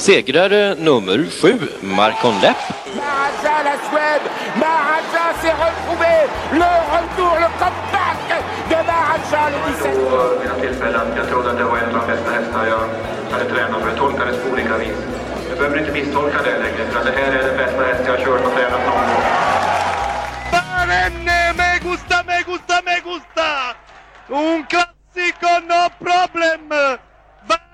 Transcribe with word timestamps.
Segrare 0.00 0.74
nummer 0.78 1.28
sju, 1.30 1.52
Marcon 1.80 2.34
Lepp. 2.40 2.56
Maharaja, 2.96 3.56
la 3.66 3.76
Suède, 3.88 4.26
Maharaja 4.56 5.24
s'est 5.40 5.56
retrouvé, 5.66 6.14
le 6.52 6.70
retour, 6.94 7.34
le 7.44 7.48
comeback 7.60 8.20
de 8.70 8.78
Maharaja 8.88 9.50
le 9.50 9.58
17 9.74 10.40
vid 10.40 10.48
något 10.48 10.60
tillfälle 10.60 10.98
att 10.98 11.16
jag 11.16 11.28
trodde 11.28 11.50
att 11.50 11.58
det 11.58 11.64
var 11.64 11.76
en 11.76 11.84
av 11.84 12.00
de 12.00 12.12
bästa 12.12 12.30
hästar 12.30 12.66
jag 12.66 12.84
hade 13.32 13.44
tränat 13.50 13.82
för. 13.82 13.90
Det 13.90 13.96
tolkades 13.96 14.36
på 14.42 14.48
olika 14.52 14.78
vis. 14.78 14.98
Jag 15.48 15.58
behöver 15.58 15.78
inte 15.78 15.92
misstolka 15.92 16.38
det 16.42 16.58
längre, 16.58 16.84
för 16.92 17.04
det 17.04 17.12
här 17.18 17.32
är 17.32 17.42
den 17.48 17.56
bästa 17.56 17.82
häst 17.84 18.02
jag 18.06 18.12
har 18.12 18.24
kört 18.24 18.44
och 18.46 18.52
tränat 18.56 18.82
någon 18.86 19.06
gång. 19.10 19.24
Barenne, 20.52 21.52
me 21.58 21.70
gusta, 21.88 22.16
me 22.28 22.38
gusta, 22.50 22.76
me 22.86 22.96
gusta! 23.08 23.48
Un 24.28 24.64
classico, 24.72 25.52
no 25.70 25.82
problem! 26.04 26.68
Barenne, 26.68 26.98
facile, 27.48 27.48
alla 27.48 27.58
me! 27.58 27.69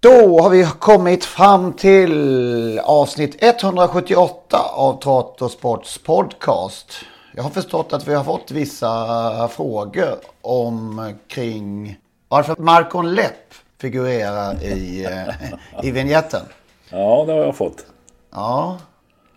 Då 0.00 0.40
har 0.40 0.50
vi 0.50 0.66
kommit 0.78 1.24
fram 1.24 1.72
till 1.72 2.78
avsnitt 2.78 3.42
178 3.42 4.58
av 4.72 5.00
Trato 5.00 5.48
Sports 5.48 5.98
podcast. 5.98 6.94
Jag 7.34 7.42
har 7.42 7.50
förstått 7.50 7.92
att 7.92 8.08
vi 8.08 8.14
har 8.14 8.24
fått 8.24 8.50
vissa 8.50 9.48
frågor 9.48 10.16
om 10.40 11.12
kring 11.28 11.96
varför 12.28 12.56
Marcon 12.58 13.14
Lepp 13.14 13.54
figurerar 13.80 14.62
i, 14.62 15.04
eh, 15.04 15.86
i 15.86 15.90
vignetten. 15.90 16.42
Ja, 16.90 17.24
det 17.26 17.32
har 17.32 17.40
jag 17.40 17.56
fått. 17.56 17.86
Ja, 18.32 18.78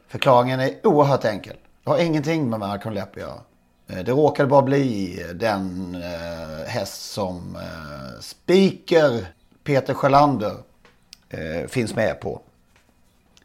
förklaringen 0.07 0.59
är 0.59 0.71
oerhört 0.83 1.25
enkel. 1.25 1.55
Det 1.83 1.89
har 1.89 1.97
ingenting 1.97 2.49
med 2.49 2.59
Marcon 2.59 2.93
Lepp 2.93 3.11
att 3.15 3.21
göra. 3.21 3.41
Eh, 3.87 4.03
Det 4.03 4.11
råkade 4.11 4.47
bara 4.49 4.61
bli 4.61 5.19
den 5.35 5.95
eh, 5.95 6.67
häst 6.69 7.11
som 7.11 7.55
eh, 7.55 8.19
speaker 8.21 9.25
Peter 9.63 9.93
Sjölander 9.93 10.53
eh, 11.29 11.67
finns 11.67 11.95
med 11.95 12.19
på. 12.19 12.41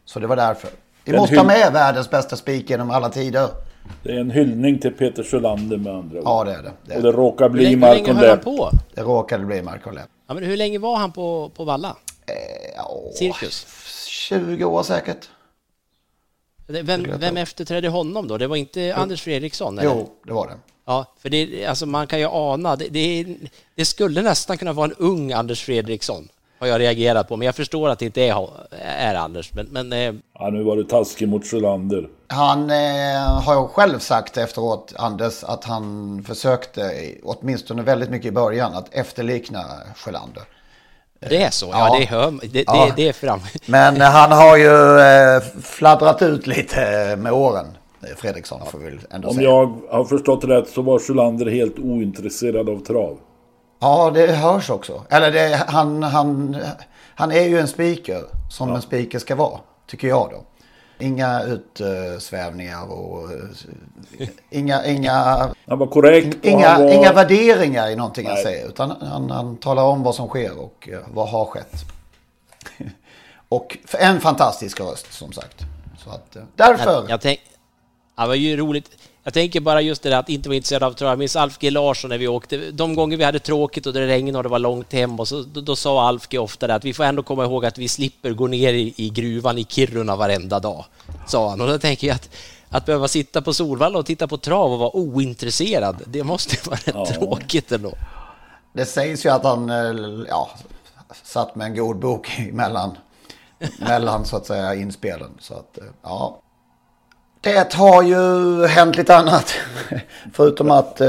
Så 0.05 0.19
det 0.19 0.27
var 0.27 0.35
därför. 0.35 0.69
Vi 1.03 1.11
Den 1.11 1.21
måste 1.21 1.35
ha 1.37 1.43
med 1.43 1.73
världens 1.73 2.09
bästa 2.09 2.35
speaker 2.35 2.67
genom 2.69 2.91
alla 2.91 3.09
tider. 3.09 3.47
Det 4.03 4.11
är 4.11 4.19
en 4.19 4.31
hyllning 4.31 4.79
till 4.79 4.93
Peter 4.93 5.23
Sjölander 5.23 5.77
med 5.77 5.93
andra 5.93 6.17
ord. 6.19 6.23
Ja, 6.25 6.43
det 6.43 6.51
är 6.53 6.63
det. 6.63 6.71
det, 6.85 6.93
är 6.93 6.97
Och 6.97 7.03
det 7.03 7.11
råkar 7.11 7.49
bli 7.49 7.63
länge, 7.63 7.75
hur 7.75 7.81
länge 7.81 7.99
Marcon 7.99 8.15
höll 8.15 8.27
han 8.27 8.35
Lepp. 8.35 8.43
på? 8.45 8.69
det 8.93 9.01
råkade 9.01 9.45
bli 9.45 9.55
Lepp. 9.61 10.09
Ja, 10.27 10.33
men 10.33 10.43
hur 10.43 10.57
länge 10.57 10.79
var 10.79 10.97
han 10.97 11.11
på, 11.11 11.51
på 11.55 11.63
Valla? 11.63 11.95
Ja, 12.75 13.01
Cirkus? 13.15 13.65
20 14.07 14.65
år 14.65 14.83
säkert. 14.83 15.29
Vem, 16.67 17.05
vem 17.19 17.37
efterträdde 17.37 17.87
honom 17.87 18.27
då? 18.27 18.37
Det 18.37 18.47
var 18.47 18.55
inte 18.55 18.95
Anders 18.95 19.21
Fredriksson? 19.21 19.79
Eller? 19.79 19.89
Jo, 19.89 20.09
det 20.25 20.33
var 20.33 20.47
det. 20.47 20.53
Ja, 20.85 21.05
för 21.19 21.29
det, 21.29 21.65
alltså 21.65 21.85
man 21.85 22.07
kan 22.07 22.19
ju 22.19 22.27
ana, 22.31 22.75
det, 22.75 22.87
det, 22.89 23.25
det 23.75 23.85
skulle 23.85 24.21
nästan 24.21 24.57
kunna 24.57 24.73
vara 24.73 24.85
en 24.85 24.93
ung 24.97 25.31
Anders 25.31 25.63
Fredriksson, 25.63 26.27
har 26.59 26.67
jag 26.67 26.79
reagerat 26.79 27.27
på, 27.27 27.37
men 27.37 27.45
jag 27.45 27.55
förstår 27.55 27.89
att 27.89 27.99
det 27.99 28.05
inte 28.05 28.21
är, 28.21 28.49
är 28.81 29.15
Anders. 29.15 29.53
Men, 29.53 29.67
men 29.71 29.93
eh, 29.93 30.13
Ja, 30.39 30.49
nu 30.49 30.63
var 30.63 30.75
du 30.75 30.83
taskig 30.83 31.27
mot 31.27 31.47
Sjölander. 31.47 32.09
Han 32.27 32.69
eh, 32.69 33.41
har 33.41 33.61
ju 33.61 33.67
själv 33.67 33.99
sagt 33.99 34.37
efteråt, 34.37 34.93
Anders, 34.97 35.43
att 35.43 35.63
han 35.63 36.23
försökte, 36.27 37.11
åtminstone 37.23 37.81
väldigt 37.81 38.09
mycket 38.09 38.27
i 38.27 38.31
början, 38.31 38.73
att 38.73 38.93
efterlikna 38.93 39.65
Sjölander. 39.95 40.43
Det 41.29 41.43
är 41.43 41.49
så, 41.49 41.65
ja, 41.71 41.87
Ja. 41.93 41.99
det, 41.99 42.05
hör, 42.05 42.33
det, 42.51 42.63
Ja. 42.67 42.85
det, 42.85 42.93
det 42.95 43.07
är 43.09 43.13
fram. 43.13 43.39
Men 43.65 44.01
eh, 44.01 44.07
han 44.07 44.31
har 44.31 44.57
ju 44.57 44.99
eh, 44.99 45.41
fladdrat 45.63 46.21
ut 46.21 46.47
lite 46.47 47.15
med 47.15 47.31
åren. 47.33 47.65
eh, 48.03 48.15
Fredriksson 48.17 48.61
får 48.71 48.79
vi 48.79 48.97
ändå 49.11 49.27
Om 49.29 49.35
säga. 49.35 49.49
jag 49.49 49.77
har 49.91 50.05
förstått 50.05 50.43
rätt 50.43 50.69
så 50.69 50.81
var 50.81 50.99
Sjölander 50.99 51.45
helt 51.51 51.79
ointresserad 51.79 52.69
av 52.69 52.79
trav. 52.85 53.17
Ja, 53.81 54.11
det 54.13 54.27
hörs 54.27 54.69
också. 54.69 55.01
Eller 55.09 55.31
det, 55.31 55.63
han, 55.67 56.03
han, 56.03 56.57
han 57.15 57.31
är 57.31 57.43
ju 57.43 57.59
en 57.59 57.67
speaker 57.67 58.21
som 58.49 58.73
en 58.75 58.81
speaker 58.81 59.19
ska 59.19 59.35
vara, 59.35 59.59
tycker 59.87 60.07
jag 60.07 60.29
då. 60.31 60.43
Inga 60.99 61.43
utsvävningar 61.43 62.91
och 62.91 63.31
eh, 64.19 64.27
inga, 64.49 64.85
inga, 64.85 65.13
Han 65.67 65.79
var 65.79 65.87
korrekt 65.87 66.37
och 66.39 66.45
inga, 66.45 66.69
han 66.69 66.83
var... 66.83 66.93
inga 66.93 67.13
värderingar 67.13 67.89
i 67.89 67.95
någonting 67.95 68.25
han 68.25 68.35
Nej. 68.35 68.43
säger. 68.43 68.67
Utan 68.67 68.91
han, 69.01 69.29
han 69.29 69.57
talar 69.57 69.83
om 69.83 70.03
vad 70.03 70.15
som 70.15 70.27
sker 70.27 70.59
och 70.59 70.89
eh, 70.91 70.99
vad 71.13 71.29
har 71.29 71.45
skett. 71.45 71.73
Och 73.49 73.77
en 73.99 74.19
fantastisk 74.19 74.79
röst 74.79 75.13
som 75.13 75.31
sagt. 75.31 75.61
Så 75.97 76.09
att, 76.09 76.35
eh, 76.35 76.43
därför. 76.55 76.93
Jag, 76.93 77.09
jag 77.09 77.21
tänk, 77.21 77.39
ja, 78.15 78.23
det 78.23 78.27
var 78.27 78.35
ju 78.35 78.57
roligt. 78.57 78.89
Jag 79.23 79.33
tänker 79.33 79.59
bara 79.59 79.81
just 79.81 80.03
det 80.03 80.09
där 80.09 80.17
att 80.17 80.29
inte 80.29 80.49
vara 80.49 80.55
intresserad 80.55 80.83
av 80.83 80.93
trav. 80.93 81.09
Jag 81.09 81.19
minns 81.19 81.35
Alf 81.35 81.57
G 81.59 81.71
Larsson 81.71 82.09
när 82.09 82.17
vi 82.17 82.27
åkte. 82.27 82.71
De 82.71 82.95
gånger 82.95 83.17
vi 83.17 83.23
hade 83.23 83.39
tråkigt 83.39 83.85
och 83.85 83.93
det 83.93 84.07
regnade 84.07 84.37
och 84.37 84.43
det 84.43 84.49
var 84.49 84.59
långt 84.59 84.93
hem 84.93 85.19
och 85.19 85.27
så, 85.27 85.41
då, 85.41 85.61
då 85.61 85.75
sa 85.75 86.07
Alf 86.07 86.27
G 86.27 86.37
ofta 86.37 86.67
det 86.67 86.75
att 86.75 86.85
vi 86.85 86.93
får 86.93 87.03
ändå 87.03 87.23
komma 87.23 87.43
ihåg 87.43 87.65
att 87.65 87.77
vi 87.77 87.87
slipper 87.87 88.31
gå 88.31 88.47
ner 88.47 88.73
i, 88.73 88.93
i 88.97 89.09
gruvan 89.09 89.57
i 89.57 89.63
Kiruna 89.63 90.15
varenda 90.15 90.59
dag, 90.59 90.85
sa 91.27 91.49
han. 91.49 91.61
Och 91.61 91.67
då 91.67 91.79
tänker 91.79 92.07
jag 92.07 92.15
att 92.15 92.29
att 92.73 92.85
behöva 92.85 93.07
sitta 93.07 93.41
på 93.41 93.53
Solvalla 93.53 93.99
och 93.99 94.05
titta 94.05 94.27
på 94.27 94.37
trav 94.37 94.73
och 94.73 94.79
vara 94.79 94.95
ointresserad, 94.95 96.01
det 96.05 96.23
måste 96.23 96.69
vara 96.69 96.79
rätt 96.85 97.15
tråkigt 97.15 97.71
ändå. 97.71 97.93
Det 98.73 98.85
sägs 98.85 99.25
ju 99.25 99.29
att 99.29 99.43
han 99.43 99.69
eh, 99.69 100.25
ja, 100.29 100.49
satt 101.23 101.55
med 101.55 101.67
en 101.67 101.75
god 101.75 101.99
bok 101.99 102.41
mellan, 102.51 102.97
mellan 103.79 104.25
så 104.25 104.37
att 104.37 104.45
säga 104.45 104.75
inspelen. 104.75 105.31
Så 105.39 105.53
att, 105.53 105.77
eh, 105.77 105.83
ja. 106.01 106.42
Det 107.43 107.73
har 107.73 108.03
ju 108.03 108.65
hänt 108.67 108.97
lite 108.97 109.15
annat. 109.15 109.53
Förutom 110.33 110.71
att 110.71 111.01
eh, 111.01 111.07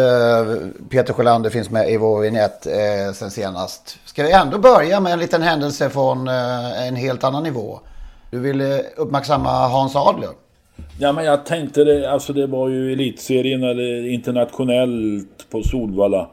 Peter 0.91 1.13
Sjölander 1.13 1.51
finns 1.51 1.71
med 1.71 1.91
i 1.91 1.97
vår 1.97 2.21
vignett 2.21 2.67
eh, 2.67 3.13
sen 3.15 3.31
senast. 3.31 3.99
Ska 4.05 4.23
vi 4.23 4.33
ändå 4.33 4.59
börja 4.59 5.01
med 5.01 5.13
en 5.13 5.19
liten 5.19 5.43
händelse 5.43 5.91
från 5.91 6.29
eh, 6.29 6.89
en 6.89 6.97
helt 6.97 7.25
annan 7.25 7.43
nivå. 7.43 7.81
Du 8.31 8.39
ville 8.39 8.79
eh, 8.79 8.85
uppmärksamma 8.97 9.49
Hans 9.49 9.97
Adler. 9.97 10.29
Ja 10.99 11.13
men 11.13 11.25
jag 11.25 11.47
tänkte 11.47 11.85
det, 11.85 12.13
alltså 12.13 12.33
det 12.33 12.47
var 12.47 12.69
ju 12.69 12.93
elitserien 12.93 13.63
eller 13.63 14.09
internationellt 14.09 15.51
på 15.51 15.63
Solvalla. 15.63 16.29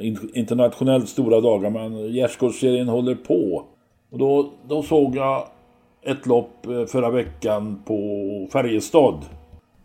In, 0.00 0.30
internationellt 0.34 1.08
stora 1.08 1.40
dagar 1.40 1.70
men 1.70 2.12
gärdsgårdsserien 2.12 2.88
håller 2.88 3.14
på. 3.14 3.64
Och 4.12 4.18
då, 4.18 4.52
då 4.68 4.82
såg 4.82 5.16
jag 5.16 5.46
ett 6.02 6.26
lopp 6.26 6.66
eh, 6.66 6.84
förra 6.84 7.10
veckan 7.10 7.82
på 7.84 8.48
Färjestad. 8.52 9.24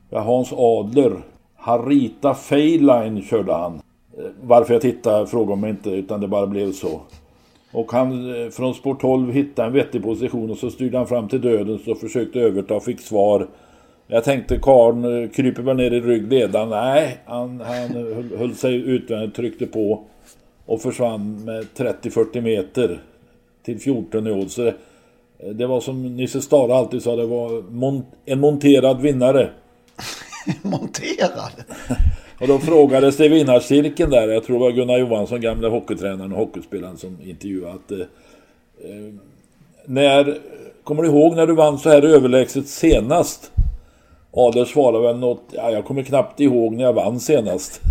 Där 0.10 0.19
Hans 0.19 0.54
Adler, 0.54 1.12
Harita 1.56 2.34
Feyline 2.34 3.22
körde 3.22 3.54
han. 3.54 3.81
Eh, 4.18 4.25
varför 4.42 4.74
jag 4.74 4.81
tittade 4.81 5.28
frågar 5.28 5.56
mig 5.56 5.69
inte 5.69 5.90
utan 5.90 6.22
det 6.22 6.28
bara 6.28 6.48
blev 6.48 6.72
så. 6.72 7.01
Och 7.72 7.92
han 7.92 8.36
eh, 8.36 8.50
från 8.50 8.74
spår 8.74 8.95
12 8.95 9.31
hittade 9.31 9.68
en 9.68 9.74
vettig 9.74 10.04
position 10.04 10.51
och 10.51 10.57
så 10.57 10.69
styrde 10.69 10.98
han 10.98 11.07
fram 11.07 11.28
till 11.28 11.42
döden 11.42 11.80
och 11.88 11.98
försökte 11.98 12.40
överta 12.40 12.75
och 12.75 12.84
fick 12.84 13.00
svar. 13.00 13.48
Jag 14.07 14.24
tänkte 14.24 14.57
karln 14.57 15.30
kryper 15.30 15.63
väl 15.63 15.78
ner 15.78 15.92
i 15.92 16.01
ryggledaren. 16.01 16.69
Nej, 16.69 17.18
han, 17.25 17.62
han 17.62 17.90
höll, 17.90 18.38
höll 18.38 18.56
sig 18.56 18.75
utvändigt, 18.75 19.36
tryckte 19.36 19.66
på 19.66 20.04
och 20.66 20.81
försvann 20.81 21.45
med 21.45 21.66
30-40 21.75 22.42
meter 22.42 23.00
till 23.63 23.80
14 23.80 24.28
i 24.28 24.31
år. 24.31 24.74
Det, 25.53 25.68
var 25.68 25.81
som 25.81 26.15
Nisse 26.15 26.42
Stara 26.42 26.75
alltid 26.75 27.03
sa, 27.03 27.15
det 27.15 27.25
var 27.25 27.50
mon- 27.62 28.06
en 28.25 28.39
monterad 28.39 29.01
vinnare. 29.01 29.50
Monterad? 30.62 31.51
Och 32.39 32.47
då 32.47 32.59
frågades 32.59 33.18
det 33.18 33.25
i 33.25 33.30
vinnarcirkeln 33.30 34.09
där, 34.09 34.27
jag 34.27 34.44
tror 34.44 34.59
det 34.59 34.63
var 34.63 34.71
Gunnar 34.71 34.97
Johansson, 34.97 35.42
gamla 35.42 35.69
hockeytränaren 35.69 36.31
och 36.31 36.38
hockeyspelaren 36.38 36.97
som 36.97 37.18
intervjuade 37.24 37.74
att 37.74 37.92
eh, 37.92 38.00
eh, 38.00 39.13
när 39.86 40.38
kommer 40.83 41.03
du 41.03 41.09
ihåg 41.09 41.36
när 41.36 41.47
du 41.47 41.56
vann 41.56 41.80
så 41.80 41.89
här 41.89 42.01
överlägset 42.01 42.68
senast? 42.68 43.51
Adler 44.38 44.66
svarade 44.66 45.08
väl 45.08 45.18
något, 45.18 45.44
ja, 45.52 45.72
jag 45.72 45.86
kommer 45.86 46.04
knappt 46.04 46.40
ihåg 46.40 46.74
när 46.74 46.84
jag 46.84 46.94
vann 46.94 47.20
senast. 47.20 47.82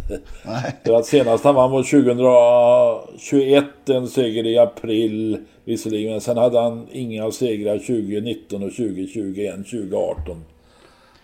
Nej. 0.46 0.76
För 0.84 0.94
att 0.94 1.06
senast 1.06 1.44
han 1.44 1.54
vann 1.54 1.70
var 1.70 1.82
2021, 1.82 3.64
en 3.88 4.08
seger 4.08 4.46
i 4.46 4.58
april 4.58 5.38
visserligen. 5.64 6.10
Men 6.12 6.20
sen 6.20 6.36
hade 6.36 6.60
han 6.60 6.86
inga 6.92 7.30
segrar 7.30 7.78
2019 7.78 8.62
och 8.62 8.70
2021, 8.70 9.54
2018. 9.54 10.44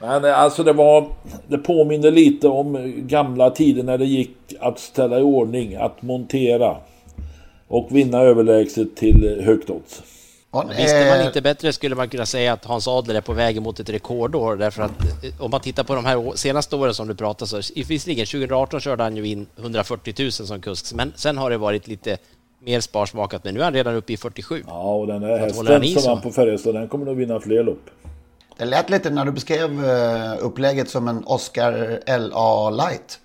Men 0.00 0.24
eh, 0.24 0.40
alltså 0.40 0.62
det 0.62 0.72
var, 0.72 1.06
det 1.48 1.58
påminner 1.58 2.10
lite 2.10 2.48
om 2.48 2.92
gamla 2.96 3.50
tider 3.50 3.82
när 3.82 3.98
det 3.98 4.06
gick 4.06 4.36
att 4.60 4.78
ställa 4.78 5.18
i 5.18 5.22
ordning, 5.22 5.74
att 5.74 6.02
montera 6.02 6.76
och 7.68 7.88
vinna 7.90 8.20
överlägset 8.20 8.96
till 8.96 9.42
högt 9.44 9.70
odds. 9.70 10.02
Visste 10.76 11.16
man 11.16 11.26
inte 11.26 11.40
bättre 11.40 11.72
skulle 11.72 11.94
man 11.94 12.08
kunna 12.08 12.26
säga 12.26 12.52
att 12.52 12.64
Hans 12.64 12.88
Adler 12.88 13.14
är 13.14 13.20
på 13.20 13.32
väg 13.32 13.62
mot 13.62 13.80
ett 13.80 13.88
rekordår 13.88 14.56
därför 14.56 14.82
att 14.82 15.24
eh, 15.24 15.44
om 15.44 15.50
man 15.50 15.60
tittar 15.60 15.84
på 15.84 15.94
de 15.94 16.04
här 16.04 16.36
senaste 16.36 16.76
åren 16.76 16.94
som 16.94 17.08
du 17.08 17.14
pratar 17.14 17.46
så 17.46 17.56
visserligen 17.88 18.26
2018 18.26 18.80
körde 18.80 19.02
han 19.02 19.16
ju 19.16 19.26
in 19.26 19.46
140 19.56 20.14
000 20.18 20.32
som 20.32 20.60
kusk 20.60 20.94
men 20.94 21.12
sen 21.16 21.38
har 21.38 21.50
det 21.50 21.56
varit 21.56 21.88
lite 21.88 22.18
mer 22.58 22.80
sparsmakat 22.80 23.44
men 23.44 23.54
nu 23.54 23.60
är 23.60 23.64
han 23.64 23.74
redan 23.74 23.94
uppe 23.94 24.12
i 24.12 24.16
47. 24.16 24.64
Ja 24.66 24.94
och 24.94 25.06
den 25.06 25.22
där 25.22 25.38
hästen 25.38 26.00
som 26.00 26.12
vann 26.12 26.22
på 26.22 26.30
Färjestad 26.30 26.74
den 26.74 26.88
kommer 26.88 27.06
nog 27.06 27.16
vinna 27.16 27.40
fler 27.40 27.62
lopp. 27.62 27.90
Det 28.56 28.64
lät 28.64 28.90
lite 28.90 29.10
när 29.10 29.24
du 29.24 29.32
beskrev 29.32 29.84
eh, 29.84 30.34
upplägget 30.40 30.88
som 30.88 31.08
en 31.08 31.24
Oscar 31.24 32.00
LA 32.18 32.70
Light. 32.70 33.18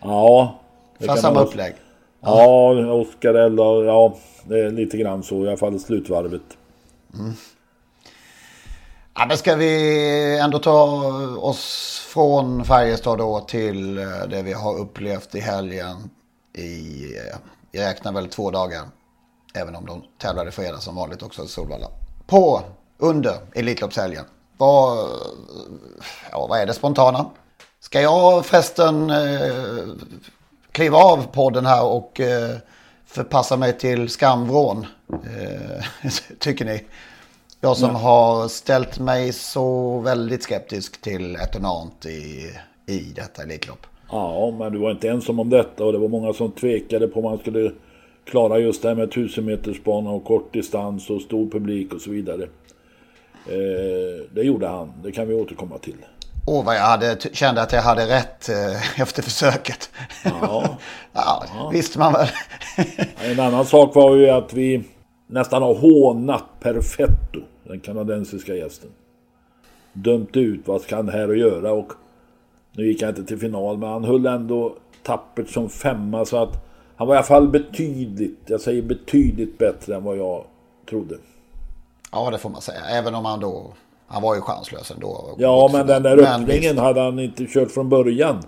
Ja. 0.00 0.58
Det 0.98 1.06
Fast 1.06 1.22
samma 1.22 1.40
upplägg. 1.40 1.74
Ja, 2.22 2.74
ja 2.74 2.92
Oscar 2.92 3.34
ja 3.84 4.16
det 4.44 4.60
är 4.60 4.70
lite 4.70 4.96
grann 4.96 5.22
så 5.22 5.44
i 5.44 5.48
alla 5.48 5.56
fall 5.56 5.80
slutvarvet. 5.80 6.42
Mm. 7.14 7.32
Ja, 9.14 9.26
men 9.26 9.38
ska 9.38 9.56
vi 9.56 10.38
ändå 10.38 10.58
ta 10.58 10.82
oss 11.38 11.98
från 12.08 12.64
Färjestad 12.64 13.18
då 13.18 13.40
till 13.40 13.98
eh, 13.98 14.04
det 14.30 14.42
vi 14.42 14.52
har 14.52 14.78
upplevt 14.78 15.34
i 15.34 15.40
helgen. 15.40 16.10
I, 16.52 17.04
eh, 17.16 17.36
jag 17.70 17.82
räknar 17.82 18.12
väl 18.12 18.28
två 18.28 18.50
dagar. 18.50 18.82
Även 19.54 19.76
om 19.76 19.86
de 19.86 20.02
tävlade 20.18 20.50
fredag 20.50 20.78
som 20.78 20.94
vanligt 20.96 21.22
också 21.22 21.44
i 21.44 21.48
Solvalla. 21.48 21.88
På, 22.26 22.60
under 22.98 23.34
Elitloppshelgen. 23.54 24.24
Vad, 24.56 25.08
ja, 26.30 26.46
vad 26.46 26.60
är 26.60 26.66
det 26.66 26.74
spontana? 26.74 27.26
Ska 27.80 28.00
jag 28.00 28.46
förresten 28.46 29.10
eh, 29.10 29.84
kliva 30.72 30.98
av 30.98 31.26
podden 31.26 31.66
här 31.66 31.84
och 31.84 32.20
eh, 32.20 32.56
förpassa 33.06 33.56
mig 33.56 33.78
till 33.78 34.08
skamvrån? 34.08 34.86
Eh, 35.12 36.08
tycker 36.38 36.64
ni? 36.64 36.84
Jag 37.60 37.76
som 37.76 37.90
ja. 37.90 37.96
har 37.96 38.48
ställt 38.48 38.98
mig 38.98 39.32
så 39.32 39.98
väldigt 39.98 40.42
skeptisk 40.42 41.00
till 41.02 41.36
Etonant 41.36 42.06
i, 42.06 42.50
i 42.86 42.98
detta 43.16 43.42
Elitlopp. 43.42 43.86
Ja, 44.10 44.54
men 44.58 44.72
du 44.72 44.78
var 44.78 44.90
inte 44.90 45.08
ensam 45.08 45.40
om 45.40 45.50
detta 45.50 45.84
och 45.84 45.92
det 45.92 45.98
var 45.98 46.08
många 46.08 46.32
som 46.32 46.50
tvekade 46.50 47.08
på 47.08 47.20
om 47.20 47.24
man 47.24 47.38
skulle 47.38 47.72
klara 48.24 48.58
just 48.58 48.82
det 48.82 48.88
här 48.88 48.94
med 48.94 49.08
1000 49.08 49.44
metersbana 49.44 50.10
och 50.10 50.24
kort 50.24 50.52
distans 50.52 51.10
och 51.10 51.22
stor 51.22 51.50
publik 51.50 51.94
och 51.94 52.00
så 52.00 52.10
vidare. 52.10 52.42
Eh, 53.46 54.24
det 54.34 54.42
gjorde 54.42 54.66
han, 54.66 54.92
det 55.02 55.12
kan 55.12 55.28
vi 55.28 55.34
återkomma 55.34 55.78
till. 55.78 55.96
Åh, 56.44 56.60
oh, 56.60 56.64
vad 56.64 56.76
jag 56.76 56.82
hade, 56.82 57.18
kände 57.32 57.62
att 57.62 57.72
jag 57.72 57.82
hade 57.82 58.06
rätt 58.06 58.48
eh, 58.48 59.00
efter 59.00 59.22
försöket. 59.22 59.90
Ja, 60.24 60.78
ja, 61.12 61.44
ja. 61.54 61.70
visste 61.72 61.98
man 61.98 62.12
väl. 62.12 62.28
en 63.20 63.40
annan 63.40 63.66
sak 63.66 63.94
var 63.94 64.16
ju 64.16 64.30
att 64.30 64.52
vi 64.52 64.84
nästan 65.26 65.62
har 65.62 65.74
hånat 65.74 66.44
Perfetto, 66.60 67.40
den 67.64 67.80
kanadensiska 67.80 68.54
gästen. 68.54 68.90
Dömt 69.92 70.36
ut 70.36 70.60
vad 70.68 70.80
ska 70.80 70.96
han 70.96 71.08
här 71.08 71.28
att 71.28 71.38
göra 71.38 71.72
och 71.72 71.92
nu 72.72 72.86
gick 72.86 73.02
han 73.02 73.08
inte 73.08 73.24
till 73.24 73.38
final 73.38 73.78
men 73.78 73.88
han 73.88 74.04
höll 74.04 74.26
ändå 74.26 74.76
tappert 75.02 75.48
som 75.48 75.68
femma 75.68 76.24
så 76.24 76.42
att 76.42 76.66
han 76.96 77.08
var 77.08 77.14
i 77.14 77.18
alla 77.18 77.26
fall 77.26 77.48
betydligt, 77.48 78.38
jag 78.46 78.60
säger 78.60 78.82
betydligt 78.82 79.58
bättre 79.58 79.94
än 79.94 80.04
vad 80.04 80.16
jag 80.16 80.44
trodde. 80.88 81.16
Ja, 82.12 82.30
det 82.30 82.38
får 82.38 82.50
man 82.50 82.62
säga. 82.62 82.80
Även 82.84 83.14
om 83.14 83.24
han 83.24 83.40
då... 83.40 83.72
Han 84.12 84.22
var 84.22 84.34
ju 84.34 84.40
chanslös 84.40 84.90
ändå. 84.90 85.34
Ja, 85.38 85.70
men 85.72 85.86
den 85.86 86.02
där 86.02 86.18
öppningen 86.18 86.78
hade 86.78 87.00
han 87.00 87.18
inte 87.18 87.46
kört 87.46 87.70
från 87.70 87.88
början. 87.88 88.42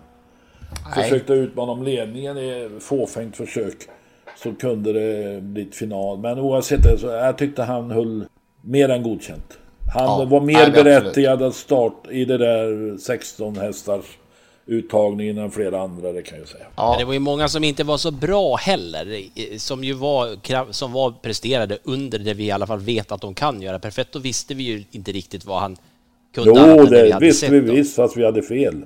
Nej. 0.96 1.04
Försökte 1.04 1.32
utmana 1.32 1.72
om 1.72 1.82
ledningen 1.82 2.38
i 2.38 2.70
fåfängt 2.80 3.36
försök. 3.36 3.76
Så 4.36 4.54
kunde 4.54 4.92
det 4.92 5.40
bli 5.42 5.70
final. 5.72 6.18
Men 6.18 6.38
oavsett 6.38 6.82
det 6.82 6.98
så 6.98 7.06
jag 7.06 7.38
tyckte 7.38 7.62
han 7.62 7.90
höll 7.90 8.24
mer 8.60 8.88
än 8.88 9.02
godkänt. 9.02 9.58
Han 9.94 10.20
ja, 10.20 10.24
var 10.24 10.40
mer 10.40 10.70
berättigad 10.70 11.42
att 11.42 11.54
starta 11.54 12.10
i 12.10 12.24
det 12.24 12.38
där 12.38 12.98
16 12.98 13.56
hästars 13.56 14.04
uttagningen 14.66 15.38
än 15.38 15.50
flera 15.50 15.80
andra, 15.80 16.12
det 16.12 16.22
kan 16.22 16.38
jag 16.38 16.48
säga. 16.48 16.64
Ja. 16.76 16.90
Men 16.90 16.98
det 16.98 17.04
var 17.04 17.12
ju 17.12 17.18
många 17.18 17.48
som 17.48 17.64
inte 17.64 17.84
var 17.84 17.96
så 17.96 18.10
bra 18.10 18.56
heller, 18.56 19.22
som 19.58 19.84
ju 19.84 19.92
var, 19.92 20.72
som 20.72 20.92
var 20.92 21.14
presterade 21.22 21.78
under 21.84 22.18
det 22.18 22.34
vi 22.34 22.44
i 22.44 22.50
alla 22.50 22.66
fall 22.66 22.80
vet 22.80 23.12
att 23.12 23.20
de 23.20 23.34
kan 23.34 23.62
göra. 23.62 23.78
Perfetto 23.78 24.18
visste 24.18 24.54
vi 24.54 24.62
ju 24.62 24.84
inte 24.90 25.12
riktigt 25.12 25.44
vad 25.44 25.60
han 25.60 25.76
kunde. 26.34 26.50
Jo, 26.50 26.84
det 26.84 27.02
vi 27.02 27.26
visste 27.26 27.50
vi 27.50 27.60
visst, 27.60 27.96
fast 27.96 28.16
vi 28.16 28.24
hade 28.24 28.42
fel. 28.42 28.84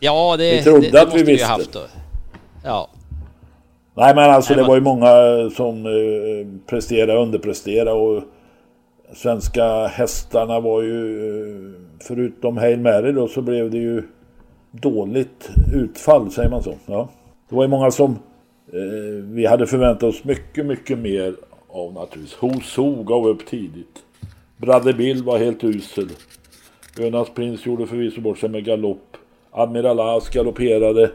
Ja, 0.00 0.36
det, 0.36 0.56
vi 0.56 0.62
trodde 0.62 0.80
det, 0.80 0.90
det 0.90 1.02
att 1.02 1.14
vi 1.14 1.22
visste. 1.22 1.46
Haft 1.46 1.72
då. 1.72 1.80
Ja. 2.64 2.90
Nej, 3.96 4.14
men 4.14 4.30
alltså 4.30 4.52
Nej, 4.52 4.62
det 4.62 4.68
var 4.68 4.74
ju 4.74 4.80
många 4.80 5.10
som 5.56 5.86
eh, 5.86 6.60
presterade 6.66 7.16
och 7.16 7.22
underpresterade 7.22 7.92
och 7.92 8.22
svenska 9.14 9.86
hästarna 9.86 10.60
var 10.60 10.82
ju, 10.82 11.28
eh, 11.28 11.80
förutom 12.06 12.56
Hail 12.56 12.80
Mary 12.80 13.12
då, 13.12 13.28
så 13.28 13.42
blev 13.42 13.70
det 13.70 13.78
ju 13.78 14.02
dåligt 14.80 15.50
utfall, 15.74 16.30
säger 16.30 16.50
man 16.50 16.62
så? 16.62 16.74
Ja. 16.86 17.08
Det 17.48 17.56
var 17.56 17.62
ju 17.62 17.68
många 17.68 17.90
som 17.90 18.12
eh, 18.72 19.24
vi 19.24 19.46
hade 19.46 19.66
förväntat 19.66 20.02
oss 20.02 20.24
mycket, 20.24 20.66
mycket 20.66 20.98
mer 20.98 21.34
av 21.68 21.92
naturligtvis. 21.92 22.34
Hoso 22.34 23.02
gav 23.02 23.26
upp 23.26 23.46
tidigt. 23.46 24.02
Bradley 24.56 24.94
Bill 24.94 25.24
var 25.24 25.38
helt 25.38 25.64
usel. 25.64 26.08
Önas 26.98 27.28
Prins 27.34 27.66
gjorde 27.66 27.86
förvisso 27.86 28.20
bort 28.20 28.38
sig 28.38 28.48
med 28.48 28.64
galopp. 28.64 29.16
Admiral 29.50 30.00
As 30.00 30.28
galopperade 30.28 31.10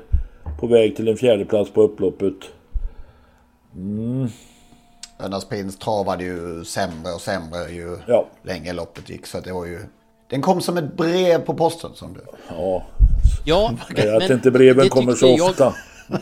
på 0.60 0.68
väg 0.68 0.96
till 0.96 1.08
en 1.08 1.18
fjärdeplats 1.18 1.72
på 1.72 1.82
upploppet. 1.82 2.36
Mm. 3.76 4.28
Önas 5.20 5.46
Prins 5.46 5.78
travade 5.78 6.24
ju 6.24 6.66
sämre 6.66 7.14
och 7.16 7.22
sämre 7.22 7.72
ju 7.72 7.98
ja. 8.08 8.26
längre 8.44 8.74
loppet 8.74 9.10
gick. 9.10 9.26
Så 9.26 9.40
det 9.40 9.54
var 9.54 9.66
ju... 9.66 9.80
Den 10.30 10.42
kom 10.42 10.62
som 10.62 10.78
ett 10.78 10.98
brev 10.98 11.40
på 11.40 11.54
posten 11.54 11.92
som 11.96 12.14
du. 12.14 12.22
Ja, 12.58 12.86
Ja, 13.46 13.74
men, 13.96 14.16
att 14.16 14.30
inte 14.30 14.52
breven 14.52 14.90
kommer 14.90 15.16
så 15.16 15.36
jag... 15.38 15.50
ofta. 15.50 15.74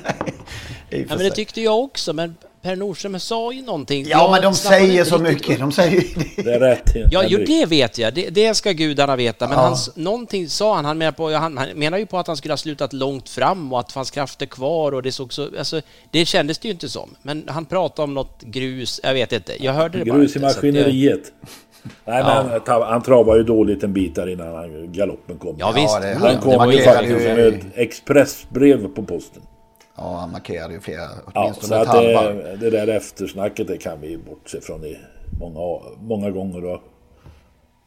ja, 0.90 1.06
men 1.08 1.18
det 1.18 1.32
tyckte 1.32 1.62
jag 1.62 1.80
också, 1.80 2.14
men 2.14 2.36
Per 2.62 2.76
Nordström 2.76 3.20
sa 3.20 3.52
ju 3.52 3.62
någonting. 3.62 4.06
Ja, 4.08 4.18
jag 4.18 4.32
men 4.32 4.42
de 4.42 4.54
säger 4.54 5.04
så 5.04 5.18
mycket. 5.18 5.60
De 5.60 5.72
säger 5.72 6.04
det. 6.44 6.54
är 6.54 6.60
rätt. 6.60 6.96
Ja, 7.12 7.24
jo, 7.28 7.40
det 7.48 7.66
vet 7.66 7.98
jag. 7.98 8.14
Det, 8.14 8.30
det 8.30 8.54
ska 8.54 8.72
gudarna 8.72 9.16
veta. 9.16 9.48
Men 9.48 9.58
ja. 9.58 9.64
han, 9.64 9.78
någonting 10.04 10.50
sa 10.50 10.76
han. 10.76 10.86
Han 10.86 10.98
menar, 10.98 11.12
på, 11.12 11.32
han, 11.32 11.58
han 11.58 11.70
menar 11.76 11.98
ju 11.98 12.06
på 12.06 12.18
att 12.18 12.28
han 12.28 12.38
skulle 12.38 12.52
ha 12.52 12.58
slutat 12.58 12.94
långt 12.94 13.30
fram 13.30 13.74
och 13.74 13.80
att 13.80 13.88
det 13.88 13.94
fanns 13.94 14.12
krafter 14.12 14.46
kvar 14.46 14.92
och 14.92 15.04
det 15.04 15.12
såg 15.12 15.34
så... 15.34 15.50
Alltså, 15.58 15.82
det 16.12 16.26
kändes 16.26 16.60
det 16.60 16.68
ju 16.68 16.72
inte 16.72 16.90
som. 16.90 17.16
Men 17.22 17.44
han 17.48 17.66
pratade 17.66 18.04
om 18.04 18.14
något 18.14 18.42
grus. 18.42 19.00
Jag 19.04 19.14
vet 19.14 19.34
inte. 19.34 19.64
Jag 19.64 19.74
hörde 19.74 19.98
det 19.98 20.04
grus 20.04 20.14
bara. 20.14 20.20
Grus 20.20 20.36
i 20.36 20.40
maskineriet. 20.40 21.32
Nej, 22.06 22.20
ja. 22.20 22.62
men 22.68 22.82
han 22.82 23.02
travade 23.02 23.38
ju 23.38 23.44
dåligt 23.44 23.84
en 23.84 23.94
bit 23.94 24.16
där 24.16 24.30
innan 24.30 24.92
galoppen 24.92 25.38
kom. 25.38 25.56
Ja, 25.60 25.72
visst. 25.72 25.94
Ja, 25.94 26.00
det, 26.00 26.16
han 26.16 26.42
kom 26.42 26.72
ju 26.72 26.84
faktiskt 26.84 27.26
ju... 27.26 27.36
med 27.36 27.48
ett 27.48 27.66
expressbrev 27.76 28.88
på 28.88 29.04
posten. 29.04 29.42
Ja, 29.96 30.18
han 30.20 30.32
markerade 30.32 30.74
ju 30.74 30.80
flera, 30.80 31.08
åtminstone 31.26 31.76
ja, 31.76 31.86
så 31.86 32.02
ett 32.02 32.18
att 32.18 32.60
det, 32.60 32.70
det 32.70 32.70
där 32.70 32.88
eftersnacket 32.88 33.68
det 33.68 33.78
kan 33.78 34.02
vi 34.02 34.18
bortse 34.18 34.62
från 34.62 34.86
i 34.86 34.98
många, 35.40 35.80
många 36.00 36.32
gånger. 36.32 36.66
Och 36.66 36.82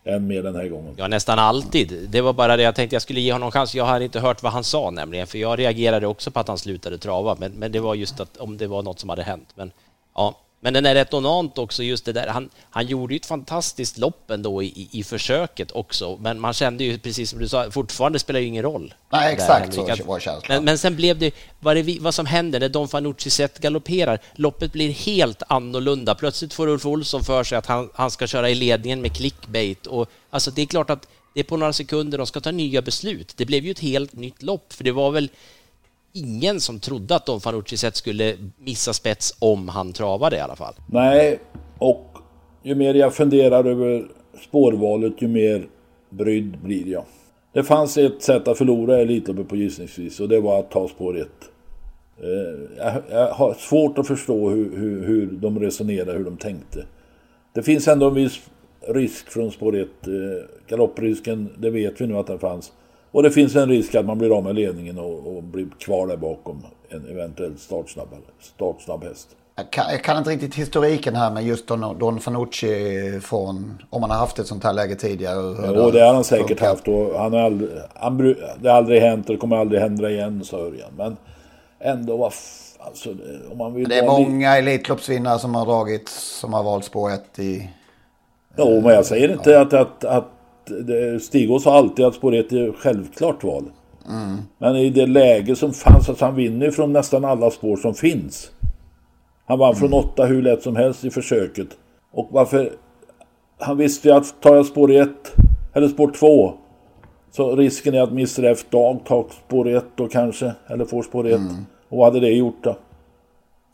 än 0.05 0.27
mer 0.27 0.43
den 0.43 0.57
här 0.57 0.69
gången. 0.69 0.95
Ja, 0.97 1.09
nästan 1.09 1.39
alltid. 1.39 2.09
Det 2.11 2.21
var 2.21 2.33
bara 2.33 2.57
det 2.57 2.63
jag 2.63 2.75
tänkte 2.75 2.95
jag 2.95 3.03
skulle 3.03 3.21
ge 3.21 3.33
honom 3.33 3.51
chans. 3.51 3.75
Jag 3.75 3.85
har 3.85 4.01
inte 4.01 4.21
hört 4.21 4.43
vad 4.43 4.53
han 4.53 4.65
sa 4.65 4.91
nämligen, 4.91 5.27
för 5.27 5.39
jag 5.39 5.59
reagerade 5.59 6.07
också 6.07 6.31
på 6.31 6.41
att 6.41 6.49
han 6.49 6.59
slutade 6.59 6.99
trava, 6.99 7.37
men, 7.39 7.53
men 7.53 7.73
det 7.73 7.81
var 7.81 7.95
just 7.95 8.21
att 8.21 8.37
om 8.37 8.57
det 8.57 8.67
var 8.67 8.83
något 8.83 9.01
som 9.01 9.09
hade 9.09 9.23
hänt. 9.23 9.49
Men 9.55 9.73
ja, 10.15 10.35
men 10.61 10.73
den 10.73 10.87
är 10.87 10.95
rätt 10.95 11.15
onant 11.15 11.59
också, 11.59 11.83
just 11.83 12.05
det 12.05 12.13
där. 12.13 12.27
Han, 12.27 12.51
han 12.71 12.87
gjorde 12.87 13.15
ju 13.15 13.17
ett 13.17 13.27
fantastiskt 13.27 13.99
lopp 13.99 14.31
ändå 14.31 14.63
i, 14.63 14.89
i 14.91 15.05
försöket 15.05 15.73
också, 15.73 16.17
men 16.17 16.41
man 16.41 16.53
kände 16.53 16.85
ju 16.85 16.99
precis 16.99 17.31
som 17.31 17.39
du 17.39 17.49
sa, 17.49 17.71
fortfarande 17.71 18.19
spelar 18.19 18.41
ju 18.41 18.47
ingen 18.47 18.63
roll. 18.63 18.95
Nej, 19.13 19.33
exakt 19.33 19.73
där, 19.73 19.97
så 19.97 20.05
var 20.05 20.21
känslan. 20.21 20.57
Men, 20.57 20.65
men 20.65 20.79
sen 20.79 20.97
blev 20.97 21.19
det, 21.19 21.35
vad, 21.61 21.77
det, 21.77 21.99
vad 22.01 22.15
som 22.15 22.27
händer 22.27 22.61
när 22.61 22.69
Don 22.69 22.89
Fanucci 22.89 23.31
sett 23.31 23.59
galopperar, 23.59 24.19
loppet 24.35 24.73
blir 24.73 24.91
helt 24.91 25.43
annorlunda. 25.49 26.15
Plötsligt 26.15 26.55
får 26.55 26.69
Ulf 26.69 26.87
Olsson 26.87 27.25
för 27.25 27.45
sig 27.45 27.59
att 27.59 27.67
han, 27.67 27.91
han 27.95 28.11
ska 28.11 28.27
köra 28.27 28.51
i 28.51 28.55
ledningen 28.55 29.01
med 29.01 29.17
clickbait 29.17 29.87
och 29.87 30.11
alltså 30.31 30.51
det 30.51 30.63
är 30.63 30.67
klart 30.67 30.91
att 30.91 31.09
det 31.35 31.41
är 31.41 31.45
på 31.45 31.57
några 31.57 31.73
sekunder 31.73 32.19
de 32.19 32.27
ska 32.27 32.41
ta 32.41 32.51
nya 32.51 32.83
beslut. 32.83 33.33
Det 33.37 33.47
blev 33.47 33.65
ju 33.65 33.71
ett 33.71 33.79
helt 33.79 34.13
nytt 34.13 34.43
lopp, 34.43 34.73
för 34.73 34.85
det 34.85 34.93
var 34.93 35.11
väl 35.11 35.31
ingen 36.13 36.61
som 36.61 36.81
trodde 36.81 37.17
att 37.17 37.27
Don 37.27 37.41
Fanucci 37.41 37.77
sett 37.77 37.97
skulle 37.97 38.37
missa 38.59 38.93
spets 38.93 39.37
om 39.39 39.69
han 39.69 39.93
travade 39.93 40.37
i 40.37 40.41
alla 40.41 40.57
fall. 40.57 40.75
Nej, 40.87 41.41
och 41.79 42.19
ju 42.63 42.75
mer 42.75 42.95
jag 42.95 43.15
funderar 43.15 43.65
över 43.65 44.09
spårvalet 44.49 45.23
ju 45.23 45.29
mer 45.29 45.69
brydd 46.11 46.59
blir 46.63 46.89
jag. 46.89 47.05
Det 47.53 47.63
fanns 47.63 47.99
ett 47.99 48.23
sätt 48.23 48.49
att 48.49 48.59
förlora 48.59 49.01
Elitloppet 49.01 49.49
på 49.49 49.57
gissningsvis 49.57 50.21
och 50.21 50.29
det 50.29 50.41
var 50.41 50.59
att 50.59 50.71
ta 50.71 50.89
spår 50.89 51.21
1. 51.21 51.29
Eh, 52.23 52.87
jag, 53.11 53.29
har 53.29 53.55
svårt 53.55 53.99
att 53.99 54.07
förstå 54.07 54.51
hur, 54.51 54.77
hur, 54.77 55.07
hur 55.07 55.27
de 55.27 55.61
resonerade, 55.61 56.13
hur 56.13 56.25
de 56.25 56.37
tänkte. 56.37 56.85
Det 57.53 57.63
finns 57.63 57.89
ändå 57.89 58.09
en 58.09 58.15
viss 58.15 58.41
risk 58.89 59.31
från 59.31 59.51
spår 59.51 59.77
1. 59.77 59.89
Eh, 60.07 60.13
Galopprisken, 60.69 61.49
det 61.59 61.71
vet 61.71 62.01
vi 62.01 62.07
nu 62.07 62.17
att 62.17 62.27
den 62.27 62.39
fanns. 62.39 62.73
Och 63.13 63.23
det 63.23 63.31
finns 63.31 63.57
en 63.57 63.69
risk 63.69 63.95
att 63.95 64.07
man 64.07 64.19
blir 64.19 64.37
av 64.37 64.45
med 64.45 64.55
ledningen 64.55 64.99
och, 64.99 65.37
och 65.37 65.43
blir 65.43 65.67
kvar 65.79 66.07
där 66.07 66.17
bakom 66.17 66.63
en 66.89 67.11
eventuell 67.11 67.59
startsnabb, 67.59 68.09
startsnabb 68.41 69.05
häst. 69.05 69.29
Jag 69.57 69.71
kan, 69.71 69.85
jag 69.91 70.05
kan, 70.05 70.19
inte 70.19 70.31
riktigt 70.31 70.55
historiken 70.55 71.15
här 71.17 71.31
med 71.31 71.45
just 71.45 71.67
Don, 71.67 71.99
Don 71.99 72.21
Fanucci 72.21 73.21
från, 73.23 73.83
om 73.91 74.01
man 74.01 74.11
har 74.11 74.19
haft 74.19 74.39
ett 74.39 74.47
sånt 74.47 74.65
här 74.65 74.73
läge 74.73 74.95
tidigare. 74.95 75.73
Jo, 75.77 75.91
det 75.91 76.01
har 76.01 76.15
han 76.15 76.25
säkert 76.25 76.49
funkar. 76.49 76.67
haft 76.67 76.89
och 76.89 77.21
han 77.21 77.33
har 77.33 77.41
aldrig, 77.41 77.71
han, 77.95 78.35
det 78.61 78.69
har 78.69 78.77
aldrig 78.77 79.03
hänt 79.03 79.27
och 79.29 79.35
det 79.35 79.41
kommer 79.41 79.57
aldrig 79.57 79.81
hända 79.81 80.11
igen, 80.11 80.45
sa 80.45 80.57
Örjan. 80.57 80.91
Men 80.97 81.17
ändå, 81.81 82.17
vad 82.17 82.33
alltså, 82.79 83.11
om 83.51 83.59
man 83.59 83.75
vill 83.75 83.89
Det 83.89 83.99
är 83.99 84.07
många 84.07 84.57
Elitloppsvinnare 84.57 85.39
som 85.39 85.55
har 85.55 85.67
dragit, 85.67 86.09
som 86.09 86.53
har 86.53 86.63
valt 86.63 86.85
spår 86.85 87.11
1 87.11 87.39
i... 87.39 87.71
Jo, 88.57 88.81
men 88.81 88.95
jag 88.95 89.07
säger 89.07 89.33
inte 89.33 89.51
ja. 89.51 89.61
att, 89.61 89.73
att, 89.73 90.05
att 90.05 90.40
Stigås 91.21 91.65
har 91.65 91.73
alltid 91.73 92.05
att 92.05 92.15
spår 92.15 92.35
1 92.35 92.53
är 92.53 92.73
självklart 92.73 93.45
val. 93.45 93.65
Mm. 94.09 94.37
Men 94.59 94.77
i 94.77 94.91
det 94.91 95.07
läge 95.07 95.57
som 95.57 95.73
fanns, 95.73 96.09
att 96.09 96.21
han 96.21 96.35
vinner 96.35 96.71
från 96.71 96.93
nästan 96.93 97.25
alla 97.25 97.51
spår 97.51 97.77
som 97.77 97.95
finns. 97.95 98.51
Han 99.47 99.59
vann 99.59 99.77
från 99.77 99.93
mm. 99.93 99.99
åtta 99.99 100.25
hur 100.25 100.43
lätt 100.43 100.63
som 100.63 100.77
helst 100.77 101.05
i 101.05 101.11
försöket. 101.11 101.69
Och 102.13 102.29
varför... 102.31 102.73
Han 103.59 103.77
visste 103.77 104.09
ju 104.09 104.15
att 104.15 104.41
tar 104.41 104.57
jag 104.57 104.67
spår 104.67 104.91
1 104.91 105.09
eller 105.73 105.89
spår 105.89 106.13
2 106.13 106.53
så 107.31 107.57
risken 107.57 107.95
är 107.95 108.03
att 108.03 108.11
Mr 108.11 108.45
F 108.45 108.59
Dag 108.71 109.01
tar 109.05 109.27
spår 109.47 109.69
1 109.69 109.85
då 109.95 110.09
kanske. 110.09 110.53
Eller 110.67 110.85
får 110.85 111.03
spår 111.03 111.27
1. 111.27 111.37
Mm. 111.37 111.55
Och 111.89 111.99
vad 111.99 112.07
hade 112.07 112.21
det 112.21 112.33
gjort 112.33 112.59
då? 112.65 112.77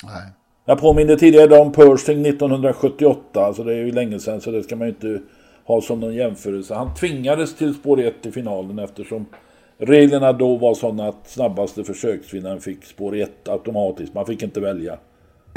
Nej. 0.04 0.32
Jag 0.64 0.80
påminner 0.80 1.16
tidigare 1.16 1.58
om 1.58 1.72
Pershing 1.72 2.26
1978. 2.26 3.46
Alltså 3.46 3.64
det 3.64 3.72
är 3.72 3.76
ju 3.76 3.92
länge 3.92 4.18
sedan 4.18 4.40
så 4.40 4.50
det 4.50 4.62
ska 4.62 4.76
man 4.76 4.86
ju 4.86 4.94
inte 4.94 5.22
ha 5.66 5.80
som 5.80 6.00
någon 6.00 6.14
jämförelse. 6.14 6.74
Han 6.74 6.94
tvingades 6.94 7.56
till 7.56 7.74
spår 7.74 8.00
1 8.00 8.26
i 8.26 8.32
finalen 8.32 8.78
eftersom 8.78 9.26
reglerna 9.78 10.32
då 10.32 10.56
var 10.56 10.74
sådana 10.74 11.08
att 11.08 11.28
snabbaste 11.28 11.84
försöksvinnaren 11.84 12.60
fick 12.60 12.84
spår 12.84 13.16
1 13.16 13.48
automatiskt. 13.48 14.14
Man 14.14 14.26
fick 14.26 14.42
inte 14.42 14.60
välja. 14.60 14.98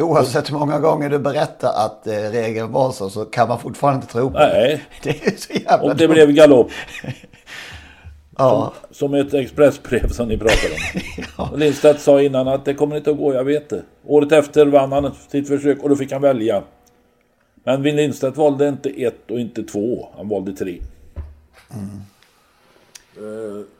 Oavsett 0.02 0.52
hur 0.52 0.58
många 0.58 0.80
gånger 0.80 1.10
du 1.10 1.20
berättar 1.20 1.70
att 1.86 2.08
eh, 2.08 2.14
regeln 2.14 2.72
var 2.72 2.92
så, 2.92 3.10
så 3.10 3.26
kan 3.26 3.48
man 3.48 3.60
fortfarande 3.60 3.96
inte 3.96 4.14
tro 4.14 4.32
på 4.32 4.38
Nej. 4.38 4.84
det. 5.04 5.10
Det 5.22 5.28
är 5.28 5.38
så 5.38 5.54
jävla 5.54 5.82
Och 5.82 5.96
det 5.96 6.08
dumt. 6.08 6.14
blev 6.14 6.32
galopp. 6.32 6.72
ja. 8.38 8.74
Som, 8.92 8.96
som, 9.10 9.14
ett 9.14 9.34
expressbrev 9.34 10.08
som 10.08 10.28
ni 10.28 10.38
pratade 10.38 10.74
om. 10.74 11.02
ja. 11.38 11.50
Lindstedt 11.58 12.02
sa 12.02 12.22
innan 12.22 12.48
att 12.48 12.66
det 12.66 12.74
kommer 12.74 12.98
inte 12.98 13.12
att 13.12 13.18
gå, 13.18 13.34
jag 13.34 13.44
vet 13.44 13.70
det. 13.70 13.82
Året 14.06 14.32
efter 14.32 14.66
vann 14.66 14.92
han 14.92 15.12
sitt 15.28 15.48
försök 15.48 15.84
och 15.84 15.90
då 15.90 15.96
fick 15.96 16.12
han 16.12 16.22
välja. 16.22 16.64
Men 17.64 17.84
Vin 17.84 17.96
Lindstedt 17.96 18.38
valde 18.38 18.70
inte 18.70 18.90
ett 18.90 19.32
och 19.32 19.40
inte 19.40 19.64
två, 19.64 20.08
han 20.18 20.30
valde 20.30 20.54
tre. 20.54 20.78
Mm. 21.74 22.02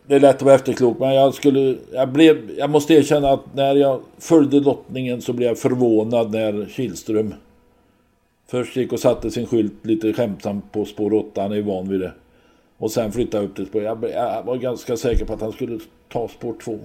Det 0.08 0.16
är 0.16 0.20
lätt 0.20 0.36
att 0.36 0.42
vara 0.42 0.56
efterklok, 0.56 1.00
men 1.00 1.14
jag, 1.14 1.34
skulle, 1.34 1.76
jag, 1.92 2.10
blev, 2.10 2.52
jag 2.58 2.70
måste 2.70 2.94
erkänna 2.94 3.30
att 3.30 3.56
när 3.56 3.76
jag 3.76 4.02
följde 4.18 4.60
lottningen 4.60 5.22
så 5.22 5.34
blev 5.34 5.48
jag 5.48 5.60
förvånad 5.60 6.32
när 6.32 6.66
Kihlström 6.66 7.34
först 8.48 8.76
gick 8.76 8.94
och 8.94 9.00
satte 9.00 9.32
sin 9.32 9.48
skylt 9.48 9.86
lite 9.86 10.14
skämtsamt 10.14 10.72
på 10.72 10.86
spår 10.86 11.14
8, 11.14 11.42
han 11.42 11.52
är 11.52 11.62
van 11.62 11.90
vid 11.90 12.00
det. 12.00 12.14
Och 12.78 12.92
sen 12.92 13.12
flyttade 13.12 13.46
upp 13.46 13.56
till 13.56 13.66
spår. 13.66 13.84
Jag, 13.84 14.04
jag 14.14 14.44
var 14.44 14.56
ganska 14.56 14.98
säker 14.98 15.26
på 15.26 15.34
att 15.34 15.42
han 15.42 15.52
skulle 15.52 15.80
ta 16.10 16.28
spår 16.28 16.56
2. 16.64 16.80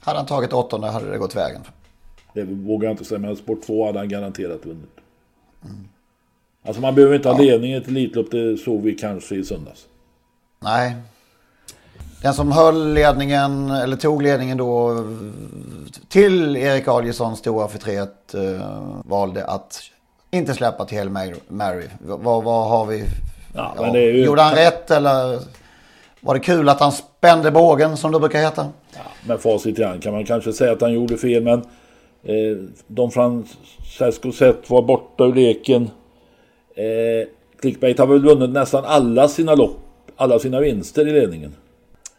Hade 0.00 0.18
han 0.18 0.26
tagit 0.26 0.52
8 0.52 0.86
hade 0.86 1.10
det 1.10 1.18
gått 1.18 1.36
vägen. 1.36 1.60
Det 2.34 2.44
vågar 2.44 2.88
jag 2.88 2.92
inte 2.92 3.04
säga, 3.04 3.18
men 3.18 3.36
spår 3.36 3.56
2 3.66 3.86
hade 3.86 3.98
han 3.98 4.08
garanterat 4.08 4.66
vunnit. 4.66 4.90
Mm. 5.64 5.88
Alltså 6.66 6.82
man 6.82 6.94
behöver 6.94 7.16
inte 7.16 7.28
ha 7.28 7.38
ledning 7.38 7.72
i 7.72 7.74
ett 7.74 7.88
Elitlopp, 7.88 8.30
det 8.30 8.56
såg 8.56 8.82
vi 8.82 8.94
kanske 8.94 9.34
i 9.34 9.44
söndags. 9.44 9.86
Nej, 10.60 10.94
den 12.22 12.34
som 12.34 12.52
höll 12.52 12.92
ledningen, 12.92 13.70
eller 13.70 13.96
tog 13.96 14.22
ledningen 14.22 14.58
då 14.58 15.04
till 16.08 16.56
Erik 16.56 16.88
Adielssons 16.88 17.38
stora 17.38 17.68
förtret 17.68 18.34
eh, 18.34 18.84
valde 19.04 19.46
att 19.46 19.80
inte 20.30 20.54
släppa 20.54 20.84
till 20.84 20.98
Hail 20.98 21.36
Mary. 21.48 21.84
Vad, 21.98 22.44
vad 22.44 22.68
har 22.68 22.86
vi? 22.86 23.04
Ja, 23.54 23.74
ja, 23.76 23.96
ju... 23.96 24.24
Gjorde 24.24 24.42
han 24.42 24.54
rätt 24.54 24.90
eller 24.90 25.40
var 26.20 26.34
det 26.34 26.40
kul 26.40 26.68
att 26.68 26.80
han 26.80 26.92
spände 26.92 27.50
bågen 27.50 27.96
som 27.96 28.12
det 28.12 28.20
brukar 28.20 28.40
heta? 28.40 28.66
Ja, 28.94 29.00
med 29.26 29.40
facit 29.40 29.78
i 29.78 29.84
hand 29.84 30.02
kan 30.02 30.12
man 30.12 30.24
kanske 30.24 30.52
säga 30.52 30.72
att 30.72 30.80
han 30.80 30.92
gjorde 30.92 31.16
fel 31.16 31.42
men 31.42 31.58
eh, 32.22 32.56
Don 32.86 33.10
Francesco 33.10 34.32
Zet 34.32 34.70
var 34.70 34.82
borta 34.82 35.24
ur 35.24 35.34
leken. 35.34 35.90
Eh, 36.76 37.28
Clickbait 37.60 37.98
har 37.98 38.06
väl 38.06 38.24
vunnit 38.24 38.50
nästan 38.50 38.84
alla 38.84 39.28
sina 39.28 39.54
lopp, 39.54 39.78
alla 40.16 40.38
sina 40.38 40.60
vinster 40.60 41.08
i 41.08 41.12
ledningen. 41.12 41.54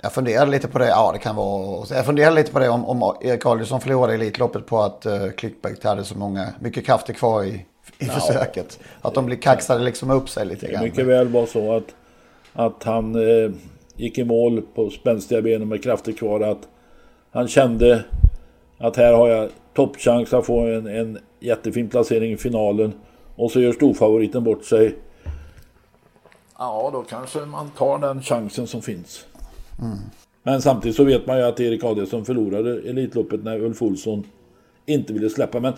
Jag 0.02 0.14
funderade 0.14 0.52
lite 0.52 0.68
på 0.68 0.80
det, 0.80 0.88
ja 0.88 1.12
det 1.12 1.20
kan 1.20 1.36
vara, 1.36 1.86
jag 1.90 2.06
funderade 2.06 2.36
lite 2.36 2.52
på 2.52 2.60
det 2.60 2.70
om, 2.70 2.86
om 2.86 3.16
Erik 3.22 3.46
Adielsson 3.46 3.82
förlorade 3.82 4.14
Elitloppet 4.14 4.66
på 4.66 4.80
att 4.80 5.06
uh, 5.06 5.30
Clickbait 5.32 5.84
hade 5.84 6.04
så 6.04 6.18
många, 6.18 6.48
mycket 6.60 6.86
krafter 6.86 7.14
kvar 7.14 7.44
i, 7.44 7.50
i 7.50 7.66
ja. 7.98 8.14
försöket. 8.14 8.80
Att 9.02 9.14
de 9.14 9.26
blir 9.26 9.38
kaxade 9.38 9.84
liksom 9.84 10.12
upp 10.12 10.30
sig 10.30 10.46
lite 10.46 10.68
grann. 10.68 10.82
Det 10.82 10.90
mycket 10.90 11.06
väl 11.06 11.28
var 11.28 11.46
så 11.46 11.76
att, 11.76 11.96
att 12.54 12.84
han 12.84 13.16
eh, 13.16 13.52
gick 13.96 14.18
i 14.18 14.24
mål 14.24 14.62
på 14.76 14.90
spänstiga 14.90 15.42
ben 15.42 15.68
med 15.68 15.84
krafter 15.84 16.12
kvar. 16.12 16.40
Att 16.42 16.68
han 17.32 17.48
kände 17.48 18.04
att 18.78 18.96
här 18.96 19.14
har 19.14 19.30
jag 19.30 19.50
toppchans 19.74 20.34
att 20.34 20.46
få 20.46 20.60
en, 20.60 20.88
en 20.88 21.20
jättefin 21.40 21.90
placering 21.90 22.32
i 22.32 22.38
finalen. 22.38 22.94
Och 23.38 23.52
så 23.52 23.62
gör 23.62 23.72
storfavoriten 23.72 24.44
bort 24.44 24.66
sig. 24.66 24.96
Ja, 26.58 26.90
då 26.94 27.04
kanske 27.04 27.40
man 27.40 27.70
tar 27.70 28.00
den 28.00 28.22
chansen 28.22 28.68
som 28.68 28.82
finns. 28.82 29.26
Mm. 29.80 29.98
Men 30.44 30.62
samtidigt 30.62 30.98
så 30.98 31.04
vet 31.04 31.28
man 31.28 31.38
ju 31.38 31.44
att 31.44 31.60
Erik 31.60 31.84
Adielsson 31.84 32.26
förlorade 32.26 32.90
Elitloppet 32.90 33.44
när 33.44 33.60
Ulf 33.60 33.82
Olsson 33.82 34.24
inte 34.86 35.14
ville 35.14 35.30
släppa. 35.30 35.60
Men 35.60 35.74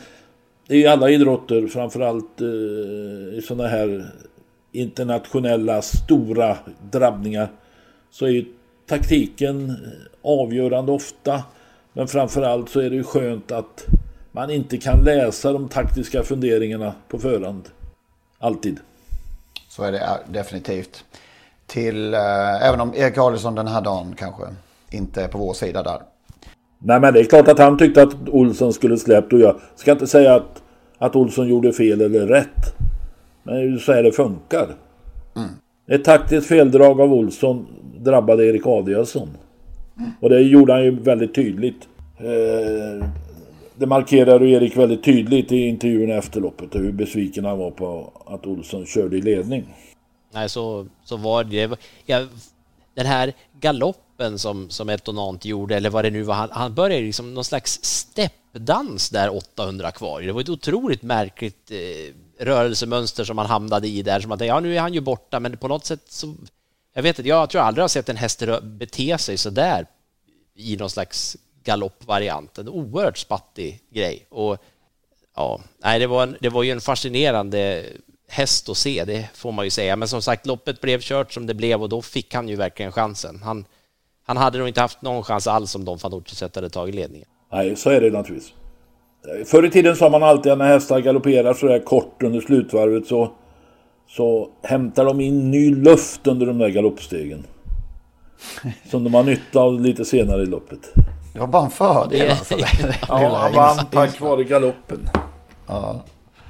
ju 0.67 0.87
alla 0.87 1.09
idrotter, 1.09 1.67
framförallt 1.67 2.41
eh, 2.41 3.37
i 3.37 3.41
sådana 3.47 3.69
här 3.69 4.11
internationella 4.71 5.81
stora 5.81 6.57
drabbningar, 6.91 7.47
så 8.11 8.25
är 8.25 8.29
ju 8.29 8.45
taktiken 8.85 9.75
avgörande 10.21 10.91
ofta. 10.91 11.43
Men 11.93 12.07
framförallt 12.07 12.69
så 12.69 12.79
är 12.79 12.89
det 12.89 12.95
ju 12.95 13.03
skönt 13.03 13.51
att 13.51 13.85
man 14.31 14.49
inte 14.49 14.77
kan 14.77 15.03
läsa 15.03 15.53
de 15.53 15.69
taktiska 15.69 16.23
funderingarna 16.23 16.93
på 17.07 17.19
förhand. 17.19 17.69
Alltid. 18.39 18.79
Så 19.69 19.83
är 19.83 19.91
det 19.91 20.19
definitivt 20.31 21.03
till, 21.67 22.13
eh, 22.13 22.67
även 22.67 22.81
om 22.81 22.93
Erik 22.95 23.17
Adielsson 23.17 23.55
den 23.55 23.67
här 23.67 23.81
dagen 23.81 24.15
kanske 24.17 24.43
inte 24.91 25.23
är 25.23 25.27
på 25.27 25.37
vår 25.37 25.53
sida 25.53 25.83
där. 25.83 26.01
Nej 26.79 26.99
men 26.99 27.13
det 27.13 27.19
är 27.19 27.23
klart 27.23 27.47
att 27.47 27.59
han 27.59 27.77
tyckte 27.77 28.03
att 28.03 28.29
Olsson 28.29 28.73
skulle 28.73 28.97
släppt 28.97 29.33
och 29.33 29.39
jag 29.39 29.59
ska 29.75 29.91
inte 29.91 30.07
säga 30.07 30.35
att, 30.35 30.61
att 30.97 31.15
Olsson 31.15 31.47
gjorde 31.47 31.73
fel 31.73 32.01
eller 32.01 32.27
rätt. 32.27 32.75
Men 33.43 33.55
det 33.55 33.61
är 33.61 33.65
ju 33.65 33.79
så 33.79 33.93
här 33.93 34.03
det 34.03 34.11
funkar. 34.11 34.67
Mm. 35.35 35.49
Ett 35.87 36.03
taktiskt 36.03 36.47
feldrag 36.47 37.01
av 37.01 37.13
Olsson 37.13 37.67
drabbade 37.97 38.45
Erik 38.45 38.67
Adielsson. 38.67 39.29
Mm. 39.97 40.11
Och 40.21 40.29
det 40.29 40.41
gjorde 40.41 40.73
han 40.73 40.83
ju 40.83 40.99
väldigt 40.99 41.35
tydligt. 41.35 41.87
Eh, 42.17 43.07
det 43.79 43.85
markerade 43.85 44.49
Erik 44.49 44.77
väldigt 44.77 45.03
tydligt 45.03 45.51
i 45.51 45.67
intervjun 45.67 46.11
efter 46.11 46.41
loppet 46.41 46.75
hur 46.75 46.91
besviken 46.91 47.45
han 47.45 47.57
var 47.57 47.71
på 47.71 48.13
att 48.25 48.45
Olsson 48.45 48.85
körde 48.85 49.17
i 49.17 49.21
ledning. 49.21 49.75
Nej, 50.33 50.49
så, 50.49 50.87
så 51.03 51.17
var 51.17 51.43
det. 51.43 51.71
Ja, 52.05 52.25
den 52.93 53.05
här 53.05 53.33
galoppen 53.59 54.39
som, 54.39 54.69
som 54.69 54.89
Etonant 54.89 55.45
gjorde, 55.45 55.75
eller 55.75 55.89
vad 55.89 56.05
det 56.05 56.11
nu 56.11 56.23
var, 56.23 56.35
han, 56.35 56.49
han 56.51 56.73
började 56.73 57.05
liksom 57.05 57.33
någon 57.33 57.45
slags 57.45 57.79
steppdans 57.83 59.09
där 59.09 59.35
800 59.35 59.91
kvar. 59.91 60.21
Det 60.21 60.31
var 60.31 60.41
ett 60.41 60.49
otroligt 60.49 61.01
märkligt 61.01 61.71
eh, 61.71 62.45
rörelsemönster 62.45 63.23
som 63.23 63.37
han 63.37 63.47
hamnade 63.47 63.87
i 63.87 64.01
där, 64.01 64.19
som 64.19 64.31
att 64.31 64.45
ja, 64.45 64.59
nu 64.59 64.75
är 64.75 64.79
han 64.81 64.93
ju 64.93 65.01
borta, 65.01 65.39
men 65.39 65.57
på 65.57 65.67
något 65.67 65.85
sätt 65.85 66.03
så... 66.07 66.35
Jag 66.93 67.03
vet 67.03 67.19
inte, 67.19 67.29
jag 67.29 67.49
tror 67.49 67.59
jag 67.59 67.67
aldrig 67.67 67.83
har 67.83 67.87
sett 67.87 68.09
en 68.09 68.17
häst 68.17 68.43
bete 68.61 69.17
sig 69.17 69.37
så 69.37 69.49
där 69.49 69.85
i 70.55 70.77
någon 70.77 70.89
slags 70.89 71.37
galoppvarianten. 71.69 72.69
Oerhört 72.69 73.17
spattig 73.17 73.79
grej. 73.89 74.25
Och 74.29 74.57
ja, 75.35 75.59
nej, 75.83 75.99
det 75.99 76.07
var, 76.07 76.23
en, 76.23 76.35
det 76.39 76.49
var 76.49 76.63
ju 76.63 76.71
en 76.71 76.81
fascinerande 76.81 77.85
häst 78.27 78.69
att 78.69 78.77
se, 78.77 79.03
det 79.05 79.29
får 79.33 79.51
man 79.51 79.65
ju 79.65 79.71
säga. 79.71 79.95
Men 79.95 80.07
som 80.07 80.21
sagt, 80.21 80.45
loppet 80.45 80.81
blev 80.81 80.99
kört 81.01 81.33
som 81.33 81.47
det 81.47 81.53
blev 81.53 81.81
och 81.81 81.89
då 81.89 82.01
fick 82.01 82.33
han 82.33 82.49
ju 82.49 82.55
verkligen 82.55 82.91
chansen. 82.91 83.41
Han, 83.43 83.65
han 84.25 84.37
hade 84.37 84.57
nog 84.57 84.67
inte 84.67 84.81
haft 84.81 85.01
någon 85.01 85.23
chans 85.23 85.47
alls 85.47 85.75
om 85.75 85.85
Don 85.85 85.99
Fanucci 85.99 86.45
hade 86.55 86.69
tagit 86.69 86.95
ledningen. 86.95 87.27
Nej, 87.51 87.75
så 87.75 87.89
är 87.89 88.01
det 88.01 88.11
naturligtvis. 88.11 88.53
Förr 89.45 89.65
i 89.65 89.69
tiden 89.69 89.95
sa 89.95 90.09
man 90.09 90.23
alltid 90.23 90.51
att 90.51 90.57
när 90.57 90.67
hästar 90.67 90.99
galopperar 90.99 91.53
så 91.53 91.67
där 91.67 91.79
kort 91.79 92.23
under 92.23 92.41
slutvarvet 92.41 93.07
så, 93.07 93.31
så 94.07 94.49
hämtar 94.63 95.05
de 95.05 95.21
in 95.21 95.51
ny 95.51 95.75
luft 95.75 96.27
under 96.27 96.45
de 96.45 96.57
där 96.57 96.69
galoppstegen. 96.69 97.45
Som 98.89 99.03
de 99.03 99.13
har 99.13 99.23
nytta 99.23 99.59
av 99.59 99.81
lite 99.81 100.05
senare 100.05 100.41
i 100.41 100.45
loppet. 100.45 100.93
Det 101.39 101.43
var 101.43 101.47
bara 101.47 101.65
en 101.65 101.71
fördel 101.71 102.29
alltså. 102.29 102.57
Ja, 103.07 103.37
han 103.37 103.53
vann 103.53 103.85
tack 103.85 104.19
vare 104.19 104.43
galoppen. 104.43 105.09
Ja. 105.67 106.03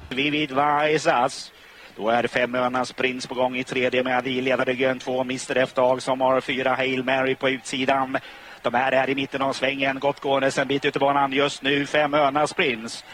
Vivid 0.08 0.52
Vaisas. 0.52 1.52
Då 1.96 2.08
är 2.08 2.26
Femöarnas 2.26 2.92
prins 2.92 3.26
på 3.26 3.34
gång 3.34 3.56
i 3.56 3.64
tredje 3.64 4.02
med 4.02 4.26
i 4.26 4.40
ledarryggen 4.40 4.98
två 4.98 5.20
Mr 5.20 5.56
F-Dag 5.56 6.02
som 6.02 6.20
har 6.20 6.40
fyra 6.40 6.74
Hail 6.74 7.04
Mary 7.04 7.34
på 7.34 7.48
utsidan. 7.48 8.18
De 8.62 8.74
här 8.74 8.92
är 8.92 9.10
i 9.10 9.14
mitten 9.14 9.42
av 9.42 9.52
svängen, 9.52 9.98
gott 9.98 10.20
gående 10.20 10.50
en 10.58 10.68
bit 10.68 10.84
ut 10.84 10.96
i 10.96 10.98
banan 10.98 11.32
just 11.32 11.62
nu, 11.62 11.86
Femöarnas 11.86 12.52
prins. 12.52 13.04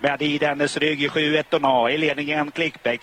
Med 0.00 0.22
i 0.22 0.38
dennes 0.38 0.76
rygg 0.76 1.10
7 1.10 1.36
1 1.36 1.46
A 1.62 1.90
i 1.90 1.98
ledningen 1.98 2.50
Clickback. 2.50 3.00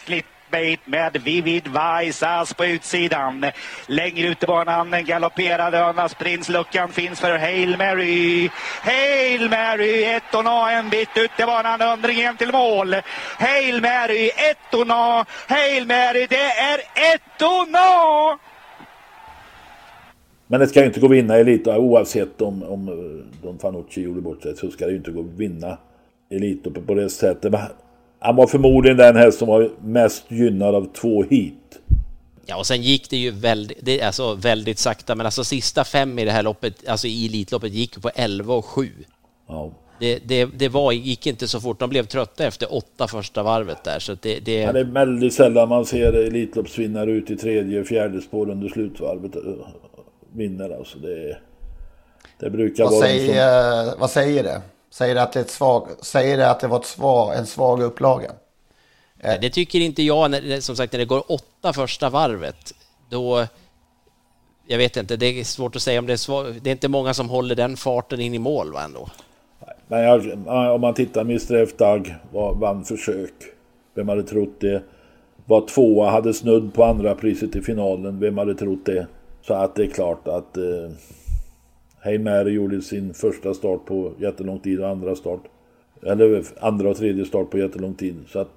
Clickbait 0.52 0.80
med 0.86 1.22
Vivid 1.24 1.68
Vaisas 1.68 2.54
på 2.54 2.66
utsidan. 2.66 3.46
Längre 3.88 4.28
ut 4.28 4.44
i 4.44 4.46
banan 4.46 5.06
galopperade 5.06 5.80
Önas 5.80 6.16
prins. 6.16 6.50
Luckan 6.50 6.90
finns 6.90 7.20
för 7.20 7.38
Hail 7.38 7.78
Mary. 7.78 8.50
Hail 8.82 9.50
Mary 9.50 10.04
ettorna 10.04 10.72
en 10.72 10.90
bit 10.90 11.10
ut 11.16 11.32
i 11.40 11.44
banan. 11.44 11.82
Undringen 11.82 12.38
till 12.38 12.52
mål. 12.52 12.96
Hail 13.38 13.82
Mary 13.82 14.30
ettorna. 14.52 15.26
Hail 15.48 15.88
Mary 15.88 16.28
det 16.30 16.52
är 16.72 16.80
ettorna! 17.14 18.40
Men 20.48 20.60
det 20.60 20.68
ska 20.68 20.80
ju 20.80 20.86
inte 20.86 21.00
gå 21.00 21.06
att 21.06 21.12
vinna 21.12 21.36
Elito 21.36 21.72
oavsett 21.72 22.42
om, 22.42 22.64
om 22.64 22.88
eh, 22.88 23.44
Don 23.44 23.60
Fanucci 23.60 24.02
gjorde 24.02 24.22
bort 24.22 24.44
sig 24.44 24.56
så 24.56 24.72
ska 24.72 24.86
det 24.86 24.92
ju 24.92 24.98
inte 24.98 25.12
gå 25.12 25.20
att 25.20 25.40
vinna 25.40 25.78
Elito 26.30 26.72
på 26.72 26.94
det 26.94 27.10
sättet. 27.10 27.54
Han 28.24 28.36
var 28.36 28.48
förmodligen 28.48 28.98
den 28.98 29.16
häst 29.16 29.40
som 29.40 29.48
var 29.48 29.70
mest 29.84 30.24
gynnad 30.28 30.76
av 30.76 30.94
två 30.94 31.24
hit. 31.24 31.80
Ja, 32.46 32.58
och 32.58 32.66
sen 32.66 32.82
gick 32.82 33.10
det 33.10 33.18
ju 33.18 33.32
väldigt, 33.32 33.78
det, 33.82 34.02
alltså 34.02 34.34
väldigt 34.34 34.80
sakta, 34.80 35.16
men 35.16 35.26
alltså 35.26 35.44
sista 35.44 35.84
fem 35.84 36.20
i 36.20 36.26
det 36.26 36.32
här 36.32 36.44
loppet, 36.44 36.88
alltså 36.88 37.08
i 37.08 37.26
Elitloppet, 37.26 37.74
gick 37.74 38.02
på 38.02 38.10
11 38.16 38.54
och 38.54 38.66
7. 38.66 38.90
Ja. 39.48 39.72
Det, 40.00 40.20
det, 40.26 40.46
det 40.46 40.70
var, 40.70 40.92
gick 40.92 41.28
inte 41.28 41.48
så 41.48 41.60
fort. 41.62 41.80
De 41.80 41.90
blev 41.90 42.06
trötta 42.06 42.46
efter 42.46 42.74
åtta 42.76 43.08
första 43.08 43.44
varvet 43.44 43.84
där, 43.84 44.00
så 44.00 44.16
det... 44.22 44.40
det... 44.40 44.54
Ja, 44.54 44.72
det 44.72 44.80
är 44.80 44.84
väldigt 44.84 45.34
sällan 45.34 45.70
man 45.70 45.86
ser 45.86 46.14
Elitloppsvinnare 46.14 47.12
ut 47.12 47.32
i 47.32 47.36
tredje 47.38 47.82
och 47.82 47.88
fjärde 47.88 48.22
spår 48.22 48.50
under 48.50 48.70
slutvarvet 48.70 49.36
eh, 49.36 49.42
vinner 50.34 50.78
alltså. 50.78 50.98
Det, 51.00 51.38
det 52.40 52.50
brukar 52.50 52.84
Vad 52.84 52.94
vara... 52.94 53.02
säger, 53.06 53.90
som- 53.92 54.00
vad 54.00 54.10
säger 54.10 54.44
det? 54.44 54.62
Säger 54.92 55.16
det 55.16 55.22
att 55.22 55.34
det, 55.34 55.40
är 55.40 55.44
ett 55.44 55.50
svag, 55.50 55.88
säger 56.02 56.38
det 56.38 56.50
att 56.50 56.60
det 56.60 56.68
var 56.68 56.80
ett 56.80 56.86
svag, 56.86 57.36
en 57.36 57.46
svag 57.46 57.82
upplaga? 57.82 58.32
Nej, 59.24 59.38
Det 59.42 59.50
tycker 59.50 59.80
inte 59.80 60.04
jag, 60.04 60.32
när, 60.32 60.62
som 60.62 60.76
sagt, 60.76 60.94
när 60.94 61.00
det 61.00 61.06
går 61.06 61.32
åtta 61.32 61.74
första 61.74 62.10
varvet, 62.10 62.74
då... 63.10 63.48
Jag 64.68 64.78
vet 64.78 64.98
inte, 64.98 65.18
det 65.18 65.26
är 65.40 65.44
svårt 65.44 65.76
att 65.76 65.82
säga 65.82 66.00
om 66.00 66.06
det 66.06 66.14
är 66.14 66.18
svag, 66.18 66.62
Det 66.62 66.70
är 66.70 66.72
inte 66.72 66.88
många 66.88 67.14
som 67.14 67.30
håller 67.30 67.56
den 67.56 67.78
farten 67.78 68.20
in 68.20 68.34
i 68.34 68.40
mål 68.40 68.74
va, 68.74 68.84
ändå. 68.84 69.10
Men 69.88 70.02
jag, 70.02 70.48
om 70.76 70.82
man 70.82 70.94
tittar, 70.94 71.22
Mr 71.22 71.56
F 71.56 71.70
Dag 71.78 72.16
vann 72.56 72.84
försök. 72.84 73.34
Vem 73.94 74.10
hade 74.10 74.24
trott 74.24 74.60
det? 74.60 74.84
Var 75.46 75.68
tvåa, 75.68 76.10
hade 76.10 76.34
snudd 76.34 76.74
på 76.74 76.84
andra 76.84 77.16
priset 77.16 77.56
i 77.56 77.62
finalen. 77.62 78.20
Vem 78.20 78.38
hade 78.38 78.56
trott 78.56 78.86
det? 78.86 79.08
Så 79.42 79.54
att 79.54 79.76
det 79.76 79.84
är 79.84 79.90
klart 79.90 80.28
att 80.28 80.58
eh, 80.58 80.64
Heimäri 82.04 82.44
Mary 82.44 82.52
gjorde 82.52 82.82
sin 82.82 83.14
första 83.14 83.54
start 83.54 83.86
på 83.86 84.12
jättelång 84.20 84.60
tid 84.60 84.80
och 84.80 84.90
andra 84.90 85.16
start. 85.16 85.42
Eller 86.06 86.44
andra 86.60 86.90
och 86.90 86.98
tredje 86.98 87.26
start 87.26 87.50
på 87.50 87.58
jättelång 87.58 87.94
tid. 87.94 88.16
Så 88.28 88.40
att 88.40 88.50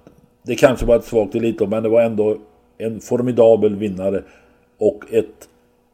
det 0.43 0.55
kanske 0.55 0.85
var 0.85 0.95
ett 0.95 1.05
svagt 1.05 1.35
elitlopp 1.35 1.69
men 1.69 1.83
det 1.83 1.89
var 1.89 2.01
ändå 2.01 2.37
en 2.77 3.01
formidabel 3.01 3.75
vinnare. 3.75 4.23
Och 4.77 5.13
ett 5.13 5.49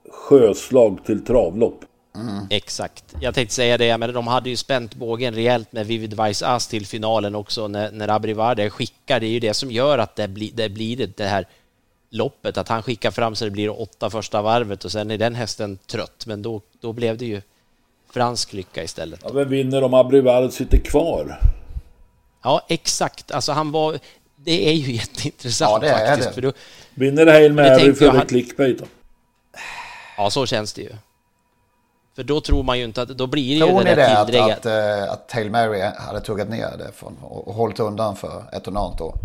sjöslag 0.09 1.05
till 1.05 1.25
travlopp. 1.25 1.85
Mm. 2.15 2.47
Exakt. 2.49 3.15
Jag 3.19 3.35
tänkte 3.35 3.55
säga 3.55 3.77
det, 3.77 3.97
men 3.97 4.13
de 4.13 4.27
hade 4.27 4.49
ju 4.49 4.55
spänt 4.55 4.95
bågen 4.95 5.35
rejält 5.35 5.71
med 5.71 5.87
Vivid 5.87 6.21
Vice 6.21 6.47
As 6.47 6.67
till 6.67 6.85
finalen 6.85 7.35
också 7.35 7.67
när, 7.67 7.91
när 7.91 8.07
Abrivarde 8.07 8.69
skickar. 8.69 9.19
Det 9.19 9.25
är 9.25 9.31
ju 9.31 9.39
det 9.39 9.53
som 9.53 9.71
gör 9.71 9.97
att 9.97 10.15
det, 10.15 10.27
blir 10.27 10.51
det 10.53 10.69
blir 10.69 11.09
det 11.17 11.23
här 11.23 11.45
loppet, 12.11 12.57
att 12.57 12.67
han 12.69 12.83
skickar 12.83 13.11
fram 13.11 13.35
så 13.35 13.45
det 13.45 13.51
blir 13.51 13.81
åtta 13.81 14.09
första 14.09 14.41
varvet 14.41 14.85
och 14.85 14.91
sen 14.91 15.11
är 15.11 15.17
den 15.17 15.35
hästen 15.35 15.77
trött. 15.87 16.25
Men 16.25 16.41
då, 16.41 16.61
då 16.81 16.93
blev 16.93 17.17
det 17.17 17.25
ju 17.25 17.41
fransk 18.11 18.53
lycka 18.53 18.83
istället. 18.83 19.19
Ja, 19.23 19.29
vem 19.31 19.49
vinner 19.49 19.83
om 19.83 19.93
Abrivard 19.93 20.51
sitter 20.51 20.77
kvar? 20.77 21.39
Ja, 22.43 22.65
exakt. 22.69 23.31
Alltså 23.31 23.51
han 23.51 23.71
var... 23.71 23.99
Det 24.35 24.69
är 24.69 24.73
ju 24.73 24.91
jätteintressant 24.95 25.71
Ja, 25.71 25.79
det 25.79 25.89
är 25.95 26.07
faktiskt. 26.07 26.27
det. 26.29 26.33
För 26.33 26.41
då, 26.41 26.51
Vinner 26.93 27.27
Hail 27.27 27.55
Det 27.55 27.63
Mary 27.69 27.93
före 27.93 28.17
han- 28.17 28.25
clickbait 28.27 28.79
då? 28.79 28.85
ja, 30.17 30.29
så 30.29 30.45
känns 30.45 30.73
det 30.73 30.81
ju. 30.81 30.91
För 32.15 32.23
då 32.23 32.41
tror 32.41 32.63
man 32.63 32.77
ju 32.79 32.83
inte 32.83 33.01
att... 33.01 33.09
Då 33.09 33.27
blir 33.27 33.47
det 33.59 33.65
ju 33.65 33.71
Tror 33.71 33.83
det 33.83 33.89
ni 33.89 33.95
där 33.95 34.25
det 34.31 34.43
att, 34.43 34.51
att, 34.51 34.65
eh, 35.07 35.13
att 35.13 35.31
Hail 35.31 35.51
Mary 35.51 35.81
hade 35.81 36.21
tuggat 36.21 36.49
ner 36.49 36.77
det 36.77 36.91
från, 36.95 37.17
och, 37.21 37.47
och 37.47 37.53
hållit 37.53 37.79
undan 37.79 38.15
för 38.15 38.43
ett 38.53 38.67
och 38.67 38.75
annat 38.75 38.97
då? 38.97 39.15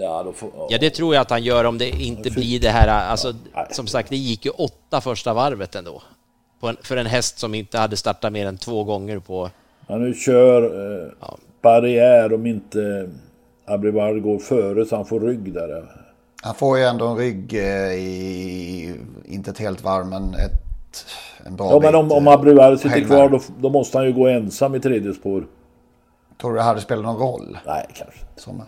Ja, 0.00 0.22
då 0.22 0.32
får, 0.32 0.50
Ja, 0.68 0.78
det 0.78 0.90
tror 0.90 1.14
jag 1.14 1.22
att 1.22 1.30
han 1.30 1.42
gör 1.42 1.64
om 1.64 1.78
det 1.78 1.88
inte 1.88 2.30
blir 2.30 2.60
det 2.60 2.68
här. 2.68 2.88
Alltså, 2.88 3.34
som 3.70 3.86
sagt, 3.86 4.10
det 4.10 4.16
gick 4.16 4.44
ju 4.44 4.50
åtta 4.50 5.00
första 5.00 5.34
varvet 5.34 5.74
ändå. 5.74 6.02
På 6.60 6.68
en, 6.68 6.76
för 6.82 6.96
en 6.96 7.06
häst 7.06 7.38
som 7.38 7.54
inte 7.54 7.78
hade 7.78 7.96
startat 7.96 8.32
mer 8.32 8.46
än 8.46 8.56
två 8.56 8.84
gånger 8.84 9.18
på... 9.18 9.50
Ja, 9.86 9.96
nu 9.96 10.14
kör 10.14 10.62
eh, 10.62 11.28
barriär 11.62 12.34
om 12.34 12.46
inte 12.46 13.10
Abrivard 13.66 14.22
går 14.22 14.38
före 14.38 14.84
så 14.84 14.96
han 14.96 15.06
får 15.06 15.20
rygg 15.20 15.52
där. 15.52 15.84
Han 16.42 16.54
får 16.54 16.78
ju 16.78 16.84
ändå 16.84 17.06
en 17.06 17.16
rygg 17.16 17.54
eh, 17.54 17.92
i, 17.92 18.94
inte 19.24 19.50
ett 19.50 19.58
helt 19.58 19.84
varv, 19.84 20.06
men 20.06 20.34
ett, 20.34 21.06
en 21.46 21.56
bra 21.56 21.70
Ja, 21.70 21.80
men 21.80 21.92
bit, 21.92 22.12
om, 22.12 22.12
om 22.12 22.26
eh, 22.26 22.32
Abrivard 22.32 22.76
sitter 22.76 22.90
Hail 22.90 23.06
kvar 23.06 23.28
då, 23.28 23.40
då 23.58 23.68
måste 23.70 23.98
han 23.98 24.06
ju 24.06 24.12
gå 24.12 24.28
ensam 24.28 24.74
i 24.74 24.80
tredje 24.80 25.14
spår. 25.14 25.46
Tror 26.40 26.50
du 26.50 26.56
det 26.56 26.62
hade 26.62 26.80
spelat 26.80 27.04
någon 27.04 27.18
roll? 27.18 27.58
Nej, 27.66 27.86
kanske 27.94 28.18
Som, 28.36 28.62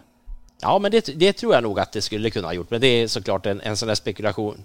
Ja, 0.62 0.79
men 0.79 0.90
det, 0.90 1.07
det 1.20 1.33
tror 1.33 1.55
jag 1.55 1.62
nog 1.62 1.81
att 1.81 1.92
det 1.92 2.01
skulle 2.03 2.31
kunna 2.31 2.48
ha 2.48 2.53
gjort. 2.55 2.70
Men 2.70 2.81
det 2.81 2.87
är 2.87 3.07
såklart 3.09 3.46
en, 3.46 3.61
en 3.61 3.77
sån 3.77 3.88
där 3.88 3.94
spekulation. 3.94 4.64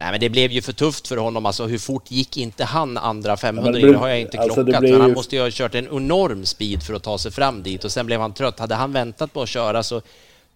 Nej, 0.00 0.10
men 0.10 0.20
det 0.20 0.28
blev 0.30 0.50
ju 0.52 0.62
för 0.62 0.72
tufft 0.72 1.08
för 1.08 1.16
honom. 1.16 1.46
Alltså, 1.46 1.66
hur 1.66 1.78
fort 1.78 2.10
gick 2.10 2.36
inte 2.36 2.64
han 2.64 2.98
andra 2.98 3.36
500? 3.36 3.72
det 3.72 3.78
det, 3.78 3.86
blev- 3.86 3.98
har 4.00 4.08
jag 4.08 4.20
inte 4.20 4.38
alltså, 4.38 4.62
det 4.62 4.72
klockat. 4.72 4.80
blev 4.80 4.92
men 4.92 5.00
han 5.00 5.10
ju- 5.10 5.14
måste 5.14 5.36
ju 5.36 5.42
ha 5.42 5.48
kört 5.52 5.74
en 5.74 5.86
enorm 5.86 6.44
speed 6.46 6.82
för 6.82 6.94
att 6.94 7.02
ta 7.02 7.18
sig 7.18 7.32
fram 7.32 7.62
dit 7.62 7.84
och 7.84 7.92
sen 7.92 8.06
blev 8.06 8.20
han 8.20 8.32
trött. 8.34 8.58
Hade 8.58 8.74
han 8.74 8.92
väntat 8.92 9.32
på 9.32 9.42
att 9.42 9.48
köra 9.48 9.82
så, 9.82 10.00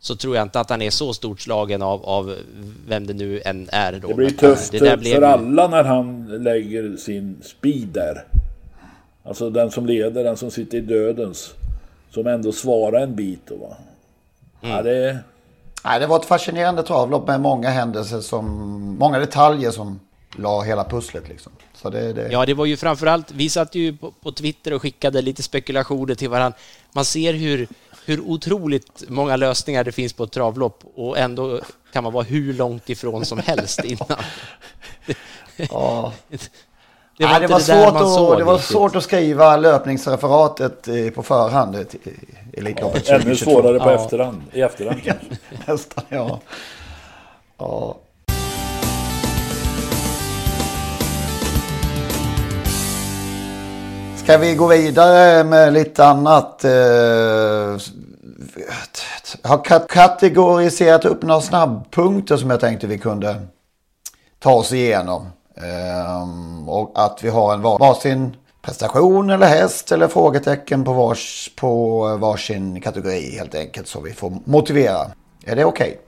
så 0.01 0.17
tror 0.17 0.37
jag 0.37 0.43
inte 0.43 0.61
att 0.61 0.71
han 0.71 0.83
är 0.83 0.91
så 0.91 1.15
stort 1.15 1.41
slagen 1.41 1.83
av, 1.83 2.05
av 2.05 2.37
vem 2.89 3.07
det 3.07 3.15
nu 3.15 3.41
än 3.45 3.69
är. 3.73 3.93
Då. 3.93 4.09
Det 4.09 4.15
blir 4.15 4.27
Men 4.27 4.37
tufft 4.37 4.73
det 4.73 4.79
där 4.79 4.91
för, 4.91 4.97
blev 4.97 5.15
för 5.15 5.23
alla 5.23 5.69
när 5.69 5.85
han 5.85 6.27
lägger 6.43 6.97
sin 6.97 7.37
speed 7.43 7.89
där. 7.89 8.25
Alltså 9.25 9.51
den 9.51 9.71
som 9.71 9.87
leder, 9.87 10.25
den 10.25 10.37
som 10.37 10.51
sitter 10.51 10.79
i 10.79 10.81
dödens. 10.81 11.55
Som 12.11 12.27
ändå 12.27 12.53
svarar 12.53 13.01
en 13.01 13.17
bit 13.17 13.41
då 13.49 13.57
va. 13.57 13.77
Mm. 14.67 14.77
Ja, 14.77 14.83
det... 14.83 15.19
nej, 15.85 16.01
det 16.01 16.07
var 16.07 16.17
ett 16.21 16.27
fascinerande 16.27 16.83
travlopp 16.83 17.27
med 17.27 17.41
många 17.41 17.71
händelser 17.71 18.21
som, 18.21 18.47
många 18.99 19.19
detaljer 19.19 19.71
som 19.71 20.01
la 20.37 20.63
hela 20.63 20.85
pusslet 20.85 21.29
liksom. 21.29 21.53
Så 21.75 21.91
det, 21.91 22.13
det, 22.13 22.29
Ja, 22.33 22.47
det 22.47 22.55
var 22.55 22.67
ju 22.67 22.77
framförallt, 22.77 23.31
vi 23.31 23.51
satt 23.51 23.75
ju 23.75 23.97
på, 23.97 24.11
på 24.11 24.33
Twitter 24.33 24.73
och 24.73 24.83
skickade 24.83 25.23
lite 25.23 25.43
spekulationer 25.43 26.15
till 26.15 26.29
varandra. 26.29 26.59
Man 26.93 27.05
ser 27.05 27.33
hur, 27.33 27.69
hur 28.05 28.21
otroligt 28.21 29.05
många 29.09 29.37
lösningar 29.37 29.85
det 29.85 29.93
finns 29.93 30.13
på 30.13 30.25
ett 30.25 30.33
travlopp 30.33 30.85
och 30.95 31.19
ändå 31.19 31.61
kan 31.93 32.05
man 32.05 32.13
vara 32.13 32.25
hur 32.25 32.55
långt 32.55 32.91
ifrån 32.91 33.25
som 33.25 33.39
helst 33.39 33.85
innan. 33.85 34.19
ja. 35.57 36.13
Det 37.19 37.25
var 37.25 37.31
Nej, 37.33 37.41
det 37.41 37.47
var, 37.47 37.59
det 37.59 37.65
svårt, 37.65 37.87
att, 38.33 38.39
det 38.39 38.45
var 38.45 38.55
riktigt. 38.55 38.71
svårt 38.71 38.97
att 38.97 39.03
skriva 39.03 39.57
löpningsreferatet 39.57 40.89
eh, 40.89 41.11
på 41.15 41.23
förhand 41.23 41.77
i 41.77 41.79
i 41.79 42.59
Elitloppet 42.59 43.09
Ännu 43.09 43.19
2022. 43.21 43.51
svårare 43.51 43.79
på 43.79 43.91
Ja. 43.91 43.95
efterhand, 44.05 44.43
i 44.53 44.61
efterhand. 44.61 45.01
Nästan, 45.67 46.05
ja. 46.09 46.41
ja. 47.59 47.97
Ska 54.17 54.39
vi 54.39 54.55
gå 54.55 54.67
vidare 54.67 55.45
med 55.45 55.73
lite 55.73 56.05
annat? 56.07 56.65
eh, 56.65 56.71
Jag 59.43 59.49
har 59.51 59.65
kat- 59.65 59.89
kategoriserat 59.89 61.05
upp 61.05 61.23
några 61.23 61.41
snabbpunkter 61.41 62.37
som 62.37 62.51
jag 62.51 62.61
tänkte 62.61 62.87
vi 62.87 62.99
kunde 62.99 63.37
ta 64.39 64.53
oss 64.55 64.73
igenom. 64.73 65.27
Ehm, 65.57 66.69
Och 66.69 66.93
att 66.95 67.25
vi 67.25 67.29
har 67.29 67.55
en 67.55 67.63
var- 67.63 67.79
varsin 67.79 68.37
prestation 68.63 69.31
eller 69.31 69.47
häst 69.47 69.93
eller 69.93 70.09
frågetecken 70.09 70.85
på, 70.85 70.93
vars, 70.93 71.51
på 71.57 72.01
varsin 72.17 72.81
kategori 72.81 73.37
helt 73.37 73.55
enkelt. 73.55 73.87
Så 73.89 74.01
vi 74.01 74.13
får 74.13 74.33
motivera. 74.45 74.99
Är 75.45 75.57
det 75.57 75.65
okej? 75.65 75.99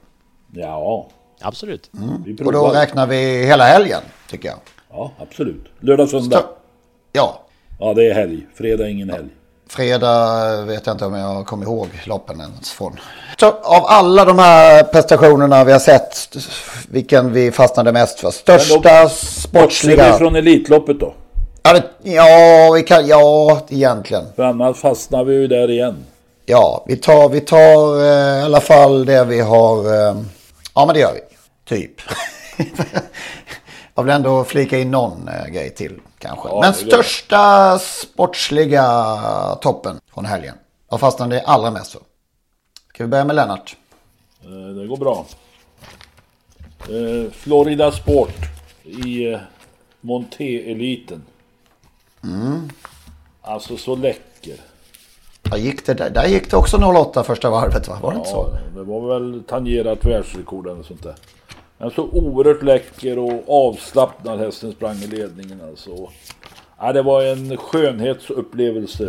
Ja, 0.52 1.08
Absolut. 1.40 1.90
vi 2.24 2.36
Och 2.44 2.52
då 2.52 2.68
räknar 2.68 3.06
vi 3.06 3.46
hela 3.46 3.64
helgen 3.64 4.00
tycker 4.30 4.48
jag. 4.48 4.58
Ja, 4.90 5.10
absolut. 5.18 5.64
Lördag, 5.80 6.08
söndag. 6.08 6.44
Ja, 7.12 7.40
Ja, 7.80 7.94
det 7.94 8.10
är 8.10 8.14
helg. 8.14 8.46
Fredag 8.54 8.84
är 8.84 8.88
ingen 8.88 9.10
helg. 9.10 9.28
Fredag 9.68 10.64
vet 10.64 10.86
jag 10.86 10.94
inte 10.94 11.04
om 11.04 11.14
jag 11.14 11.46
kommer 11.46 11.64
ihåg 11.64 11.88
loppen 12.04 12.40
ens 12.40 12.70
från. 12.70 13.00
Så 13.40 13.46
av 13.46 13.84
alla 13.86 14.24
de 14.24 14.38
här 14.38 14.82
prestationerna 14.82 15.64
vi 15.64 15.72
har 15.72 15.78
sett, 15.78 16.36
vilken 16.88 17.32
vi 17.32 17.52
fastnade 17.52 17.92
mest 17.92 18.20
för? 18.20 18.30
Största 18.30 19.08
sportsliga... 19.08 19.96
Bortser 19.96 20.18
från 20.18 20.36
Elitloppet 20.36 21.00
då? 21.00 21.14
Ja, 21.62 21.72
det, 21.72 22.10
ja, 22.10 22.72
vi 22.74 22.82
kan, 22.82 23.06
ja, 23.06 23.60
egentligen. 23.68 24.24
För 24.36 24.42
annars 24.42 24.76
fastnar 24.76 25.24
vi 25.24 25.34
ju 25.34 25.46
där 25.46 25.70
igen. 25.70 25.96
Ja, 26.46 26.84
vi 26.88 26.96
tar, 26.96 27.28
vi 27.28 27.40
tar 27.40 28.00
eh, 28.00 28.40
i 28.40 28.42
alla 28.42 28.60
fall 28.60 29.04
det 29.04 29.24
vi 29.24 29.40
har... 29.40 29.78
Eh, 29.78 30.16
ja, 30.74 30.86
men 30.86 30.94
det 30.94 31.00
gör 31.00 31.12
vi. 31.14 31.20
Typ. 31.76 32.00
jag 33.94 34.02
vill 34.02 34.12
ändå 34.12 34.44
flika 34.44 34.78
in 34.78 34.90
någon 34.90 35.28
eh, 35.28 35.52
grej 35.52 35.70
till 35.70 36.00
kanske. 36.18 36.48
Ja, 36.48 36.60
men 36.60 36.72
det 36.72 36.78
största 36.78 37.78
sportsliga 37.78 38.86
toppen 39.60 40.00
från 40.14 40.24
helgen. 40.24 40.54
Vad 40.88 41.00
fastnade 41.00 41.34
det 41.36 41.42
allra 41.42 41.70
mest 41.70 41.92
för? 41.92 42.00
Ska 42.94 43.04
vi 43.04 43.08
börja 43.08 43.24
med 43.24 43.36
Lennart? 43.36 43.76
Eh, 44.44 44.50
Det 44.50 44.86
går 44.86 44.96
bra. 44.96 45.26
Eh, 46.80 47.30
Florida 47.32 47.92
Sport 47.92 48.34
i 48.84 49.32
eh, 49.32 49.38
Monté-eliten. 50.00 51.22
Mm. 52.24 52.68
Alltså 53.42 53.76
så 53.76 53.96
läcker. 53.96 54.56
Där 55.42 55.56
gick 55.56 55.86
det, 55.86 55.94
där, 55.94 56.10
där 56.10 56.26
gick 56.26 56.50
det 56.50 56.56
också 56.56 56.76
08 56.76 57.24
första 57.24 57.50
varvet 57.50 57.88
va? 57.88 57.98
Var 58.02 58.12
det 58.12 58.18
inte 58.18 58.30
så? 58.30 58.58
det 58.74 58.82
var 58.82 59.08
väl 59.20 59.42
tangerat 59.48 60.04
världsrekord 60.04 60.66
eller 60.66 60.82
sånt 60.82 61.02
där. 61.02 61.14
Men 61.78 61.90
så 61.90 62.02
oerhört 62.02 62.62
läcker 62.62 63.18
och 63.18 63.68
avslappnad 63.68 64.38
hästen 64.38 64.72
sprang 64.72 64.96
i 64.96 65.06
ledningen 65.06 65.60
alltså. 65.68 66.10
Ja, 66.78 66.92
det 66.92 67.02
var 67.02 67.22
en 67.22 67.56
skönhetsupplevelse 67.56 69.06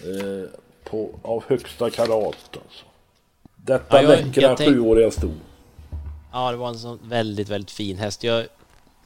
eh, 0.00 0.50
på, 0.90 1.18
av 1.22 1.44
högsta 1.48 1.90
karat 1.90 2.36
alltså. 2.52 2.84
Detta 3.56 4.02
Ja, 4.02 4.10
jag- 4.10 4.26
läckra 4.26 4.42
jag 4.42 4.56
tänk- 4.56 4.70
sjuåriga 4.70 5.10
sto. 5.10 5.30
Ja, 6.32 6.50
det 6.50 6.56
var 6.56 6.68
en 6.68 6.78
sån 6.78 6.98
väldigt, 7.04 7.48
väldigt 7.48 7.70
fin 7.70 7.98
häst. 7.98 8.24
Jag 8.24 8.46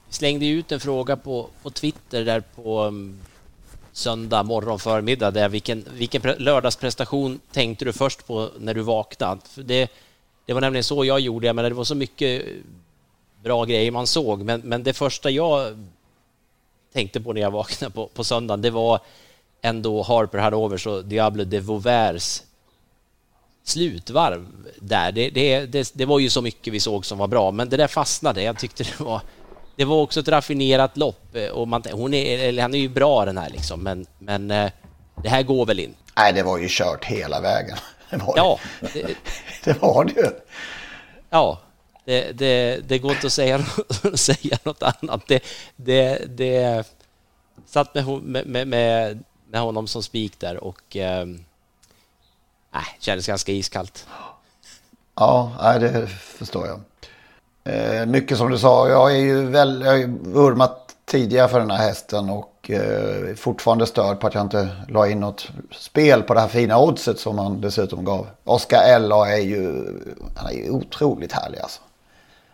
slängde 0.08 0.46
ut 0.46 0.72
en 0.72 0.80
fråga 0.80 1.16
på, 1.16 1.46
på 1.62 1.70
Twitter 1.70 2.24
där 2.24 2.40
på 2.40 2.82
um, 2.84 3.18
söndag 3.92 4.42
morgon 4.42 4.78
förmiddag 4.78 5.30
där 5.30 5.48
vilken, 5.48 5.84
vilken 5.94 6.22
pre- 6.22 6.38
lördagsprestation 6.38 7.40
tänkte 7.52 7.84
du 7.84 7.92
först 7.92 8.26
på 8.26 8.48
när 8.58 8.74
du 8.74 8.80
vaknade? 8.80 9.40
För 9.44 9.62
det, 9.62 9.90
det 10.50 10.54
var 10.54 10.60
nämligen 10.60 10.84
så 10.84 11.04
jag 11.04 11.20
gjorde. 11.20 11.46
Jag 11.46 11.56
menar, 11.56 11.68
det 11.68 11.74
var 11.74 11.84
så 11.84 11.94
mycket 11.94 12.42
bra 13.42 13.64
grejer 13.64 13.90
man 13.90 14.06
såg, 14.06 14.42
men, 14.42 14.60
men 14.60 14.82
det 14.82 14.92
första 14.92 15.30
jag 15.30 15.86
tänkte 16.92 17.20
på 17.20 17.32
när 17.32 17.40
jag 17.40 17.50
vaknade 17.50 17.94
på, 17.94 18.06
på 18.06 18.24
söndagen, 18.24 18.62
det 18.62 18.70
var 18.70 19.00
ändå 19.62 20.02
Harper 20.02 20.38
Hadovers 20.38 20.86
och 20.86 21.04
Diablo 21.04 21.44
de 21.44 21.60
Vauvers 21.60 22.42
slutvarv 23.64 24.46
där. 24.80 25.12
Det, 25.12 25.30
det, 25.30 25.66
det, 25.66 25.92
det 25.94 26.04
var 26.04 26.18
ju 26.18 26.30
så 26.30 26.42
mycket 26.42 26.72
vi 26.72 26.80
såg 26.80 27.06
som 27.06 27.18
var 27.18 27.26
bra, 27.28 27.50
men 27.50 27.68
det 27.68 27.76
där 27.76 27.88
fastnade. 27.88 28.42
Jag 28.42 28.58
tyckte 28.58 28.82
det 28.82 29.00
var... 29.00 29.20
Det 29.76 29.84
var 29.84 29.96
också 29.96 30.20
ett 30.20 30.28
raffinerat 30.28 30.96
lopp 30.96 31.36
eh, 31.36 31.48
och 31.48 31.68
man, 31.68 31.82
hon 31.92 32.14
är, 32.14 32.38
eller 32.38 32.62
han 32.62 32.74
är 32.74 32.78
ju 32.78 32.88
bra 32.88 33.24
den 33.24 33.38
här 33.38 33.50
liksom, 33.50 33.82
men, 33.82 34.06
men 34.18 34.50
eh, 34.50 34.70
det 35.22 35.28
här 35.28 35.42
går 35.42 35.66
väl 35.66 35.80
in. 35.80 35.94
Nej, 36.16 36.32
det 36.32 36.42
var 36.42 36.58
ju 36.58 36.66
kört 36.68 37.04
hela 37.04 37.40
vägen. 37.40 37.76
Det 38.10 38.16
var 38.16 38.34
Ja, 38.36 38.58
det. 38.80 38.88
det, 39.02 39.16
det 39.64 39.82
var 39.82 40.04
det 40.04 40.12
ju. 40.12 40.30
ja. 41.30 41.58
Det, 42.04 42.32
det, 42.32 42.80
det 42.88 42.98
går 42.98 43.10
inte 43.10 43.26
att 43.26 43.32
säga, 43.32 43.64
säga 44.14 44.58
något 44.62 44.82
annat. 44.82 45.22
Det, 45.26 45.42
det, 45.76 46.24
det 46.36 46.86
satt 47.66 47.94
med, 47.94 48.22
med, 48.46 48.68
med, 48.68 49.18
med, 49.48 49.60
honom 49.60 49.86
som 49.86 50.02
spik 50.02 50.40
där 50.40 50.64
och 50.64 50.96
eh, 50.96 51.26
nej, 52.72 52.84
kändes 52.98 53.26
ganska 53.26 53.52
iskallt. 53.52 54.06
Ja, 55.14 55.76
det 55.80 56.06
förstår 56.06 56.66
jag. 56.66 56.80
Eh, 57.64 58.06
mycket 58.06 58.38
som 58.38 58.50
du 58.50 58.58
sa, 58.58 58.88
jag 58.88 59.12
är 59.12 59.20
ju 59.20 59.46
väl, 59.46 59.82
jag 59.84 59.92
har 59.92 60.06
vurmat 60.30 60.89
tidigare 61.10 61.48
för 61.48 61.60
den 61.60 61.70
här 61.70 61.78
hästen 61.88 62.30
och 62.30 62.70
eh, 62.70 63.34
fortfarande 63.34 63.86
störd 63.86 64.20
på 64.20 64.26
att 64.26 64.34
jag 64.34 64.44
inte 64.44 64.68
la 64.88 65.08
in 65.08 65.20
något 65.20 65.48
spel 65.70 66.22
på 66.22 66.34
det 66.34 66.40
här 66.40 66.48
fina 66.48 66.78
oddset 66.78 67.18
som 67.18 67.38
han 67.38 67.60
dessutom 67.60 68.04
gav. 68.04 68.26
Oscar 68.44 68.82
Ella 68.82 69.32
är 69.32 69.40
ju, 69.42 69.84
han 70.36 70.46
är 70.50 70.54
ju 70.56 70.70
otroligt 70.70 71.32
härlig 71.32 71.58
alltså. 71.58 71.80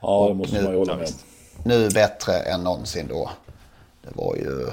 Ja, 0.00 0.26
det 0.28 0.34
måste 0.34 0.56
nu- 0.56 0.62
man 0.62 0.72
ju 0.72 0.78
hålla 0.78 0.96
med. 0.96 1.08
Nu 1.64 1.88
bättre 1.88 2.32
än 2.32 2.64
någonsin 2.64 3.06
då. 3.08 3.30
Det 4.02 4.10
var 4.14 4.36
ju 4.36 4.66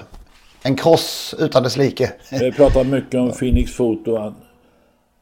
en 0.63 0.75
kross 0.75 1.35
utan 1.39 1.63
dess 1.63 1.77
like. 1.77 2.11
Vi 2.31 2.51
pratar 2.51 2.83
mycket 2.83 3.19
om 3.19 3.31
Phoenix 3.31 3.71
Foto. 3.75 4.33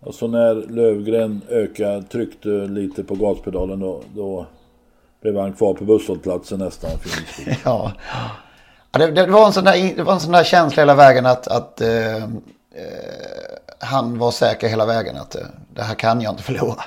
Alltså 0.05 0.27
när 0.27 0.55
Lövgren 0.55 1.41
ökade, 1.49 2.03
tryckte 2.03 2.47
lite 2.49 3.03
på 3.03 3.15
gaspedalen 3.15 3.79
då, 3.79 4.01
då 4.15 4.45
blev 5.21 5.37
han 5.37 5.53
kvar 5.53 5.73
på 5.73 5.83
busshållplatsen 5.83 6.59
nästan. 6.59 6.91
Ja, 7.65 7.91
ja 8.91 8.99
det, 8.99 9.11
det, 9.11 9.25
var 9.25 9.45
en 9.47 9.53
sån 9.53 9.63
där, 9.63 9.95
det 9.95 10.03
var 10.03 10.13
en 10.13 10.19
sån 10.19 10.31
där 10.31 10.43
känsla 10.43 10.81
hela 10.81 10.95
vägen 10.95 11.25
att, 11.25 11.47
att 11.47 11.81
eh, 11.81 12.15
eh, 12.15 12.23
han 13.79 14.17
var 14.17 14.31
säker 14.31 14.67
hela 14.67 14.85
vägen 14.85 15.17
att 15.17 15.35
eh, 15.35 15.41
det 15.73 15.83
här 15.83 15.95
kan 15.95 16.21
jag 16.21 16.33
inte 16.33 16.43
förlora. 16.43 16.83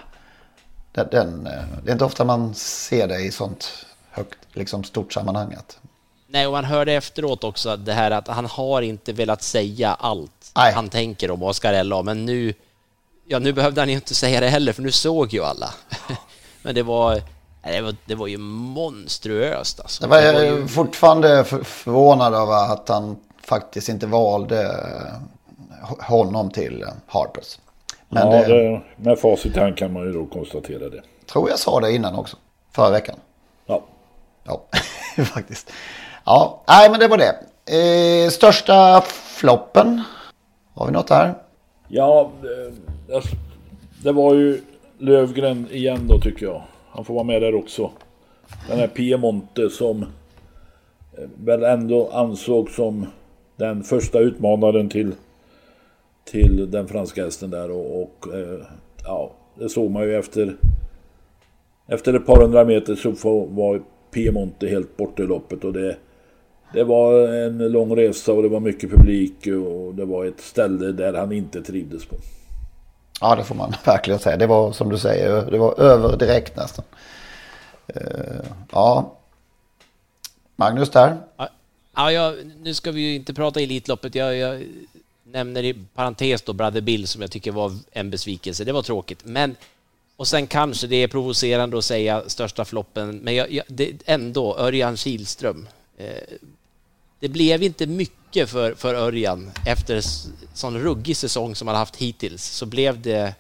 Den, 0.93 1.09
den, 1.11 1.47
eh, 1.47 1.63
det 1.83 1.91
är 1.91 1.93
inte 1.93 2.05
ofta 2.05 2.25
man 2.25 2.55
ser 2.55 3.09
det 3.09 3.21
i 3.21 3.31
sånt 3.31 3.87
högt, 4.11 4.39
liksom 4.53 4.85
stort 4.85 5.13
sammanhang. 5.13 5.55
Att, 5.55 5.79
Nej, 6.27 6.47
och 6.47 6.53
man 6.53 6.65
hörde 6.65 6.93
efteråt 6.93 7.45
också 7.45 7.77
det 7.77 7.93
här 7.93 8.11
att 8.11 8.29
han 8.29 8.47
har 8.47 8.83
inte 8.83 9.13
velat 9.13 9.43
säga 9.43 9.95
allt 9.95 10.31
han 10.55 10.89
tänker 10.89 11.31
om 11.31 11.43
Oscar 11.43 11.73
Ella, 11.73 12.03
men 12.03 12.25
nu, 12.25 12.55
ja, 13.27 13.39
nu 13.39 13.53
behövde 13.53 13.81
han 13.81 13.89
ju 13.89 13.95
inte 13.95 14.15
säga 14.15 14.41
det 14.41 14.49
heller, 14.49 14.73
för 14.73 14.83
nu 14.83 14.93
såg 14.93 15.33
ju 15.33 15.45
alla. 15.45 15.75
men 16.63 16.75
det 16.75 16.83
var, 16.83 17.13
nej, 17.13 17.23
det 17.73 17.81
var, 17.81 17.95
det 18.07 18.15
var 18.15 18.27
ju 18.27 18.39
monstruöst 18.39 19.81
alltså. 19.81 20.03
det 20.03 20.09
var, 20.11 20.23
Det 20.23 20.33
var 20.33 20.41
jag 20.43 20.59
ju- 20.59 20.67
fortfarande 20.69 21.45
för, 21.45 21.63
förvånad 21.65 22.35
över 22.35 22.73
att 22.73 22.89
han 22.89 23.17
faktiskt 23.43 23.89
inte 23.89 24.07
valde 24.07 24.63
eh, 24.63 26.01
honom 26.09 26.51
till 26.51 26.83
eh, 26.83 26.89
Harpers. 27.07 27.59
Men 28.09 28.31
ja, 28.31 28.39
det, 28.39 28.47
det, 28.71 28.81
med 28.97 29.19
facit 29.19 29.57
i 29.57 29.61
hand 29.61 29.77
kan 29.77 29.93
man 29.93 30.03
ju 30.03 30.13
då 30.13 30.27
konstatera 30.27 30.89
det. 30.89 31.03
tror 31.33 31.51
jag 31.51 31.59
sa 31.59 31.81
det 31.81 31.93
innan 31.93 32.15
också. 32.15 32.37
Förra 32.73 32.91
veckan. 32.91 33.17
Ja. 33.67 33.83
Ja, 34.45 34.63
faktiskt. 35.25 35.71
Ja, 36.25 36.63
nej 36.69 36.91
men 36.91 37.01
det 37.01 37.09
var 37.09 37.19
det. 37.19 37.35
Eh, 38.25 38.31
största 38.31 39.01
floppen. 39.11 40.03
Har 40.75 40.87
vi 40.87 40.93
något 40.93 41.07
där? 41.09 41.35
Ja, 41.89 42.31
det, 42.43 42.73
alltså, 43.15 43.37
det 44.03 44.13
var 44.13 44.35
ju 44.35 44.61
Lövgren 44.99 45.69
igen 45.71 46.07
då 46.09 46.21
tycker 46.21 46.47
jag. 46.47 46.63
Han 46.95 47.05
får 47.05 47.15
vara 47.15 47.25
med 47.25 47.43
där 47.43 47.55
också. 47.55 47.91
Den 48.69 48.79
här 48.79 48.87
Piemonte 48.87 49.71
som 49.71 50.03
eh, 50.03 51.29
väl 51.45 51.63
ändå 51.63 52.11
ansågs 52.11 52.75
som 52.75 53.07
den 53.57 53.83
första 53.83 54.19
utmanaren 54.19 54.89
till, 54.89 55.13
till 56.25 56.71
den 56.71 56.89
franska 56.89 57.25
hästen 57.25 57.51
där 57.51 57.71
och, 57.71 58.03
och 58.03 58.35
eh, 58.35 58.61
ja, 59.05 59.31
det 59.59 59.69
såg 59.69 59.91
man 59.91 60.03
ju 60.03 60.17
efter 60.17 60.57
efter 61.87 62.15
ett 62.15 62.27
par 62.27 62.43
hundra 62.43 62.65
meter 62.65 62.95
så 62.95 63.45
var 63.45 63.83
Piemonte 64.11 64.69
helt 64.69 64.97
borta 64.97 65.23
i 65.23 65.27
loppet 65.27 65.65
och 65.65 65.73
det 65.73 65.97
det 66.73 66.85
var 66.85 67.29
en 67.29 67.73
lång 67.73 67.97
resa 67.97 68.33
och 68.33 68.43
det 68.43 68.49
var 68.49 68.61
mycket 68.61 68.91
publik 68.91 69.47
och 69.47 69.95
det 69.95 70.05
var 70.05 70.25
ett 70.25 70.41
ställe 70.41 70.93
där 70.93 71.13
han 71.15 71.33
inte 71.33 71.63
trivdes 71.63 72.07
på. 72.07 72.17
Ja, 73.21 73.37
det 73.37 73.45
får 73.45 73.55
man 73.55 73.75
verkligen 73.85 74.21
säga. 74.21 74.37
Det 74.37 74.47
var 74.47 74.73
som 74.73 74.89
du 74.89 74.99
säger, 74.99 75.51
det 75.51 75.59
var 75.59 75.81
över 75.81 76.17
direkt 76.17 76.57
nästan. 76.57 76.85
Eh, 77.87 78.03
ja. 78.73 79.17
Magnus 80.57 80.91
där. 80.91 81.17
Ja, 81.97 82.13
jag, 82.13 82.35
nu 82.63 82.75
ska 82.75 82.93
vi 82.93 83.01
ju 83.01 83.15
inte 83.15 83.35
prata 83.35 83.61
Elitloppet. 83.61 84.15
Jag, 84.15 84.37
jag 84.37 84.65
nämner 85.25 85.63
i 85.63 85.75
parentes 85.95 86.43
då 86.43 86.53
Brother 86.53 86.81
Bill 86.81 87.09
som 87.09 87.23
jag 87.23 87.31
tycker 87.31 87.53
var 87.53 87.73
en 87.93 88.11
besvikelse. 88.11 88.65
Det 88.65 88.73
var 88.73 88.83
tråkigt. 88.83 89.25
Men, 89.25 89.57
och 90.17 90.29
sen 90.29 90.47
kanske 90.47 90.87
det 90.87 90.97
är 90.97 91.09
provocerande 91.09 91.79
att 91.79 91.85
säga 91.85 92.23
största 92.27 92.65
floppen, 92.65 93.17
men 93.19 93.35
jag, 93.35 93.53
jag, 93.53 93.65
det, 93.69 93.93
ändå 94.07 94.57
Örjan 94.59 94.97
Kihlström. 94.97 95.69
Eh, 95.99 96.07
det 97.21 97.29
blev 97.29 97.63
inte 97.63 97.87
mycket 97.87 98.51
för, 98.51 98.75
för 98.75 98.95
Örjan 98.95 99.51
efter 99.67 100.03
sån 100.55 100.79
ruggig 100.79 101.17
säsong 101.17 101.55
som 101.55 101.69
han 101.69 101.77
haft 101.77 101.97
hittills. 101.97 102.45
Så 102.45 102.67
blev 102.67 103.03
det... 103.03 103.35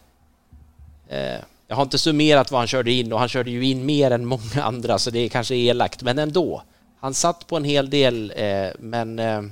Eh, 1.08 1.40
jag 1.68 1.76
har 1.76 1.82
inte 1.82 1.98
summerat 1.98 2.50
vad 2.50 2.60
han 2.60 2.66
körde 2.66 2.92
in 2.92 3.12
och 3.12 3.18
han 3.18 3.28
körde 3.28 3.50
ju 3.50 3.66
in 3.66 3.86
mer 3.86 4.10
än 4.10 4.26
många 4.26 4.62
andra 4.62 4.98
så 4.98 5.10
det 5.10 5.18
är 5.18 5.28
kanske 5.28 5.54
elakt, 5.54 6.02
men 6.02 6.18
ändå. 6.18 6.62
Han 7.00 7.14
satt 7.14 7.46
på 7.46 7.56
en 7.56 7.64
hel 7.64 7.90
del, 7.90 8.32
eh, 8.36 8.68
men 8.78 9.18
eh, 9.18 9.42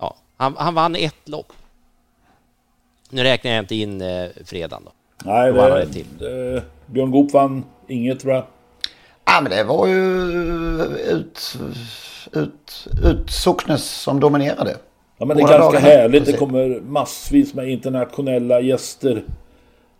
ja, 0.00 0.16
han, 0.36 0.54
han 0.58 0.74
vann 0.74 0.96
ett 0.96 1.28
lopp. 1.28 1.52
Nu 3.10 3.22
räknar 3.22 3.50
jag 3.50 3.62
inte 3.62 3.74
in 3.74 4.00
eh, 4.00 4.28
fredagen 4.44 4.82
då. 4.84 4.92
Nej, 5.24 5.52
Då 5.52 5.68
det, 5.68 5.82
ett 5.82 5.92
till. 5.92 6.06
det, 6.18 6.62
Björn 6.86 7.10
Goop 7.10 7.32
vann 7.32 7.64
inget 7.88 8.20
tror 8.20 8.34
jag. 8.34 8.44
Ja, 9.24 9.40
men 9.42 9.50
det 9.50 9.64
var 9.64 9.86
ju 9.86 10.02
ut, 11.10 11.58
ut, 12.32 12.86
ut 13.04 13.30
Socknes 13.30 13.84
som 13.84 14.20
dominerade. 14.20 14.76
Ja 15.18 15.26
men 15.26 15.36
det 15.36 15.42
är 15.42 15.58
ganska 15.58 15.78
härligt. 15.78 16.26
Det 16.26 16.32
kommer 16.32 16.80
massvis 16.80 17.54
med 17.54 17.68
internationella 17.68 18.60
gäster. 18.60 19.22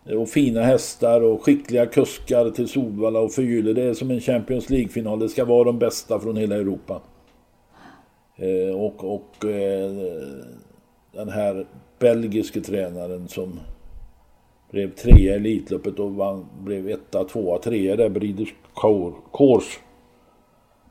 Och 0.05 0.29
fina 0.29 0.63
hästar 0.63 1.21
och 1.21 1.43
skickliga 1.43 1.87
kuskar 1.87 2.51
till 2.51 2.69
Solvalla 2.69 3.21
och 3.21 3.33
Förgylle. 3.33 3.73
Det 3.73 3.83
är 3.83 3.95
som 3.95 4.11
en 4.11 4.21
Champions 4.21 4.71
League-final. 4.71 5.19
Det 5.19 5.29
ska 5.29 5.45
vara 5.45 5.65
de 5.65 5.79
bästa 5.79 6.21
från 6.21 6.37
hela 6.37 6.55
Europa. 6.55 7.01
Eh, 8.37 8.81
och 8.81 9.15
och 9.15 9.45
eh, 9.45 9.93
den 11.13 11.29
här 11.29 11.67
belgiske 11.99 12.61
tränaren 12.61 13.29
som 13.29 13.61
blev 14.71 14.95
trea 14.95 15.17
i 15.17 15.29
Elitloppet 15.29 15.99
och 15.99 16.15
vann, 16.15 16.47
blev 16.61 16.89
etta, 16.89 17.25
tvåa, 17.25 17.59
trea 17.59 17.97
där, 17.97 18.09
Breeders 18.09 18.55
Course. 19.33 19.79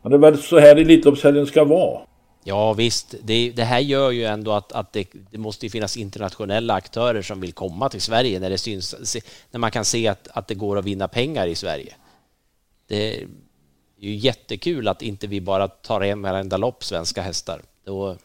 Men 0.02 0.12
det 0.12 0.16
är 0.16 0.20
väl 0.20 0.38
så 0.38 0.60
här 0.60 0.76
Elitloppshelgen 0.76 1.46
ska 1.46 1.64
vara. 1.64 2.00
Ja 2.44 2.74
visst, 2.74 3.16
det, 3.24 3.52
det 3.56 3.64
här 3.64 3.80
gör 3.80 4.12
ju 4.12 4.26
ändå 4.26 4.52
att, 4.52 4.72
att 4.72 4.94
det, 4.94 5.08
det 5.32 5.38
måste 5.38 5.66
ju 5.66 5.70
finnas 5.70 5.98
internationella 5.98 6.74
aktörer 6.74 7.22
som 7.22 7.42
vill 7.42 7.54
komma 7.54 7.90
till 7.90 8.02
Sverige 8.02 8.40
när 8.40 8.50
det 8.50 8.58
syns, 8.58 9.18
när 9.52 9.60
man 9.60 9.72
kan 9.72 9.86
se 9.86 10.08
att, 10.08 10.28
att 10.34 10.48
det 10.48 10.56
går 10.56 10.78
att 10.78 10.86
vinna 10.86 11.08
pengar 11.08 11.48
i 11.48 11.56
Sverige. 11.56 11.94
Det 12.88 13.16
är 13.16 13.28
ju 14.00 14.16
jättekul 14.16 14.88
att 14.88 15.02
inte 15.02 15.28
vi 15.28 15.42
bara 15.42 15.68
tar 15.68 16.02
hem 16.02 16.22
varenda 16.22 16.58
lopp 16.58 16.84
svenska 16.84 17.22
hästar. 17.22 17.62
Då, 17.86 18.18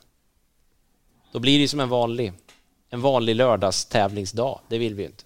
då 1.32 1.38
blir 1.38 1.58
det 1.58 1.68
som 1.68 1.80
en 1.80 1.88
vanlig, 1.88 2.32
en 2.90 3.00
vanlig 3.00 3.36
lördagstävlingsdag. 3.36 4.60
Det 4.68 4.78
vill 4.78 4.94
vi 4.94 5.02
ju 5.02 5.08
inte. 5.08 5.24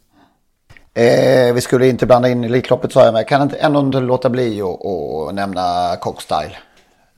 Eh, 0.94 1.54
vi 1.54 1.60
skulle 1.60 1.88
inte 1.88 2.06
blanda 2.06 2.28
in 2.28 2.44
Elitloppet 2.44 2.92
sa 2.92 3.04
jag, 3.04 3.12
men 3.12 3.20
jag 3.20 3.28
kan 3.28 3.42
inte, 3.42 3.56
ändå 3.56 3.80
inte 3.80 4.00
låta 4.00 4.30
bli 4.30 4.62
att 4.62 4.86
att 4.86 5.34
nämna 5.34 5.96
Cockstyle. 5.96 6.56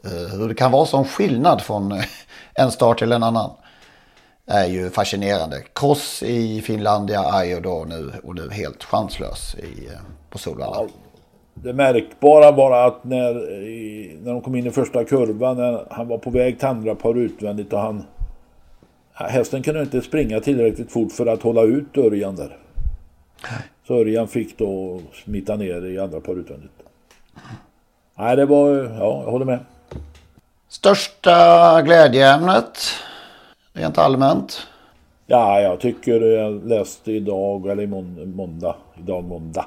Eh, 0.04 0.38
Hur 0.38 0.48
det 0.48 0.54
kan 0.54 0.70
vara 0.72 0.86
sån 0.86 1.04
skillnad 1.04 1.60
från 1.62 1.92
eh, 1.92 2.04
en 2.54 2.70
start 2.70 2.98
till 2.98 3.12
en 3.12 3.22
annan. 3.22 3.50
Är 4.46 4.66
ju 4.66 4.90
fascinerande. 4.90 5.62
Cross 5.74 6.22
i 6.22 6.60
Finlandia 6.60 7.20
är 7.20 7.44
ju 7.44 7.60
då 7.60 7.84
nu, 7.88 8.12
och 8.24 8.34
nu 8.34 8.50
helt 8.50 8.84
chanslös 8.84 9.54
i, 9.54 9.86
eh, 9.86 9.92
på 10.30 10.38
Solvalla. 10.38 10.86
Det 11.54 11.72
märkbara 11.72 12.52
bara 12.52 12.84
att 12.84 13.04
när, 13.04 13.52
i- 13.62 14.18
när 14.22 14.32
de 14.32 14.40
kom 14.40 14.54
in 14.54 14.66
i 14.66 14.70
första 14.70 15.04
kurvan, 15.04 15.56
när 15.56 15.86
han 15.90 16.08
var 16.08 16.18
på 16.18 16.30
väg 16.30 16.58
till 16.58 16.68
andra 16.68 16.94
par 16.94 17.14
utvändigt 17.18 17.72
och 17.72 17.78
han... 17.80 18.04
Hästen 19.16 19.62
kunde 19.62 19.80
inte 19.82 20.00
springa 20.02 20.40
tillräckligt 20.40 20.92
fort 20.92 21.12
för 21.12 21.26
att 21.26 21.42
hålla 21.42 21.62
ut 21.62 21.96
Örjan 21.98 22.36
där. 22.36 22.56
Så 23.86 23.94
Örjan 23.94 24.28
fick 24.28 24.58
då 24.58 25.00
smita 25.24 25.56
ner 25.56 25.84
i 25.86 25.98
andra 25.98 26.20
par 26.20 26.32
utvändigt. 26.34 26.72
Nej, 28.18 28.36
det 28.36 28.46
var... 28.46 28.70
Ja, 28.74 29.22
jag 29.24 29.30
håller 29.30 29.44
med. 29.46 29.58
Största 30.84 31.82
glädjeämnet 31.82 32.78
rent 33.72 33.98
allmänt. 33.98 34.66
Ja, 35.26 35.60
jag 35.60 35.80
tycker 35.80 36.20
jag 36.20 36.68
läste 36.68 37.12
idag, 37.12 37.66
eller 37.66 37.82
i 37.82 37.86
måndag, 38.26 38.76
idag 38.98 39.24
måndag, 39.24 39.66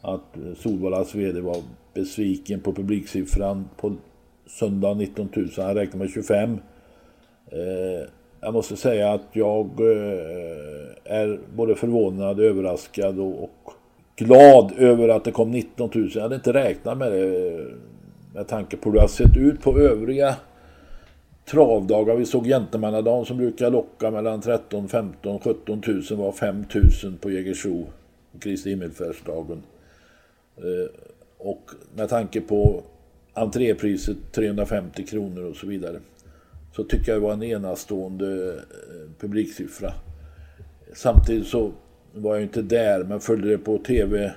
att 0.00 0.36
Solvallas 0.56 1.14
VD 1.14 1.40
var 1.40 1.56
besviken 1.94 2.60
på 2.60 2.72
publiksiffran 2.72 3.68
på 3.76 3.94
söndag 4.46 4.94
19 4.94 5.28
000. 5.36 5.48
Han 5.56 5.74
räknade 5.74 6.04
med 6.04 6.10
25. 6.14 6.58
Eh, 7.50 8.08
jag 8.40 8.54
måste 8.54 8.76
säga 8.76 9.12
att 9.12 9.26
jag 9.32 9.66
eh, 9.80 11.18
är 11.18 11.40
både 11.54 11.74
förvånad, 11.74 12.40
överraskad 12.40 13.18
och, 13.18 13.42
och 13.42 13.72
glad 14.16 14.72
över 14.78 15.08
att 15.08 15.24
det 15.24 15.32
kom 15.32 15.50
19 15.50 15.90
000. 15.94 16.10
Jag 16.14 16.22
hade 16.22 16.34
inte 16.34 16.52
räknat 16.52 16.98
med 16.98 17.12
det 17.12 17.66
med 18.34 18.48
tanke 18.48 18.76
på 18.76 18.90
hur 18.90 18.94
det 18.94 19.00
har 19.00 19.08
sett 19.08 19.36
ut 19.36 19.60
på 19.60 19.78
övriga 19.78 20.36
travdagar. 21.44 22.16
Vi 22.16 22.26
såg 22.26 22.46
Gentlemannadagen 22.46 23.26
som 23.26 23.36
brukar 23.36 23.70
locka 23.70 24.10
mellan 24.10 24.40
13, 24.40 24.88
15, 24.88 25.40
17 25.40 25.82
000 25.86 26.18
var 26.18 26.32
5 26.32 26.64
000 27.04 27.16
på 27.20 27.30
Jägersro. 27.30 27.86
Kristi 28.40 28.70
himmelfärdsdagen. 28.70 29.62
Eh, 30.56 30.90
och 31.38 31.70
med 31.94 32.08
tanke 32.08 32.40
på 32.40 32.82
entrépriset 33.34 34.16
350 34.32 35.06
kronor 35.06 35.44
och 35.44 35.56
så 35.56 35.66
vidare. 35.66 36.00
Så 36.76 36.84
tycker 36.84 37.12
jag 37.12 37.20
det 37.20 37.26
var 37.26 37.32
en 37.32 37.42
enastående 37.42 38.48
eh, 38.48 38.60
publiksiffra. 39.20 39.92
Samtidigt 40.94 41.46
så 41.46 41.72
var 42.14 42.34
jag 42.34 42.42
inte 42.42 42.62
där 42.62 43.04
men 43.04 43.20
följde 43.20 43.48
det 43.48 43.58
på 43.58 43.78
tv 43.78 44.32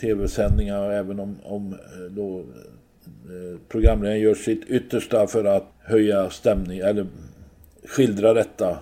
tv-sändningar 0.00 0.90
även 0.90 1.20
om, 1.20 1.36
om 1.42 1.72
eh, 1.72 2.10
då 2.10 2.38
eh, 2.38 3.58
programledaren 3.68 4.20
gör 4.20 4.34
sitt 4.34 4.64
yttersta 4.64 5.26
för 5.26 5.44
att 5.44 5.66
höja 5.78 6.30
stämning 6.30 6.78
eller 6.78 7.06
skildra 7.84 8.34
detta 8.34 8.78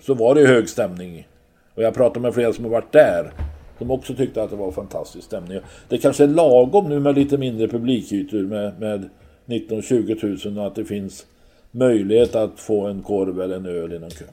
så 0.00 0.14
var 0.14 0.34
det 0.34 0.46
hög 0.46 0.68
stämning. 0.68 1.28
Och 1.74 1.82
jag 1.82 1.94
pratade 1.94 2.20
med 2.20 2.34
flera 2.34 2.52
som 2.52 2.64
har 2.64 2.70
varit 2.70 2.92
där 2.92 3.32
som 3.78 3.90
också 3.90 4.14
tyckte 4.14 4.42
att 4.42 4.50
det 4.50 4.56
var 4.56 4.72
fantastisk 4.72 5.26
stämning. 5.26 5.60
Det 5.88 5.98
kanske 5.98 6.24
är 6.24 6.28
lagom 6.28 6.88
nu 6.88 7.00
med 7.00 7.14
lite 7.14 7.38
mindre 7.38 7.68
publikytor 7.68 8.38
med, 8.38 8.80
med 8.80 9.08
19-20 9.46 10.48
000 10.48 10.58
och 10.58 10.66
att 10.66 10.74
det 10.74 10.84
finns 10.84 11.26
möjlighet 11.70 12.34
att 12.34 12.60
få 12.60 12.86
en 12.86 13.02
korv 13.02 13.40
eller 13.40 13.56
en 13.56 13.66
öl 13.66 13.92
i 13.92 13.98
någon 13.98 14.10
kö. 14.10 14.24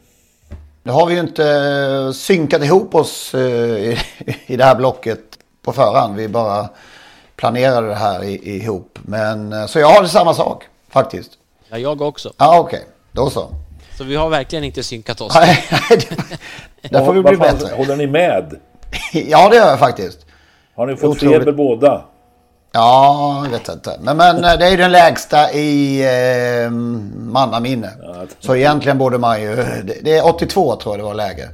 Nu 0.84 0.92
har 0.92 1.08
vi 1.08 1.14
ju 1.14 1.20
inte 1.20 2.14
synkat 2.14 2.64
ihop 2.64 2.96
oss 2.96 3.34
eh, 3.36 4.00
i 4.48 4.58
det 4.58 4.64
här 4.64 4.76
blocket 4.76 5.37
på 5.68 5.74
förhand. 5.74 6.16
Vi 6.16 6.28
bara 6.28 6.70
planerade 7.36 7.88
det 7.88 7.96
här 7.96 8.24
i, 8.24 8.56
ihop. 8.56 9.00
Men, 9.02 9.54
eh, 9.54 9.66
så 9.66 9.80
jag 9.80 9.88
har 9.88 10.02
det 10.02 10.10
samma 10.10 10.34
sak 10.34 10.64
faktiskt. 10.90 11.32
Ja, 11.70 11.78
jag 11.78 12.02
också. 12.02 12.34
Ja, 12.38 12.60
okej. 12.60 12.86
Då 13.12 13.30
så. 13.30 13.48
Så 13.98 14.04
vi 14.04 14.16
har 14.16 14.30
verkligen 14.30 14.64
inte 14.64 14.84
synkat 14.84 15.22
oss. 15.22 15.36
Nej, 15.36 15.64
Där 16.90 17.06
får 17.06 17.14
vi 17.14 17.22
bli 17.22 17.38
bättre. 17.38 17.76
Håller 17.76 17.96
ni 17.96 18.08
med? 18.08 18.60
Ja, 19.14 19.50
det 19.50 19.56
gör 19.56 19.70
jag 19.70 19.80
faktiskt. 19.80 20.20
Har 20.76 20.88
ni 20.88 20.96
fått 20.96 21.10
Otroligt. 21.10 21.38
feber 21.40 21.52
båda? 21.52 22.06
Ja, 22.72 23.42
jag 23.44 23.52
vet 23.52 23.70
inte. 23.70 24.00
Men, 24.02 24.18
men 24.18 24.44
eh, 24.44 24.54
det 24.58 24.66
är 24.66 24.72
ju 24.72 24.78
den 24.78 24.92
lägsta 24.92 25.52
i 25.52 26.02
eh, 26.64 26.72
mannaminne. 27.16 27.92
Så 28.40 28.56
egentligen 28.56 28.98
borde 28.98 29.18
man 29.18 29.42
ju... 29.42 29.56
Det, 29.56 29.98
det 30.04 30.18
är 30.18 30.26
82 30.26 30.76
tror 30.76 30.94
jag 30.94 31.00
det 31.00 31.04
var 31.04 31.14
läge 31.14 31.50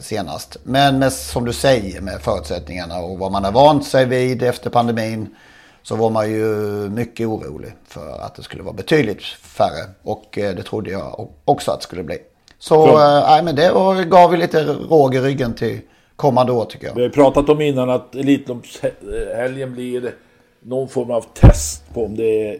senast. 0.00 0.56
Men 0.62 0.98
med, 0.98 1.12
som 1.12 1.44
du 1.44 1.52
säger 1.52 2.00
med 2.00 2.20
förutsättningarna 2.20 2.98
och 2.98 3.18
vad 3.18 3.32
man 3.32 3.44
har 3.44 3.52
vant 3.52 3.86
sig 3.86 4.04
vid 4.06 4.42
efter 4.42 4.70
pandemin. 4.70 5.36
Så 5.82 5.96
var 5.96 6.10
man 6.10 6.30
ju 6.30 6.44
mycket 6.90 7.26
orolig 7.26 7.72
för 7.88 8.18
att 8.20 8.34
det 8.34 8.42
skulle 8.42 8.62
vara 8.62 8.74
betydligt 8.74 9.22
färre. 9.24 9.90
Och 10.02 10.38
eh, 10.38 10.54
det 10.56 10.62
trodde 10.62 10.90
jag 10.90 11.28
också 11.44 11.70
att 11.70 11.80
det 11.80 11.84
skulle 11.84 12.02
bli. 12.02 12.18
Så 12.58 12.74
Ja. 12.74 13.18
eh, 13.18 13.28
nej, 13.30 13.42
men 13.42 13.56
det 13.56 13.72
var, 13.72 14.02
gav 14.04 14.30
vi 14.30 14.36
lite 14.36 14.62
råg 14.64 15.14
i 15.14 15.20
ryggen 15.20 15.54
till 15.54 15.80
kommande 16.16 16.52
år 16.52 16.64
tycker 16.64 16.86
jag. 16.86 16.94
Vi 16.94 17.02
har 17.02 17.08
pratat 17.08 17.48
om 17.48 17.60
innan 17.60 17.90
att 17.90 18.14
Elitloppshelgen 18.14 19.72
blir 19.72 20.14
någon 20.60 20.88
form 20.88 21.10
av 21.10 21.24
test 21.34 21.94
på 21.94 22.04
om 22.04 22.16
det 22.16 22.48
är 22.50 22.58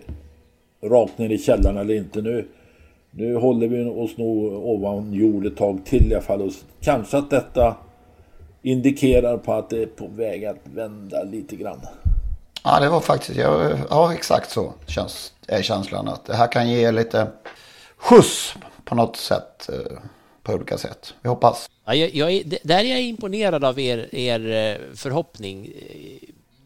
rakt 0.88 1.18
ner 1.18 1.28
i 1.30 1.38
källaren 1.38 1.76
eller 1.76 1.94
inte. 1.94 2.22
Nu, 2.22 2.48
nu 3.16 3.36
håller 3.36 3.68
vi 3.68 3.84
oss 3.84 4.16
nog 4.16 4.52
ovan 4.52 5.12
jord 5.12 5.46
ett 5.46 5.56
tag 5.56 5.80
till 5.84 6.12
i 6.12 6.14
alla 6.14 6.22
fall. 6.24 6.42
Och 6.42 6.52
kanske 6.80 7.16
att 7.18 7.30
detta 7.30 7.76
indikerar 8.62 9.38
på 9.38 9.52
att 9.52 9.70
det 9.70 9.82
är 9.82 9.86
på 9.86 10.06
väg 10.06 10.44
att 10.44 10.56
vända 10.74 11.22
lite 11.22 11.56
grann. 11.56 11.80
Ja, 12.64 12.80
det 12.80 12.88
var 12.88 13.00
faktiskt, 13.00 13.38
ja, 13.38 13.70
ja 13.90 14.12
exakt 14.14 14.50
så 14.50 14.72
känns, 14.86 15.32
är 15.46 15.62
känslan. 15.62 16.08
Att 16.08 16.24
det 16.24 16.34
här 16.36 16.52
kan 16.52 16.70
ge 16.70 16.92
lite 16.92 17.26
skjuts 17.96 18.54
på 18.84 18.94
något 18.94 19.16
sätt. 19.16 19.68
eh, 19.68 19.98
På 20.42 20.52
olika 20.52 20.78
sätt. 20.78 21.14
Vi 21.22 21.28
hoppas. 21.28 21.70
Ja, 21.84 21.94
jag, 21.94 22.14
jag 22.14 22.58
där 22.62 22.78
är 22.78 22.84
jag 22.90 23.02
imponerad 23.02 23.64
av 23.64 23.78
er, 23.80 24.14
er 24.14 24.50
eh, 24.50 24.94
förhoppning. 24.94 25.70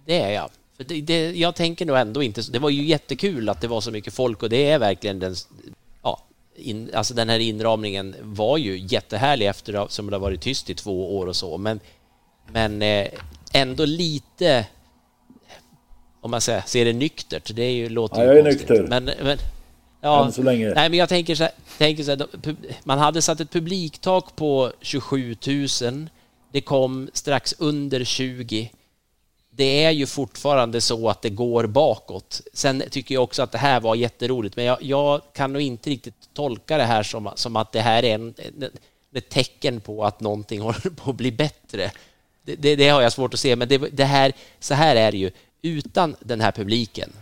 Det 0.06 0.20
är 0.22 0.30
jag. 0.30 0.50
För 0.76 0.84
det, 0.84 1.00
det, 1.00 1.30
jag 1.30 1.54
tänker 1.54 1.86
nog 1.86 1.96
ändå 1.96 2.22
inte... 2.22 2.42
så- 2.42 2.52
Det 2.52 2.58
var 2.58 2.70
ju 2.70 2.82
jättekul 2.82 3.48
att 3.48 3.60
det 3.60 3.68
var 3.68 3.80
så 3.80 3.90
mycket 3.90 4.14
folk 4.14 4.42
och 4.42 4.48
det 4.50 4.70
är 4.70 4.78
verkligen 4.78 5.18
den... 5.18 5.34
in, 6.56 6.90
alltså 6.94 7.14
den 7.14 7.28
här 7.28 7.38
inramningen 7.38 8.14
var 8.22 8.56
ju 8.56 8.78
jättehärlig 8.78 9.48
efter 9.48 9.86
som 9.88 10.10
det 10.10 10.16
har 10.16 10.20
varit 10.20 10.40
tyst 10.40 10.70
i 10.70 10.74
två 10.74 11.18
år 11.18 11.26
och 11.26 11.36
så, 11.36 11.58
men, 11.58 11.80
men 12.52 12.82
eh, 12.82 13.06
ändå 13.52 13.84
lite... 13.84 14.66
Om 16.22 16.30
man 16.30 16.40
säger, 16.40 16.62
ser 16.66 16.84
det 16.84 16.92
nyktert, 16.92 17.50
det 17.54 17.62
är 17.62 17.70
ju, 17.70 17.88
låter 17.88 18.20
Ja, 18.20 18.24
jag 18.24 18.38
är 18.38 18.42
konstigt. 18.42 18.68
nykter. 18.68 18.86
Men, 18.88 19.04
men, 19.04 19.38
ja, 20.00 20.24
Än 20.24 20.32
så 20.32 20.42
länge. 20.42 20.72
Nej, 20.74 20.90
men 20.90 20.98
jag 20.98 21.08
tänker 21.08 21.34
så 21.34 21.42
här, 21.42 21.52
tänker 21.78 22.04
så 22.04 22.10
här, 22.10 22.26
man 22.84 22.98
hade 22.98 23.22
satt 23.22 23.40
ett 23.40 23.50
publiktak 23.50 24.36
på 24.36 24.72
27 24.80 25.36
000. 25.82 26.08
Det 26.52 26.60
kom 26.60 27.10
strax 27.12 27.54
under 27.58 28.04
20. 28.04 28.70
Det 29.60 29.84
är 29.84 29.90
ju 29.90 30.06
fortfarande 30.06 30.80
så 30.80 31.08
att 31.08 31.22
det 31.22 31.30
går 31.30 31.66
bakåt. 31.66 32.40
Sen 32.52 32.82
tycker 32.90 33.14
jag 33.14 33.24
också 33.24 33.42
att 33.42 33.52
det 33.52 33.58
här 33.58 33.80
var 33.80 33.94
jätteroligt, 33.94 34.56
men 34.56 34.64
jag, 34.64 34.82
jag 34.82 35.20
kan 35.32 35.52
nog 35.52 35.62
inte 35.62 35.90
riktigt 35.90 36.14
tolka 36.34 36.76
det 36.76 36.84
här 36.84 37.02
som, 37.02 37.30
som 37.34 37.56
att 37.56 37.72
det 37.72 37.80
här 37.80 38.02
är 38.04 38.14
en, 38.14 38.34
en, 38.38 38.70
ett 39.14 39.28
tecken 39.28 39.80
på 39.80 40.04
att 40.04 40.20
någonting 40.20 40.60
håller 40.68 40.90
på 40.90 41.10
att 41.10 41.16
bli 41.16 41.32
bättre. 41.32 41.90
Det, 42.42 42.56
det, 42.56 42.76
det 42.76 42.88
har 42.88 43.02
jag 43.02 43.12
svårt 43.12 43.34
att 43.34 43.40
se, 43.40 43.56
men 43.56 43.68
det, 43.68 43.78
det 43.78 44.04
här, 44.04 44.32
så 44.60 44.74
här 44.74 44.96
är 44.96 45.12
det 45.12 45.18
ju. 45.18 45.30
Utan 45.62 46.16
den 46.20 46.40
här 46.40 46.52
publiken 46.52 47.12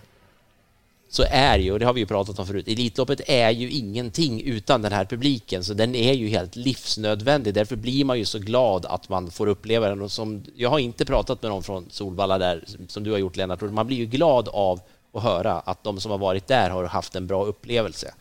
så 1.10 1.24
är 1.30 1.58
ju, 1.58 1.72
och 1.72 1.78
det 1.78 1.86
har 1.86 1.92
vi 1.92 2.00
ju 2.00 2.06
pratat 2.06 2.38
om 2.38 2.46
förut, 2.46 2.68
Elitloppet 2.68 3.20
är 3.26 3.50
ju 3.50 3.70
ingenting 3.70 4.42
utan 4.42 4.82
den 4.82 4.92
här 4.92 5.04
publiken, 5.04 5.64
så 5.64 5.74
den 5.74 5.94
är 5.94 6.12
ju 6.12 6.28
helt 6.28 6.56
livsnödvändig. 6.56 7.54
Därför 7.54 7.76
blir 7.76 8.04
man 8.04 8.18
ju 8.18 8.24
så 8.24 8.38
glad 8.38 8.86
att 8.86 9.08
man 9.08 9.30
får 9.30 9.46
uppleva 9.46 9.88
den. 9.88 10.02
Och 10.02 10.10
som, 10.10 10.42
jag 10.56 10.70
har 10.70 10.78
inte 10.78 11.04
pratat 11.04 11.42
med 11.42 11.50
någon 11.50 11.62
från 11.62 11.86
Solvalla 11.90 12.38
där, 12.38 12.64
som 12.88 13.04
du 13.04 13.10
har 13.10 13.18
gjort 13.18 13.36
Lennart, 13.36 13.60
man 13.60 13.86
blir 13.86 13.96
ju 13.96 14.06
glad 14.06 14.48
av 14.48 14.80
att 15.12 15.22
höra 15.22 15.52
att 15.52 15.84
de 15.84 16.00
som 16.00 16.10
har 16.10 16.18
varit 16.18 16.46
där 16.46 16.70
har 16.70 16.84
haft 16.84 17.16
en 17.16 17.26
bra 17.26 17.44
upplevelse. 17.44 18.14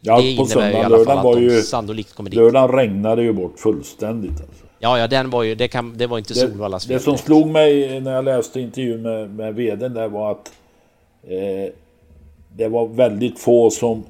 Ja, 0.00 0.20
det 0.20 0.36
på 0.36 0.46
söndagen, 0.46 0.90
lördagen 0.90 1.22
var 1.24 1.38
ju... 1.38 1.62
Sannolikt 1.62 2.14
kommer 2.14 2.30
dit. 2.30 2.36
Lördagen 2.36 2.76
regnade 2.76 3.22
ju 3.22 3.32
bort 3.32 3.58
fullständigt. 3.58 4.30
Alltså. 4.40 4.64
Ja, 4.78 4.98
ja, 4.98 5.06
den 5.06 5.30
var 5.30 5.42
ju, 5.42 5.54
det, 5.54 5.68
kan, 5.68 5.98
det 5.98 6.06
var 6.06 6.18
inte 6.18 6.34
Solvallas 6.34 6.86
fel. 6.86 6.96
Det 6.96 7.02
som 7.02 7.18
slog 7.18 7.46
mig 7.46 8.00
när 8.00 8.14
jag 8.14 8.24
läste 8.24 8.60
intervjun 8.60 9.02
med, 9.02 9.30
med 9.30 9.54
vdn 9.54 9.94
där 9.94 10.08
var 10.08 10.30
att 10.30 10.52
eh, 11.22 11.72
det 12.56 12.68
var 12.68 12.86
väldigt 12.86 13.38
få 13.38 13.70
som 13.70 14.04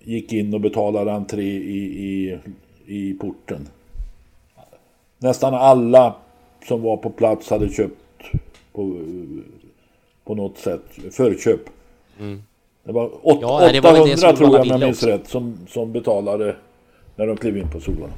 gick 0.00 0.32
in 0.32 0.54
och 0.54 0.60
betalade 0.60 1.12
entré 1.12 1.42
i, 1.42 1.78
i, 1.78 2.38
i 2.86 3.14
porten. 3.14 3.68
Nästan 5.18 5.54
alla 5.54 6.14
som 6.68 6.82
var 6.82 6.96
på 6.96 7.10
plats 7.10 7.50
hade 7.50 7.68
köpt 7.68 7.94
på, 8.72 9.00
på 10.24 10.34
något 10.34 10.58
sätt 10.58 10.82
förköp. 11.10 11.60
Mm. 12.20 12.42
Det 12.84 12.92
var 12.92 13.26
åt, 13.26 13.38
ja, 13.40 13.66
800 13.68 13.80
var 13.92 14.06
det 14.08 14.36
tror 14.36 14.52
jag 14.52 14.60
om 14.60 14.68
jag 14.68 14.80
minns 14.80 15.02
rätt 15.02 15.28
som, 15.28 15.58
som 15.68 15.92
betalade 15.92 16.56
när 17.16 17.26
de 17.26 17.36
klev 17.36 17.56
in 17.56 17.70
på 17.70 17.80
solen. 17.80 18.10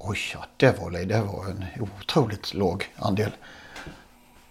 Oj, 0.00 0.18
ja, 0.34 0.44
det 0.56 0.80
var, 0.80 0.90
det 0.90 1.20
var 1.20 1.50
en 1.50 1.64
otroligt 2.00 2.54
låg 2.54 2.84
andel. 2.96 3.30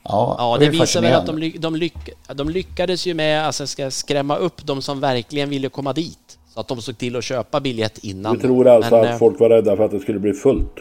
Ja, 0.04 0.36
ja 0.38 0.58
det, 0.58 0.66
det 0.66 0.72
visar 0.72 1.02
väl 1.02 1.14
att 1.14 1.26
de, 1.26 1.54
de, 1.60 1.76
lyck, 1.76 2.10
de 2.34 2.50
lyckades 2.50 3.06
ju 3.06 3.14
med 3.14 3.42
att 3.50 3.62
alltså, 3.62 3.92
skrämma 3.92 4.36
upp 4.36 4.66
de 4.66 4.82
som 4.82 5.00
verkligen 5.00 5.50
ville 5.50 5.70
komma 5.70 5.94
dit. 5.94 6.40
Så 6.54 6.60
att 6.60 6.68
de 6.68 6.82
såg 6.82 6.98
till 6.98 7.16
att 7.16 7.24
köpa 7.24 7.60
biljett 7.60 7.98
innan. 7.98 8.34
Du 8.34 8.42
tror 8.42 8.68
alltså 8.68 8.96
Men, 8.96 9.06
att 9.06 9.12
eh, 9.12 9.18
folk 9.18 9.40
var 9.40 9.50
rädda 9.50 9.76
för 9.78 9.86
att 9.86 9.92
det 9.92 10.00
skulle 10.00 10.20
bli 10.20 10.34
fullt? 10.34 10.74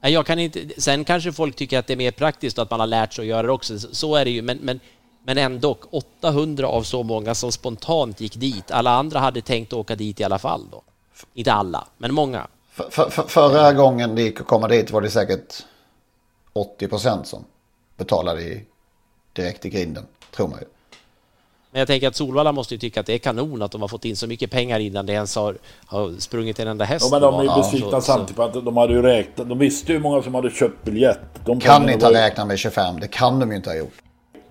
Jag 0.00 0.26
kan 0.26 0.38
inte, 0.38 0.60
sen 0.78 1.04
kanske 1.04 1.32
folk 1.32 1.56
tycker 1.56 1.78
att 1.78 1.86
det 1.86 1.92
är 1.92 1.96
mer 1.96 2.10
praktiskt 2.10 2.58
och 2.58 2.62
att 2.62 2.70
man 2.70 2.80
har 2.80 2.86
lärt 2.86 3.12
sig 3.12 3.22
att 3.22 3.28
göra 3.28 3.42
det 3.42 3.52
också. 3.52 3.78
Så 3.78 4.16
är 4.16 4.24
det 4.24 4.30
ju. 4.30 4.42
Men, 4.42 4.58
men, 4.62 4.80
men 5.24 5.38
ändå 5.38 5.76
800 5.90 6.66
av 6.68 6.82
så 6.82 7.02
många 7.02 7.34
som 7.34 7.52
spontant 7.52 8.20
gick 8.20 8.36
dit. 8.36 8.70
Alla 8.70 8.90
andra 8.90 9.18
hade 9.18 9.40
tänkt 9.40 9.72
åka 9.72 9.96
dit 9.96 10.20
i 10.20 10.24
alla 10.24 10.38
fall 10.38 10.62
då. 10.70 10.82
Inte 11.34 11.52
alla, 11.52 11.86
men 11.98 12.14
många. 12.14 12.46
För, 12.72 12.90
för, 12.90 13.10
för, 13.10 13.22
förra 13.22 13.72
gången 13.72 14.14
det 14.14 14.22
gick 14.22 14.40
att 14.40 14.46
komma 14.46 14.68
dit 14.68 14.90
var 14.90 15.00
det 15.00 15.10
säkert 15.10 15.64
80 16.52 16.88
procent 16.88 17.26
som 17.26 17.44
betalade 17.96 18.42
i, 18.42 18.64
direkt 19.38 19.66
i 19.66 19.68
grinden, 19.68 20.04
tror 20.36 20.48
man 20.48 20.58
ju. 20.58 20.66
Men 21.70 21.78
jag 21.78 21.88
tänker 21.88 22.08
att 22.08 22.16
Solvalla 22.16 22.52
måste 22.52 22.74
ju 22.74 22.78
tycka 22.78 23.00
att 23.00 23.06
det 23.06 23.14
är 23.14 23.18
kanon 23.18 23.62
att 23.62 23.72
de 23.72 23.80
har 23.80 23.88
fått 23.88 24.04
in 24.04 24.16
så 24.16 24.26
mycket 24.26 24.50
pengar 24.50 24.80
innan 24.80 25.06
det 25.06 25.12
ens 25.12 25.36
har, 25.36 25.58
har 25.86 26.20
sprungit 26.20 26.60
en 26.60 26.68
enda 26.68 26.84
häst. 26.84 27.06
Ja, 27.10 27.20
men 27.20 27.22
de 27.22 27.40
är 27.40 27.42
ju 27.42 27.62
besvikna 27.62 27.88
ja, 27.92 28.00
samtidigt 28.00 28.36
på 28.36 28.42
att 28.42 28.52
de 28.52 28.76
hade 28.76 28.92
ju 28.92 29.02
räknat. 29.02 29.48
De 29.48 29.58
visste 29.58 29.92
ju 29.92 29.98
hur 29.98 30.02
många 30.02 30.22
som 30.22 30.34
hade 30.34 30.50
köpt 30.50 30.84
biljett. 30.84 31.20
De 31.44 31.60
kan 31.60 31.90
inte 31.90 32.06
ha 32.06 32.12
räknat 32.12 32.46
med 32.46 32.58
25. 32.58 33.00
Det 33.00 33.08
kan 33.08 33.40
de 33.40 33.50
ju 33.50 33.56
inte 33.56 33.70
ha 33.70 33.76
gjort. 33.76 34.02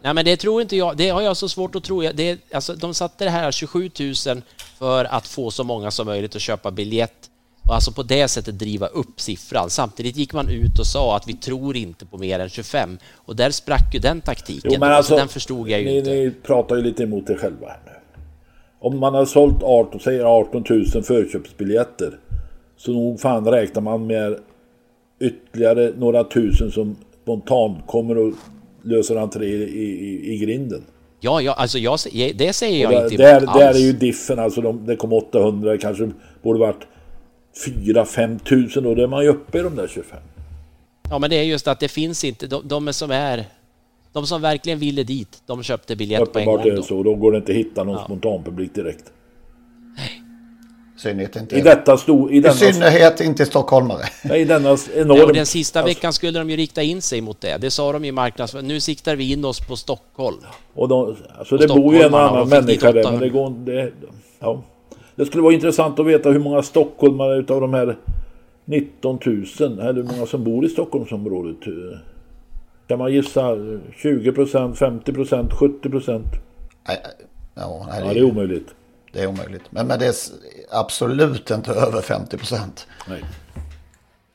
Nej, 0.02 0.14
men 0.14 0.26
det 0.26 0.38
tror 0.38 0.62
inte 0.62 0.76
jag. 0.76 0.98
Det 0.98 1.10
har 1.10 1.22
jag 1.22 1.38
så 1.38 1.50
svårt 1.50 1.76
att 1.76 1.84
tro. 1.84 2.02
Det, 2.02 2.40
alltså, 2.54 2.76
de 2.76 2.94
satte 2.94 3.24
det 3.24 3.30
här 3.30 3.52
27 3.52 3.92
000 4.00 4.42
för 4.80 5.06
att 5.06 5.28
få 5.28 5.52
så 5.52 5.64
många 5.64 5.92
som 5.92 6.08
möjligt 6.08 6.36
att 6.36 6.42
köpa 6.42 6.72
biljett 6.72 7.27
och 7.68 7.76
alltså 7.76 7.92
på 7.92 8.04
det 8.04 8.28
sättet 8.28 8.60
driva 8.60 8.88
upp 8.88 9.22
siffran. 9.22 9.70
Samtidigt 9.70 10.18
gick 10.18 10.34
man 10.34 10.50
ut 10.50 10.80
och 10.80 10.88
sa 10.88 11.16
att 11.16 11.28
vi 11.28 11.34
tror 11.34 11.78
inte 11.78 12.06
på 12.06 12.18
mer 12.18 12.40
än 12.40 12.50
25 12.50 12.98
och 13.16 13.36
där 13.36 13.52
sprack 13.52 13.94
ju 13.94 14.00
den 14.00 14.22
taktiken. 14.22 14.72
Jo, 14.74 14.80
men 14.80 14.92
alltså, 14.92 15.16
den 15.16 15.28
förstod 15.28 15.70
jag 15.70 15.80
ju 15.80 15.86
ni, 15.86 15.98
inte. 15.98 16.10
Ni 16.10 16.32
pratar 16.44 16.76
ju 16.76 16.82
lite 16.82 17.04
emot 17.04 17.30
er 17.30 17.36
själva 17.36 17.68
här 17.68 17.80
nu. 17.86 17.92
Om 18.80 19.00
man 19.00 19.14
har 19.14 19.26
sålt 19.26 19.64
18, 19.64 20.00
säger 20.00 20.24
18 20.24 20.64
000 20.70 21.04
förköpsbiljetter 21.04 22.20
så 22.78 22.92
nog 22.92 23.20
fan 23.20 23.46
räknar 23.48 23.82
man 23.82 24.08
med 24.08 24.38
ytterligare 25.20 25.94
några 25.98 26.24
tusen 26.24 26.72
som 26.72 26.96
spontant 27.24 27.88
kommer 27.88 28.18
och 28.18 28.34
löser 28.84 29.16
entré 29.16 29.46
i, 29.46 29.64
i, 29.64 30.34
i 30.34 30.38
grinden. 30.38 30.84
Ja, 31.20 31.42
ja, 31.42 31.54
alltså 31.54 31.78
jag, 31.78 32.00
det 32.36 32.54
säger 32.54 32.84
jag 32.84 32.92
där, 32.92 33.04
inte 33.04 33.18
där, 33.18 33.36
alls. 33.36 33.60
Där 33.60 33.74
är 33.74 33.80
ju 33.80 33.94
diffen, 33.94 34.40
alltså 34.40 34.62
de, 34.62 34.86
det 34.86 34.96
kom 34.96 35.14
800, 35.14 35.78
kanske 35.78 36.12
borde 36.44 36.60
varit 36.60 36.88
4-5 37.66 38.40
tusen 38.40 38.86
och 38.86 38.96
då 38.96 39.04
är 39.04 39.08
man 39.08 39.24
ju 39.24 39.30
uppe 39.30 39.60
i 39.60 39.62
de 39.62 39.76
där 39.76 39.88
25. 39.88 40.20
Ja, 41.10 41.20
men 41.20 41.30
det 41.30 41.36
är 41.36 41.44
just 41.44 41.68
att 41.68 41.80
det 41.80 41.88
finns 41.88 42.24
inte, 42.24 42.48
de, 42.48 42.68
de 42.68 42.94
som 42.94 43.12
är 43.12 43.46
de 44.14 44.28
som 44.28 44.42
verkligen 44.42 44.80
ville 44.80 45.04
dit, 45.04 45.42
de 45.46 45.64
köpte 45.64 45.96
biljett 45.96 46.22
Uppenbart 46.22 46.34
på 46.34 46.40
en 46.40 46.46
gång. 46.46 46.56
Uppenbart 46.56 46.74
är 46.74 46.82
det 46.82 46.88
så, 46.88 47.04
då 47.04 47.16
går 47.16 47.32
det 47.32 47.38
inte 47.38 47.52
att 47.52 47.58
hitta 47.58 47.84
någon 47.84 47.96
ja. 47.96 48.04
spontanpublik 48.04 48.76
direkt. 48.76 49.04
Nej. 49.98 50.22
Synnerhet 50.98 51.36
inte, 51.36 51.56
I, 51.56 51.62
detta 51.62 51.98
sto, 51.98 52.30
i, 52.30 52.40
denna, 52.40 52.56
I 52.56 52.58
synnerhet 52.58 53.22
inte 53.22 53.46
stockholmare. 53.46 54.04
Nej, 54.24 54.46
denna 54.46 54.78
enorm... 54.96 55.18
Ja, 55.18 55.26
den 55.26 55.46
sista 55.46 55.80
alltså, 55.80 55.96
veckan 55.96 56.14
skulle 56.14 56.40
de 56.40 56.50
ju 56.50 56.56
rikta 56.56 56.84
in 56.84 57.02
sig 57.02 57.22
mot 57.22 57.42
det. 57.42 57.58
Det 57.58 57.72
sa 57.72 57.92
de 57.92 58.06
i 58.06 58.12
marknadsföringen. 58.12 58.68
Nu 58.68 58.80
siktar 58.80 59.16
vi 59.16 59.32
in 59.32 59.46
oss 59.46 59.68
på 59.68 59.76
Stockholm. 59.76 60.38
Och 60.74 60.88
de, 60.88 61.16
alltså 61.38 61.58
det 61.58 61.68
bor 61.68 61.96
ju 61.96 62.02
en 62.02 62.14
annan 62.14 62.50
människa 62.50 62.92
där, 62.92 63.12
men 63.12 63.20
det 63.20 63.30
går... 63.30 63.50
Det, 63.50 63.92
ja. 64.40 64.64
Det 65.18 65.26
skulle 65.26 65.44
vara 65.44 65.54
intressant 65.54 66.00
att 66.00 66.06
veta 66.06 66.32
hur 66.32 66.40
många 66.40 66.64
stockholmare 66.64 67.38
utav 67.38 67.62
de 67.62 67.74
här 67.74 67.98
19 68.66 69.20
000, 69.26 69.46
eller 69.80 69.94
hur 69.94 70.04
många 70.04 70.26
som 70.26 70.44
bor 70.44 70.66
i 70.66 70.70
Stockholmsområdet. 70.70 71.58
Kan 72.88 73.00
man 73.00 73.14
gissa 73.14 73.56
20 73.98 74.32
procent, 74.32 74.78
50 74.78 75.14
procent, 75.14 75.54
70 75.54 75.90
procent? 75.90 76.26
Ja, 77.56 77.86
nej, 77.90 78.02
ja, 78.06 78.14
det 78.14 78.20
är 78.20 78.24
omöjligt. 78.24 78.68
Det 79.14 79.22
är 79.22 79.28
omöjligt. 79.28 79.64
Men, 79.70 79.88
men 79.88 80.00
det 80.00 80.06
är 80.06 80.16
absolut 80.72 81.52
inte 81.52 81.72
över 81.72 82.02
50 82.02 82.38
procent. 82.38 82.88
Nej. 83.10 83.24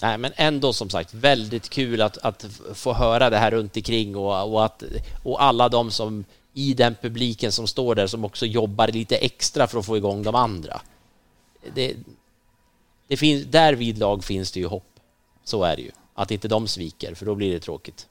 Nej, 0.03 0.19
men 0.19 0.33
ändå 0.37 0.73
som 0.73 0.91
sagt 0.91 1.15
väldigt 1.15 1.71
kul 1.71 2.03
att, 2.03 2.19
att 2.19 2.47
få 2.75 2.93
höra 2.93 3.31
det 3.31 3.37
här 3.37 3.51
runt 3.51 3.77
omkring 3.77 4.17
och, 4.17 4.53
och, 4.53 4.65
att, 4.65 4.83
och 5.23 5.43
alla 5.43 5.69
de 5.69 5.91
som 5.91 6.25
i 6.55 6.75
den 6.75 6.95
publiken 7.03 7.53
som 7.53 7.67
står 7.67 7.95
där 7.95 8.07
som 8.07 8.25
också 8.25 8.47
jobbar 8.47 8.89
lite 8.89 9.17
extra 9.17 9.67
för 9.67 9.79
att 9.79 9.87
få 9.87 9.97
igång 9.97 10.23
de 10.23 10.35
andra. 10.35 10.81
Det, 11.75 11.95
det 13.09 13.17
finns, 13.17 13.45
där 13.45 13.73
vid 13.73 13.99
lag 13.99 14.25
finns 14.25 14.53
det 14.53 14.61
ju 14.61 14.67
hopp. 14.67 14.89
Så 15.45 15.65
är 15.65 15.77
det 15.77 15.83
ju. 15.83 15.91
Att 16.15 16.31
inte 16.31 16.49
de 16.49 16.69
sviker, 16.69 17.15
för 17.15 17.27
då 17.27 17.35
blir 17.35 17.53
det 17.53 17.61
tråkigt. 17.61 18.07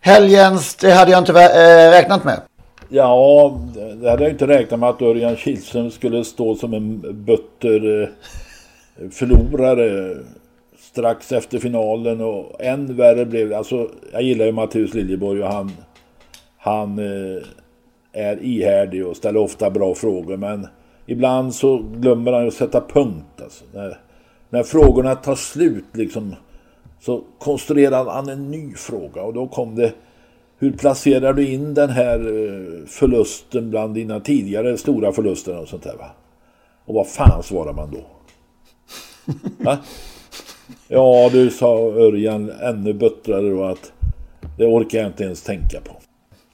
Helgens, 0.00 0.74
det 0.74 0.92
hade 0.92 1.10
jag 1.10 1.18
inte 1.18 1.32
äh, 1.32 1.90
räknat 1.90 2.24
med. 2.24 2.40
Ja, 2.88 3.60
det 3.74 4.10
hade 4.10 4.22
jag 4.22 4.32
inte 4.32 4.46
räknat 4.46 4.80
med 4.80 4.88
att 4.88 5.02
Örjan 5.02 5.36
Kihlström 5.36 5.90
skulle 5.90 6.24
stå 6.24 6.54
som 6.54 6.74
en 6.74 7.00
butter 7.24 8.02
eh, 8.02 9.10
förlorare 9.10 10.16
strax 10.78 11.32
efter 11.32 11.58
finalen 11.58 12.20
och 12.20 12.60
än 12.60 12.96
värre 12.96 13.24
blev 13.24 13.48
det. 13.48 13.58
Alltså, 13.58 13.90
jag 14.12 14.22
gillar 14.22 14.46
ju 14.46 14.52
Matteus 14.52 14.94
Liljeborg 14.94 15.42
och 15.42 15.52
han 15.52 15.72
han 16.64 16.98
eh, 16.98 17.42
är 18.12 18.42
ihärdig 18.42 19.06
och 19.06 19.16
ställer 19.16 19.40
ofta 19.40 19.70
bra 19.70 19.94
frågor 19.94 20.36
men 20.36 20.68
ibland 21.06 21.54
så 21.54 21.78
glömmer 21.78 22.32
han 22.32 22.48
att 22.48 22.54
sätta 22.54 22.80
punkt. 22.80 23.42
Alltså. 23.42 23.64
När, 23.72 23.98
när 24.50 24.62
frågorna 24.62 25.14
tar 25.14 25.34
slut 25.34 25.84
liksom 25.92 26.34
så 27.00 27.24
konstruerar 27.38 28.04
han 28.04 28.28
en 28.28 28.50
ny 28.50 28.74
fråga 28.74 29.22
och 29.22 29.34
då 29.34 29.46
kom 29.46 29.74
det 29.74 29.92
hur 30.58 30.72
placerar 30.72 31.32
du 31.32 31.48
in 31.48 31.74
den 31.74 31.90
här 31.90 32.18
eh, 32.18 32.86
förlusten 32.86 33.70
bland 33.70 33.94
dina 33.94 34.20
tidigare 34.20 34.76
stora 34.76 35.12
förluster 35.12 35.58
och 35.58 35.68
sånt 35.68 35.82
där 35.82 35.96
va? 35.96 36.10
Och 36.84 36.94
vad 36.94 37.08
fan 37.08 37.42
svarar 37.42 37.72
man 37.72 37.90
då? 37.90 38.04
Va? 39.64 39.78
Ja, 40.88 41.30
du 41.32 41.50
sa 41.50 41.78
Örjan 41.78 42.50
ännu 42.50 42.92
buttrare 42.92 43.50
då 43.50 43.64
att 43.64 43.92
det 44.58 44.66
orkar 44.66 44.98
jag 44.98 45.06
inte 45.06 45.24
ens 45.24 45.42
tänka 45.42 45.80
på. 45.80 46.02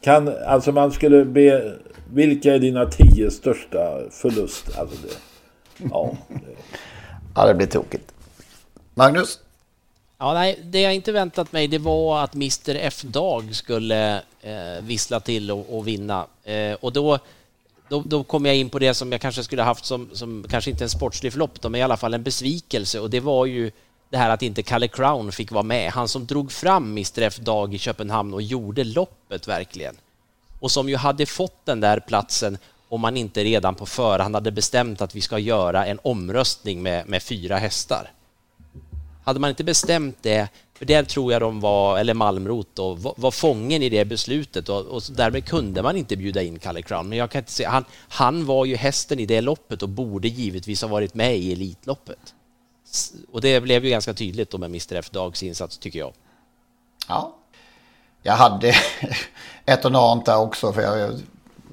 Kan, 0.00 0.34
alltså 0.46 0.72
man 0.72 0.92
skulle 0.92 1.24
be, 1.24 1.76
vilka 2.12 2.54
är 2.54 2.58
dina 2.58 2.86
tio 2.86 3.30
största 3.30 4.10
förluster? 4.10 4.80
Alltså 4.80 4.96
det, 5.02 5.14
ja, 5.90 6.16
det. 6.28 6.56
ja, 7.34 7.46
det 7.46 7.54
blir 7.54 7.66
tokigt. 7.66 8.12
Magnus? 8.94 9.40
Ja, 10.18 10.34
nej, 10.34 10.58
det 10.64 10.80
jag 10.80 10.94
inte 10.94 11.12
väntat 11.12 11.52
mig 11.52 11.68
det 11.68 11.78
var 11.78 12.24
att 12.24 12.34
Mr 12.34 12.76
F-Dag 12.76 13.54
skulle 13.54 14.16
eh, 14.42 14.82
vissla 14.82 15.20
till 15.20 15.50
och, 15.50 15.76
och 15.76 15.88
vinna. 15.88 16.26
Eh, 16.44 16.76
och 16.80 16.92
då, 16.92 17.18
då, 17.88 18.02
då 18.06 18.24
kom 18.24 18.46
jag 18.46 18.56
in 18.56 18.70
på 18.70 18.78
det 18.78 18.94
som 18.94 19.12
jag 19.12 19.20
kanske 19.20 19.42
skulle 19.42 19.62
haft 19.62 19.84
som, 19.84 20.10
som 20.12 20.44
kanske 20.50 20.70
inte 20.70 20.84
en 20.84 20.90
sportslig 20.90 21.32
förlopp, 21.32 21.62
men 21.62 21.74
i 21.74 21.82
alla 21.82 21.96
fall 21.96 22.14
en 22.14 22.22
besvikelse 22.22 23.00
och 23.00 23.10
det 23.10 23.20
var 23.20 23.46
ju 23.46 23.70
det 24.10 24.16
här 24.16 24.30
att 24.30 24.42
inte 24.42 24.62
Kalle 24.62 24.88
Crown 24.88 25.32
fick 25.32 25.52
vara 25.52 25.62
med. 25.62 25.92
Han 25.92 26.08
som 26.08 26.26
drog 26.26 26.52
fram 26.52 26.84
Mr 26.90 27.22
F 27.22 27.36
Dag 27.36 27.74
i 27.74 27.78
Köpenhamn 27.78 28.34
och 28.34 28.42
gjorde 28.42 28.84
loppet 28.84 29.48
verkligen. 29.48 29.96
Och 30.60 30.70
som 30.70 30.88
ju 30.88 30.96
hade 30.96 31.26
fått 31.26 31.66
den 31.66 31.80
där 31.80 32.00
platsen 32.00 32.58
om 32.88 33.00
man 33.00 33.16
inte 33.16 33.44
redan 33.44 33.74
på 33.74 33.86
förhand 33.86 34.34
hade 34.34 34.50
bestämt 34.50 35.00
att 35.00 35.14
vi 35.14 35.20
ska 35.20 35.38
göra 35.38 35.86
en 35.86 35.98
omröstning 36.02 36.82
med, 36.82 37.08
med 37.08 37.22
fyra 37.22 37.56
hästar. 37.56 38.10
Hade 39.24 39.40
man 39.40 39.50
inte 39.50 39.64
bestämt 39.64 40.16
det, 40.22 40.48
För 40.74 40.84
där 40.84 41.04
tror 41.04 41.32
jag 41.32 41.42
de 41.42 41.60
var, 41.60 41.98
eller 41.98 42.14
Malmrot 42.14 42.68
då, 42.74 42.94
var, 42.94 43.14
var 43.16 43.30
fången 43.30 43.82
i 43.82 43.88
det 43.88 44.04
beslutet 44.04 44.68
och, 44.68 44.86
och 44.86 45.02
därmed 45.10 45.44
kunde 45.44 45.82
man 45.82 45.96
inte 45.96 46.16
bjuda 46.16 46.42
in 46.42 46.58
Kalle 46.58 46.82
Crown. 46.82 47.08
Men 47.08 47.18
jag 47.18 47.30
kan 47.30 47.38
inte 47.38 47.52
se, 47.52 47.64
han, 47.64 47.84
han 48.08 48.46
var 48.46 48.64
ju 48.64 48.76
hästen 48.76 49.20
i 49.20 49.26
det 49.26 49.40
loppet 49.40 49.82
och 49.82 49.88
borde 49.88 50.28
givetvis 50.28 50.82
ha 50.82 50.88
varit 50.88 51.14
med 51.14 51.38
i 51.38 51.52
Elitloppet. 51.52 52.34
Och 53.32 53.40
det 53.40 53.60
blev 53.60 53.84
ju 53.84 53.90
ganska 53.90 54.14
tydligt 54.14 54.50
då 54.50 54.58
med 54.58 54.66
Mr 54.66 54.94
F 54.94 55.10
Dags 55.10 55.42
insats 55.42 55.78
tycker 55.78 55.98
jag. 55.98 56.12
Ja, 57.08 57.34
jag 58.22 58.32
hade 58.32 58.74
ett 59.64 59.84
och 59.84 59.90
annat 59.90 60.26
där 60.26 60.38
också 60.38 60.72
för 60.72 60.82
jag 60.82 61.20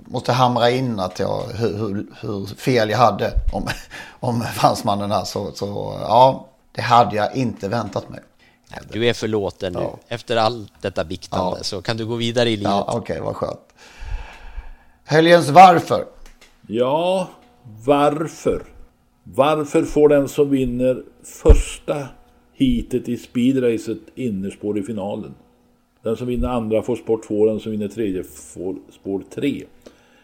måste 0.05 0.33
hamra 0.33 0.69
in 0.69 0.99
att 0.99 1.19
jag, 1.19 1.43
hur, 1.43 1.77
hur, 1.77 2.07
hur 2.19 2.45
fel 2.45 2.89
jag 2.89 2.97
hade 2.97 3.31
om, 3.51 3.67
om 4.19 4.41
fransmannen 4.41 5.11
här. 5.11 5.23
Så, 5.23 5.51
så 5.51 5.97
ja, 6.01 6.47
det 6.71 6.81
hade 6.81 7.15
jag 7.15 7.35
inte 7.35 7.67
väntat 7.67 8.09
mig. 8.09 8.19
Du 8.91 9.07
är 9.07 9.13
förlåten 9.13 9.73
nu. 9.73 9.79
Ja. 9.79 9.99
Efter 10.07 10.37
allt 10.37 10.71
detta 10.81 11.03
biktande 11.03 11.57
ja. 11.57 11.63
så 11.63 11.81
kan 11.81 11.97
du 11.97 12.05
gå 12.05 12.15
vidare 12.15 12.49
i 12.49 12.57
livet. 12.57 12.71
Ja, 12.71 12.85
Okej, 12.87 12.99
okay, 12.99 13.19
vad 13.19 13.35
skönt. 13.35 13.59
Helgens 15.05 15.49
varför? 15.49 16.05
Ja, 16.67 17.29
varför? 17.63 18.63
Varför 19.33 19.83
får 19.83 20.09
den 20.09 20.27
som 20.27 20.49
vinner 20.49 21.03
första 21.23 22.07
heatet 22.53 23.09
i 23.09 23.17
speedracet 23.17 23.97
innerspår 24.15 24.77
i 24.77 24.83
finalen? 24.83 25.33
Den 26.03 26.17
som 26.17 26.27
vinner 26.27 26.47
andra 26.47 26.81
får 26.81 26.95
spår 26.95 27.21
två, 27.27 27.45
den 27.45 27.59
som 27.59 27.71
vinner 27.71 27.87
tredje 27.87 28.23
får 28.23 28.75
spår 28.91 29.21
tre. 29.35 29.63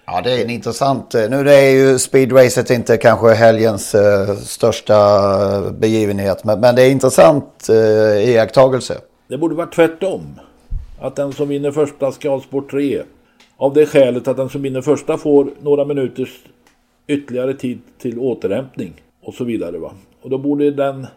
Ja, 0.05 0.21
det 0.21 0.31
är 0.31 0.43
en 0.43 0.49
intressant. 0.49 1.15
Eh, 1.15 1.29
nu 1.29 1.49
är 1.49 1.69
ju 1.69 1.99
speedracet 1.99 2.69
inte 2.69 2.97
kanske 2.97 3.33
helgens 3.33 3.95
uh, 3.95 4.35
största 4.35 5.71
begivenhet, 5.71 6.43
men, 6.43 6.59
men 6.59 6.75
det 6.75 6.81
är 6.81 6.91
intressant 6.91 7.67
uh, 7.69 8.29
iakttagelse. 8.29 8.97
Det 9.27 9.37
borde 9.37 9.55
vara 9.55 9.67
tvärtom. 9.67 10.21
Att 10.99 11.15
den 11.15 11.33
som 11.33 11.47
vinner 11.47 11.71
första 11.71 12.11
ska 12.11 12.29
ha 12.29 12.41
spår 12.41 12.61
tre. 12.61 13.01
Av 13.57 13.73
det 13.73 13.85
skälet 13.85 14.27
att 14.27 14.37
den 14.37 14.49
som 14.49 14.61
vinner 14.61 14.81
första 14.81 15.17
får 15.17 15.51
några 15.61 15.85
minuters 15.85 16.39
ytterligare 17.11 17.53
tid 17.53 17.79
till 17.97 18.19
återhämtning 18.19 18.93
och 19.23 19.33
så 19.33 19.43
vidare. 19.43 19.77
Va? 19.77 19.91
Och 20.21 20.29
då 20.29 20.37
borde 20.37 20.71
den, 20.71 21.07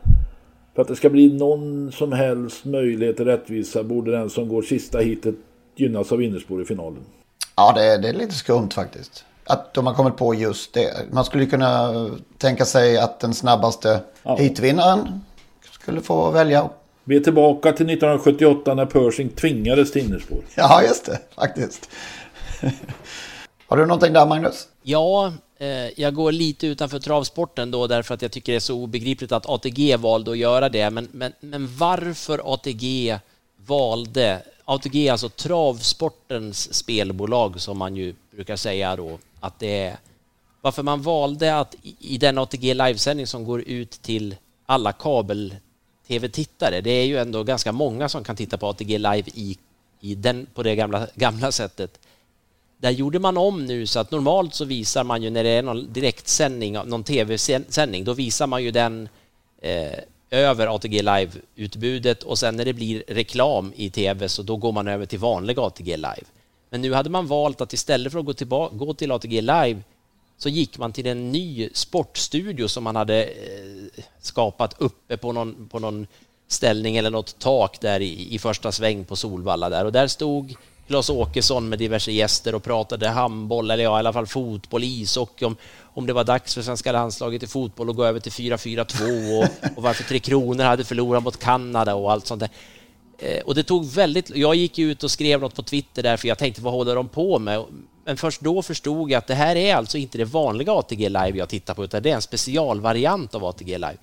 för 0.75 0.83
att 0.83 0.89
det 0.89 0.97
ska 0.97 1.11
bli 1.11 1.33
någon 1.33 1.93
som 1.93 2.13
helst 2.13 2.65
möjlighet 2.65 3.17
till 3.17 3.25
rättvisa, 3.25 3.83
borde 3.83 4.11
den 4.11 4.31
som 4.31 4.49
går 4.49 4.63
sista 4.63 4.99
hitet 4.99 5.35
gynnas 5.77 6.13
av 6.13 6.23
innerspår 6.23 6.63
i 6.63 6.65
finalen. 6.65 7.05
Ja, 7.57 7.73
det 7.77 7.85
är, 7.85 7.99
det 7.99 8.09
är 8.09 8.13
lite 8.13 8.35
skumt 8.35 8.71
faktiskt. 8.75 9.25
Att 9.45 9.75
de 9.75 9.87
har 9.87 9.95
kommit 9.95 10.17
på 10.17 10.35
just 10.35 10.75
det. 10.75 10.91
Man 11.13 11.25
skulle 11.25 11.47
kunna 11.47 11.91
tänka 12.39 12.65
sig 12.65 12.99
att 12.99 13.21
den 13.21 13.35
snabbaste 13.35 14.01
ja. 14.23 14.37
hitvinnaren 14.37 15.21
skulle 15.71 16.01
få 16.01 16.31
välja. 16.31 16.71
Vi 17.05 17.17
är 17.17 17.21
tillbaka 17.21 17.73
till 17.73 17.87
1978 17.87 18.75
när 18.75 18.87
Pershing 18.87 19.29
tvingades 19.29 19.93
till 19.93 20.05
innerspår. 20.07 20.39
Ja, 20.55 20.83
just 20.83 21.07
det, 21.07 21.19
faktiskt. 21.35 21.91
Har 23.67 23.77
du 23.77 23.87
någonting 23.87 24.13
där, 24.13 24.27
Magnus? 24.27 24.69
Ja, 24.83 25.33
eh, 25.59 26.01
jag 26.01 26.15
går 26.15 26.33
lite 26.33 26.67
utanför 26.67 26.99
travsporten 26.99 27.71
då 27.71 27.87
därför 27.87 28.15
att 28.15 28.23
jag 28.23 28.33
tycker 28.33 28.53
det 28.53 28.57
är 28.57 28.61
så 28.61 28.75
obegripligt 28.75 29.33
att 29.33 29.47
ATG 29.47 29.97
valde 29.97 30.31
att 30.31 30.39
göra 30.39 30.69
det. 30.69 30.91
Men, 30.91 31.09
men, 31.13 31.33
men 31.41 31.77
varför 31.77 32.55
ATG 32.55 33.19
valde 33.57 34.43
ATG 34.65 35.09
är 35.09 35.13
alltså 35.13 35.29
travsportens 35.29 36.75
spelbolag 36.75 37.61
som 37.61 37.79
man 37.79 37.97
ju 37.97 38.15
brukar 38.31 38.57
säga 38.57 38.97
då 38.97 39.19
att 39.41 39.59
det 39.59 39.83
är 39.83 39.97
varför 40.61 40.83
man 40.83 41.03
valde 41.03 41.59
att 41.59 41.75
i 41.99 42.19
den 42.19 42.39
ATG 42.39 42.75
livesändning 42.75 43.27
som 43.27 43.45
går 43.45 43.61
ut 43.61 43.91
till 43.91 44.37
alla 44.67 44.93
kabel-tv-tittare, 44.93 46.81
det 46.81 46.91
är 46.91 47.05
ju 47.05 47.19
ändå 47.19 47.45
ganska 47.45 47.73
många 47.73 48.09
som 48.09 48.25
kan 48.25 48.37
titta 48.37 48.59
på 48.59 48.67
ATG 48.67 48.99
live 48.99 49.25
i, 49.35 49.59
i 50.01 50.15
den, 50.15 50.47
på 50.55 50.63
det 50.63 50.77
gamla, 50.77 51.07
gamla 51.15 51.53
sättet. 51.53 51.99
Där 52.85 52.91
gjorde 52.91 53.19
man 53.19 53.37
om 53.37 53.65
nu 53.65 53.87
så 53.87 54.01
att 54.01 54.11
normalt 54.11 54.55
så 54.55 54.65
visar 54.65 55.05
man 55.05 55.23
ju 55.23 55.31
när 55.31 55.45
det 55.45 55.51
är 55.51 55.63
någon 55.63 55.93
direktsändning, 55.93 56.73
någon 56.73 57.05
tv-sändning, 57.05 58.05
då 58.05 58.13
visar 58.13 58.47
man 58.47 58.63
ju 58.63 58.71
den 58.71 59.09
eh, 59.61 59.99
över 60.31 60.75
ATG 60.75 61.03
Live-utbudet 61.03 62.23
och 62.23 62.39
sen 62.39 62.57
när 62.57 62.65
det 62.65 62.73
blir 62.73 63.05
reklam 63.09 63.73
i 63.77 63.91
tv 63.91 64.29
så 64.29 64.43
då 64.43 64.57
går 64.57 64.73
man 64.73 64.89
över 64.89 65.07
till 65.07 65.19
vanlig 65.19 65.59
ATG 65.59 65.97
Live. 65.97 66.25
Men 66.71 66.83
nu 66.83 66.93
hade 66.93 67.11
man 67.11 67.27
valt 67.27 67.61
att 67.61 67.73
istället 67.73 68.13
för 68.13 68.19
att 68.19 68.27
gå, 68.27 68.33
tillbaka, 68.33 68.77
gå 68.77 68.95
till 68.95 69.13
ATG 69.13 69.41
Live 69.41 69.83
så 70.39 70.49
gick 70.49 70.79
man 70.79 70.93
till 70.93 71.07
en 71.07 71.33
ny 71.33 71.69
sportstudio 71.73 72.69
som 72.69 72.85
man 72.85 72.97
hade 72.97 73.25
eh, 73.25 74.03
skapat 74.21 74.75
uppe 74.79 75.17
på 75.17 75.33
någon, 75.33 75.69
på 75.69 75.79
någon 75.79 76.07
ställning 76.49 76.97
eller 76.97 77.11
något 77.11 77.39
tak 77.39 77.81
där 77.81 78.01
i, 78.01 78.35
i 78.35 78.39
första 78.39 78.73
sväng 78.73 79.05
på 79.05 79.17
Solvalla 79.17 79.69
där 79.69 79.85
och 79.85 79.93
där 79.93 80.07
stod 80.07 80.55
Klas 80.87 81.11
Åkesson 81.11 81.69
med 81.69 81.79
diverse 81.79 82.13
gäster 82.13 82.55
och 82.55 82.63
pratade 82.63 83.09
handboll, 83.09 83.71
eller 83.71 83.85
ja, 83.85 83.97
i 83.97 83.99
alla 83.99 84.13
fall 84.13 84.27
fotboll, 84.27 84.85
ishockey, 84.85 85.45
om, 85.45 85.57
om 85.83 86.07
det 86.07 86.13
var 86.13 86.25
dags 86.25 86.55
för 86.55 86.63
svenska 86.63 86.93
landslaget 86.93 87.43
i 87.43 87.47
fotboll 87.47 87.91
att 87.91 87.97
gå 87.97 88.05
över 88.05 88.21
till 88.21 88.33
4-4-2 88.33 89.39
och, 89.39 89.77
och 89.77 89.83
varför 89.83 90.05
Tre 90.05 90.19
Kronor 90.19 90.65
hade 90.65 90.85
förlorat 90.85 91.23
mot 91.23 91.39
Kanada 91.39 91.95
och 91.95 92.13
allt 92.13 92.27
sånt 92.27 92.41
där. 92.41 92.51
Eh, 93.19 93.43
och 93.43 93.55
det 93.55 93.63
tog 93.63 93.87
väldigt... 93.87 94.31
Jag 94.37 94.55
gick 94.55 94.79
ut 94.79 95.05
och 95.05 95.11
skrev 95.11 95.41
något 95.41 95.55
på 95.55 95.63
Twitter 95.63 96.03
där 96.03 96.17
för 96.17 96.29
jag 96.29 96.39
tänkte 96.39 96.63
vad 96.63 96.73
håller 96.73 96.95
de 96.95 97.09
på 97.09 97.39
med? 97.39 97.65
Men 98.05 98.17
först 98.17 98.41
då 98.41 98.63
förstod 98.63 99.11
jag 99.11 99.19
att 99.19 99.27
det 99.27 99.35
här 99.35 99.57
är 99.57 99.75
alltså 99.75 99.99
inte 99.99 100.19
det 100.19 100.25
vanliga 100.25 100.73
ATG 100.73 101.09
Live 101.09 101.33
jag 101.35 101.49
tittar 101.49 101.75
på 101.75 101.85
utan 101.85 102.03
det 102.03 102.11
är 102.11 102.15
en 102.15 102.23
specialvariant 102.23 103.35
av 103.35 103.45
ATG 103.45 103.79
Live. 103.79 103.97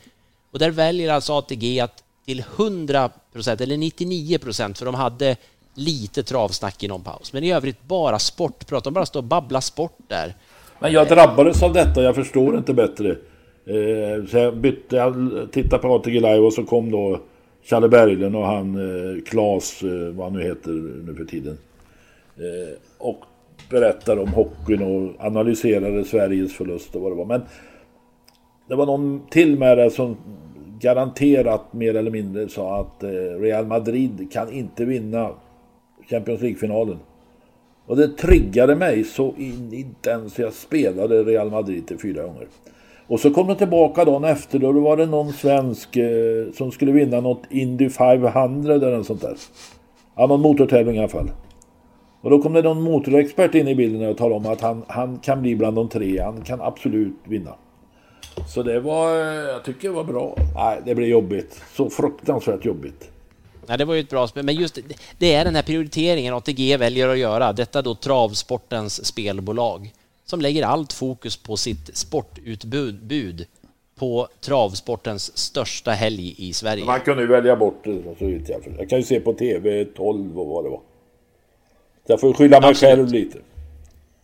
Och 0.51 0.59
där 0.59 0.69
väljer 0.69 1.13
alltså 1.13 1.33
ATG 1.33 1.79
att 1.79 2.03
till 2.25 2.39
100 2.39 3.09
procent 3.33 3.61
eller 3.61 3.77
99 3.77 4.37
procent, 4.37 4.77
för 4.77 4.85
de 4.85 4.95
hade 4.95 5.35
lite 5.73 6.23
travsnack 6.23 6.83
i 6.83 6.87
någon 6.87 7.03
paus. 7.03 7.33
Men 7.33 7.43
i 7.43 7.53
övrigt 7.53 7.87
bara 7.87 8.19
sportprat. 8.19 8.83
De 8.83 8.93
bara 8.93 9.05
står 9.05 9.19
och 9.19 9.23
babblar 9.23 9.61
sport 9.61 9.97
där. 10.07 10.35
Men 10.79 10.91
jag 10.91 11.07
drabbades 11.07 11.63
av 11.63 11.73
detta. 11.73 12.03
Jag 12.03 12.15
förstår 12.15 12.57
inte 12.57 12.73
bättre. 12.73 13.15
Eh, 13.65 14.25
så 14.29 14.37
jag 14.37 14.57
bytte, 14.57 14.95
jag 14.95 15.31
tittade 15.51 15.81
på 15.81 15.95
ATG 15.95 16.13
Live 16.13 16.39
och 16.39 16.53
så 16.53 16.63
kom 16.63 16.91
då 16.91 17.19
Challe 17.63 17.89
Berglund 17.89 18.35
och 18.35 18.45
han 18.45 18.75
eh, 18.75 19.23
Klas, 19.23 19.83
eh, 19.83 19.89
vad 19.89 20.25
han 20.25 20.33
nu 20.33 20.43
heter 20.43 20.71
nu 21.05 21.15
för 21.15 21.25
tiden. 21.25 21.57
Och 22.97 23.23
berättade 23.69 24.21
om 24.21 24.29
hockeyn 24.29 24.81
och 24.81 25.25
analyserade 25.25 26.05
Sveriges 26.05 26.53
förlust 26.53 26.95
och 26.95 27.01
vad 27.01 27.11
det 27.11 27.15
var. 27.15 27.25
Men 27.25 27.41
det 28.67 28.75
var 28.75 28.85
någon 28.85 29.21
till 29.29 29.59
med 29.59 29.77
det 29.77 29.91
som 29.91 30.17
garanterat 30.79 31.73
mer 31.73 31.95
eller 31.95 32.11
mindre 32.11 32.49
sa 32.49 32.79
att 32.79 33.03
Real 33.39 33.65
Madrid 33.65 34.27
kan 34.31 34.51
inte 34.51 34.85
vinna 34.85 35.29
Champions 36.11 36.41
League-finalen. 36.41 36.99
Och 37.85 37.97
det 37.97 38.07
triggade 38.07 38.75
mig 38.75 39.03
så 39.03 39.33
in 39.37 39.73
i 39.73 39.85
den 40.01 40.29
så 40.29 40.41
jag 40.41 40.53
spelade 40.53 41.23
Real 41.23 41.51
Madrid 41.51 41.87
till 41.87 41.99
fyra 41.99 42.23
gånger. 42.23 42.47
Och 43.07 43.19
så 43.19 43.31
kom 43.31 43.47
de 43.47 43.55
tillbaka 43.55 44.05
dagen 44.05 44.23
efter 44.23 44.59
då 44.59 44.71
var 44.71 44.97
det 44.97 45.05
någon 45.05 45.33
svensk 45.33 45.97
eh, 45.97 46.51
som 46.53 46.71
skulle 46.71 46.91
vinna 46.91 47.21
något 47.21 47.43
Indy 47.49 47.89
500 47.89 48.73
eller 48.73 48.97
något 48.97 49.07
sånt 49.07 49.21
där. 49.21 49.35
Ja, 50.15 50.27
någon 50.27 50.41
motortävling 50.41 50.95
i 50.95 50.99
alla 50.99 51.07
fall. 51.07 51.31
Och 52.21 52.29
då 52.29 52.41
kom 52.41 52.53
det 52.53 52.61
någon 52.61 52.81
motorexpert 52.81 53.55
in 53.55 53.67
i 53.67 53.75
bilden 53.75 54.09
och 54.09 54.17
talade 54.17 54.35
om 54.35 54.45
att 54.45 54.61
han, 54.61 54.83
han 54.87 55.19
kan 55.19 55.41
bli 55.41 55.55
bland 55.55 55.75
de 55.75 55.89
tre. 55.89 56.21
Han 56.21 56.41
kan 56.41 56.61
absolut 56.61 57.13
vinna. 57.23 57.55
Så 58.47 58.63
det 58.63 58.79
var, 58.79 59.15
eh, 59.15 59.25
jag 59.25 59.63
tycker 59.63 59.87
det 59.87 59.93
var 59.93 60.03
bra. 60.03 60.35
Nej, 60.55 60.81
det 60.85 60.95
blev 60.95 61.07
jobbigt. 61.07 61.61
Så 61.73 61.89
fruktansvärt 61.89 62.65
jobbigt. 62.65 63.11
Ja, 63.67 63.77
det 63.77 63.85
var 63.85 63.93
ju 63.93 63.99
ett 63.99 64.09
bra 64.09 64.27
spel, 64.27 64.45
men 64.45 64.55
just 64.55 64.79
det 65.17 65.33
är 65.33 65.45
den 65.45 65.55
här 65.55 65.63
prioriteringen 65.63 66.33
ATG 66.33 66.77
väljer 66.77 67.09
att 67.09 67.17
göra. 67.17 67.53
Detta 67.53 67.81
då 67.81 67.95
travsportens 67.95 69.05
spelbolag 69.05 69.93
som 70.25 70.41
lägger 70.41 70.63
allt 70.63 70.93
fokus 70.93 71.37
på 71.37 71.57
sitt 71.57 71.97
sportutbud 71.97 73.45
på 73.95 74.27
travsportens 74.39 75.37
största 75.37 75.91
helg 75.91 76.35
i 76.37 76.53
Sverige. 76.53 76.85
Man 76.85 76.99
kunde 76.99 77.23
ju 77.23 77.27
välja 77.27 77.55
bort 77.55 77.83
det. 77.83 78.49
Jag 78.77 78.89
kan 78.89 78.99
ju 78.99 79.05
se 79.05 79.19
på 79.19 79.33
TV 79.33 79.85
12 79.85 80.39
och 80.39 80.47
vad 80.47 80.63
det 80.63 80.69
var. 80.69 80.81
jag 82.07 82.19
får 82.19 82.33
skylla 82.33 82.59
mig 82.59 82.69
Absolut. 82.69 82.95
själv 82.95 83.11
lite. 83.11 83.37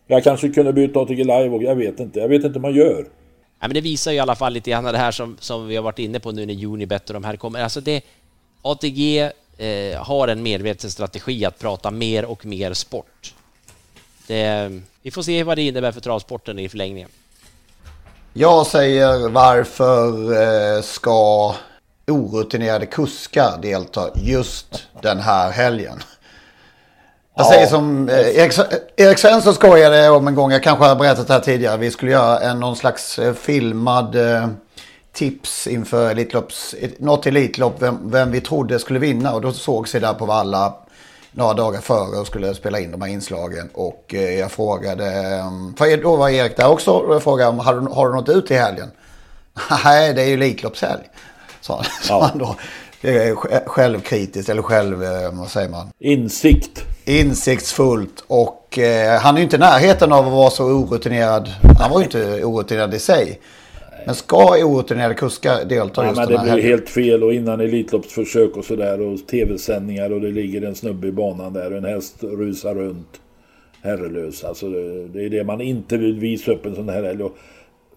Jag 0.06 0.24
kanske 0.24 0.48
kunde 0.48 0.72
byta 0.72 1.00
ATG 1.00 1.16
Live 1.16 1.48
och 1.48 1.62
jag 1.62 1.76
vet 1.76 2.00
inte. 2.00 2.18
Jag 2.18 2.28
vet 2.28 2.44
inte 2.44 2.58
hur 2.58 2.60
man 2.60 2.74
gör. 2.74 3.06
Ja, 3.60 3.68
men 3.68 3.74
det 3.74 3.80
visar 3.80 4.10
ju 4.10 4.16
i 4.16 4.20
alla 4.20 4.34
fall 4.34 4.52
lite 4.52 4.70
grann 4.70 4.84
det 4.84 4.98
här 4.98 5.10
som, 5.10 5.36
som 5.40 5.66
vi 5.66 5.76
har 5.76 5.82
varit 5.82 5.98
inne 5.98 6.20
på 6.20 6.32
nu 6.32 6.46
när 6.46 6.66
Unibet 6.66 7.10
och 7.10 7.14
de 7.14 7.24
här 7.24 7.36
kommer. 7.36 7.62
Alltså 7.62 7.80
det, 7.80 8.04
ATG 8.70 9.30
eh, 9.58 10.02
har 10.02 10.28
en 10.28 10.42
medveten 10.42 10.90
strategi 10.90 11.44
att 11.44 11.58
prata 11.58 11.90
mer 11.90 12.24
och 12.24 12.46
mer 12.46 12.72
sport. 12.72 13.34
Det, 14.26 14.80
vi 15.02 15.10
får 15.10 15.22
se 15.22 15.42
vad 15.42 15.58
det 15.58 15.62
innebär 15.62 15.92
för 15.92 16.00
travsporten 16.00 16.58
i 16.58 16.68
förlängningen. 16.68 17.08
Jag 18.32 18.66
säger 18.66 19.28
varför 19.28 20.32
eh, 20.76 20.82
ska 20.82 21.54
orutinerade 22.06 22.86
kuskar 22.86 23.58
delta 23.62 24.10
just 24.14 24.86
den 25.02 25.18
här 25.18 25.50
helgen? 25.50 26.02
Jag 27.34 27.46
säger 27.46 27.66
som 27.66 28.08
eh, 28.08 28.28
Erik, 28.96 29.18
Svensson 29.18 29.54
skojade 29.54 30.08
om 30.08 30.28
en 30.28 30.34
gång, 30.34 30.52
jag 30.52 30.62
kanske 30.62 30.84
har 30.84 30.96
berättat 30.96 31.26
det 31.26 31.32
här 31.32 31.40
tidigare, 31.40 31.76
vi 31.76 31.90
skulle 31.90 32.10
göra 32.10 32.40
en 32.40 32.60
någon 32.60 32.76
slags 32.76 33.18
eh, 33.18 33.34
filmad 33.34 34.16
tips 35.18 35.66
inför 35.66 36.10
Elitlopps, 36.10 36.74
något 36.98 37.26
Elitlopp, 37.26 37.82
vem, 37.82 38.10
vem 38.10 38.30
vi 38.30 38.40
trodde 38.40 38.78
skulle 38.78 38.98
vinna. 38.98 39.34
Och 39.34 39.40
då 39.40 39.52
sågs 39.52 39.94
vi 39.94 39.98
där 39.98 40.14
på 40.14 40.26
Valla 40.26 40.74
några 41.32 41.54
dagar 41.54 41.80
före 41.80 42.20
och 42.20 42.26
skulle 42.26 42.54
spela 42.54 42.80
in 42.80 42.90
de 42.90 43.02
här 43.02 43.08
inslagen. 43.08 43.68
Och 43.74 44.14
eh, 44.14 44.38
jag 44.38 44.52
frågade, 44.52 45.04
mm, 45.04 45.74
för 45.74 46.02
då 46.02 46.16
var 46.16 46.28
Erik 46.28 46.56
där 46.56 46.68
också, 46.68 46.90
och 46.90 47.14
jag 47.14 47.22
frågade 47.22 47.62
har 47.62 47.74
du, 47.74 47.86
har 47.86 48.08
du 48.08 48.14
något 48.14 48.28
ut 48.28 48.50
i 48.50 48.54
helgen? 48.54 48.90
Nej, 49.84 50.14
det 50.14 50.22
är 50.22 50.26
ju 50.26 50.34
Elitloppshelg, 50.34 51.02
sa 51.60 51.82
ja. 52.08 52.30
han 52.30 52.38
då. 52.38 52.56
Självkritiskt, 53.66 54.48
eller 54.48 54.62
själv, 54.62 55.04
eh, 55.04 55.32
vad 55.32 55.50
säger 55.50 55.68
man? 55.68 55.90
Insikt. 56.00 56.84
Insiktsfullt 57.04 58.24
och 58.26 58.78
eh, 58.78 59.20
han 59.20 59.34
är 59.34 59.38
ju 59.38 59.44
inte 59.44 59.56
i 59.56 59.58
närheten 59.58 60.12
av 60.12 60.26
att 60.26 60.32
vara 60.32 60.50
så 60.50 60.64
orutinerad. 60.64 61.48
Han 61.78 61.90
var 61.90 61.98
ju 61.98 62.04
inte 62.04 62.44
orutinerad 62.44 62.94
i 62.94 62.98
sig. 62.98 63.40
Men 64.06 64.14
ska 64.14 64.64
orutinerade 64.64 65.14
kuskar 65.14 65.64
delta 65.64 66.02
ja, 66.02 66.08
just 66.08 66.20
men 66.20 66.28
Det 66.28 66.38
blir 66.38 66.50
helgen? 66.50 66.68
helt 66.68 66.88
fel 66.88 67.24
och 67.24 67.34
innan 67.34 67.60
Elitloppsförsök 67.60 68.56
och 68.56 68.64
sådär 68.64 69.00
och 69.00 69.26
tv-sändningar 69.26 70.12
och 70.12 70.20
det 70.20 70.30
ligger 70.30 70.62
en 70.62 70.74
snubbe 70.74 71.06
i 71.06 71.12
banan 71.12 71.52
där 71.52 71.70
och 71.70 71.78
en 71.78 71.84
häst 71.84 72.16
rusar 72.20 72.74
runt 72.74 73.20
herrelös. 73.82 74.44
Alltså 74.44 74.68
det, 74.68 75.08
det 75.08 75.24
är 75.24 75.30
det 75.30 75.44
man 75.44 75.60
inte 75.60 75.96
vill 75.96 76.20
visa 76.20 76.52
upp 76.52 76.66
en 76.66 76.74
sån 76.74 76.88
här 76.88 77.02
helg. 77.02 77.24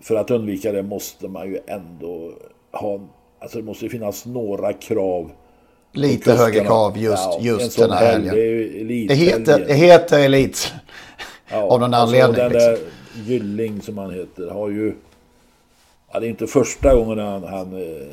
För 0.02 0.16
att 0.16 0.32
undvika 0.32 0.72
det 0.72 0.84
måste 0.84 1.28
man 1.28 1.48
ju 1.48 1.60
ändå 1.68 2.34
ha, 2.72 3.00
alltså 3.40 3.58
det 3.58 3.64
måste 3.64 3.90
finnas 3.90 4.26
några 4.26 4.74
krav. 4.74 5.32
Lite 5.94 6.34
högre 6.34 6.66
krav 6.66 6.98
just, 6.98 7.24
ja, 7.24 7.40
just 7.42 7.80
den 7.80 7.92
här 7.92 8.06
helgen. 8.06 8.36
Det, 8.36 9.06
det, 9.08 9.14
heter, 9.14 9.66
det 9.68 9.74
heter 9.74 10.20
Elit. 10.20 10.74
Ja, 11.52 11.58
av 11.70 11.80
någon 11.80 11.94
alltså 11.94 12.16
anledning. 12.16 12.36
Den 12.36 12.52
liksom. 12.52 12.72
där 12.72 12.80
Gylling 13.26 13.82
som 13.82 13.98
han 13.98 14.12
heter 14.12 14.50
har 14.50 14.70
ju 14.70 14.94
Ja, 16.14 16.20
det 16.20 16.28
är 16.28 16.30
inte 16.30 16.48
första 16.48 16.96
gången 16.96 17.20
han, 17.20 17.44
han, 17.44 17.74
eh, 17.74 18.08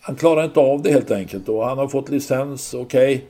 han 0.00 0.16
klarar 0.16 0.44
inte 0.44 0.60
av 0.60 0.82
det 0.82 0.90
helt 0.90 1.10
enkelt. 1.10 1.48
Och 1.48 1.64
han 1.64 1.78
har 1.78 1.88
fått 1.88 2.08
licens, 2.08 2.74
okej. 2.74 3.14
Okay. 3.14 3.26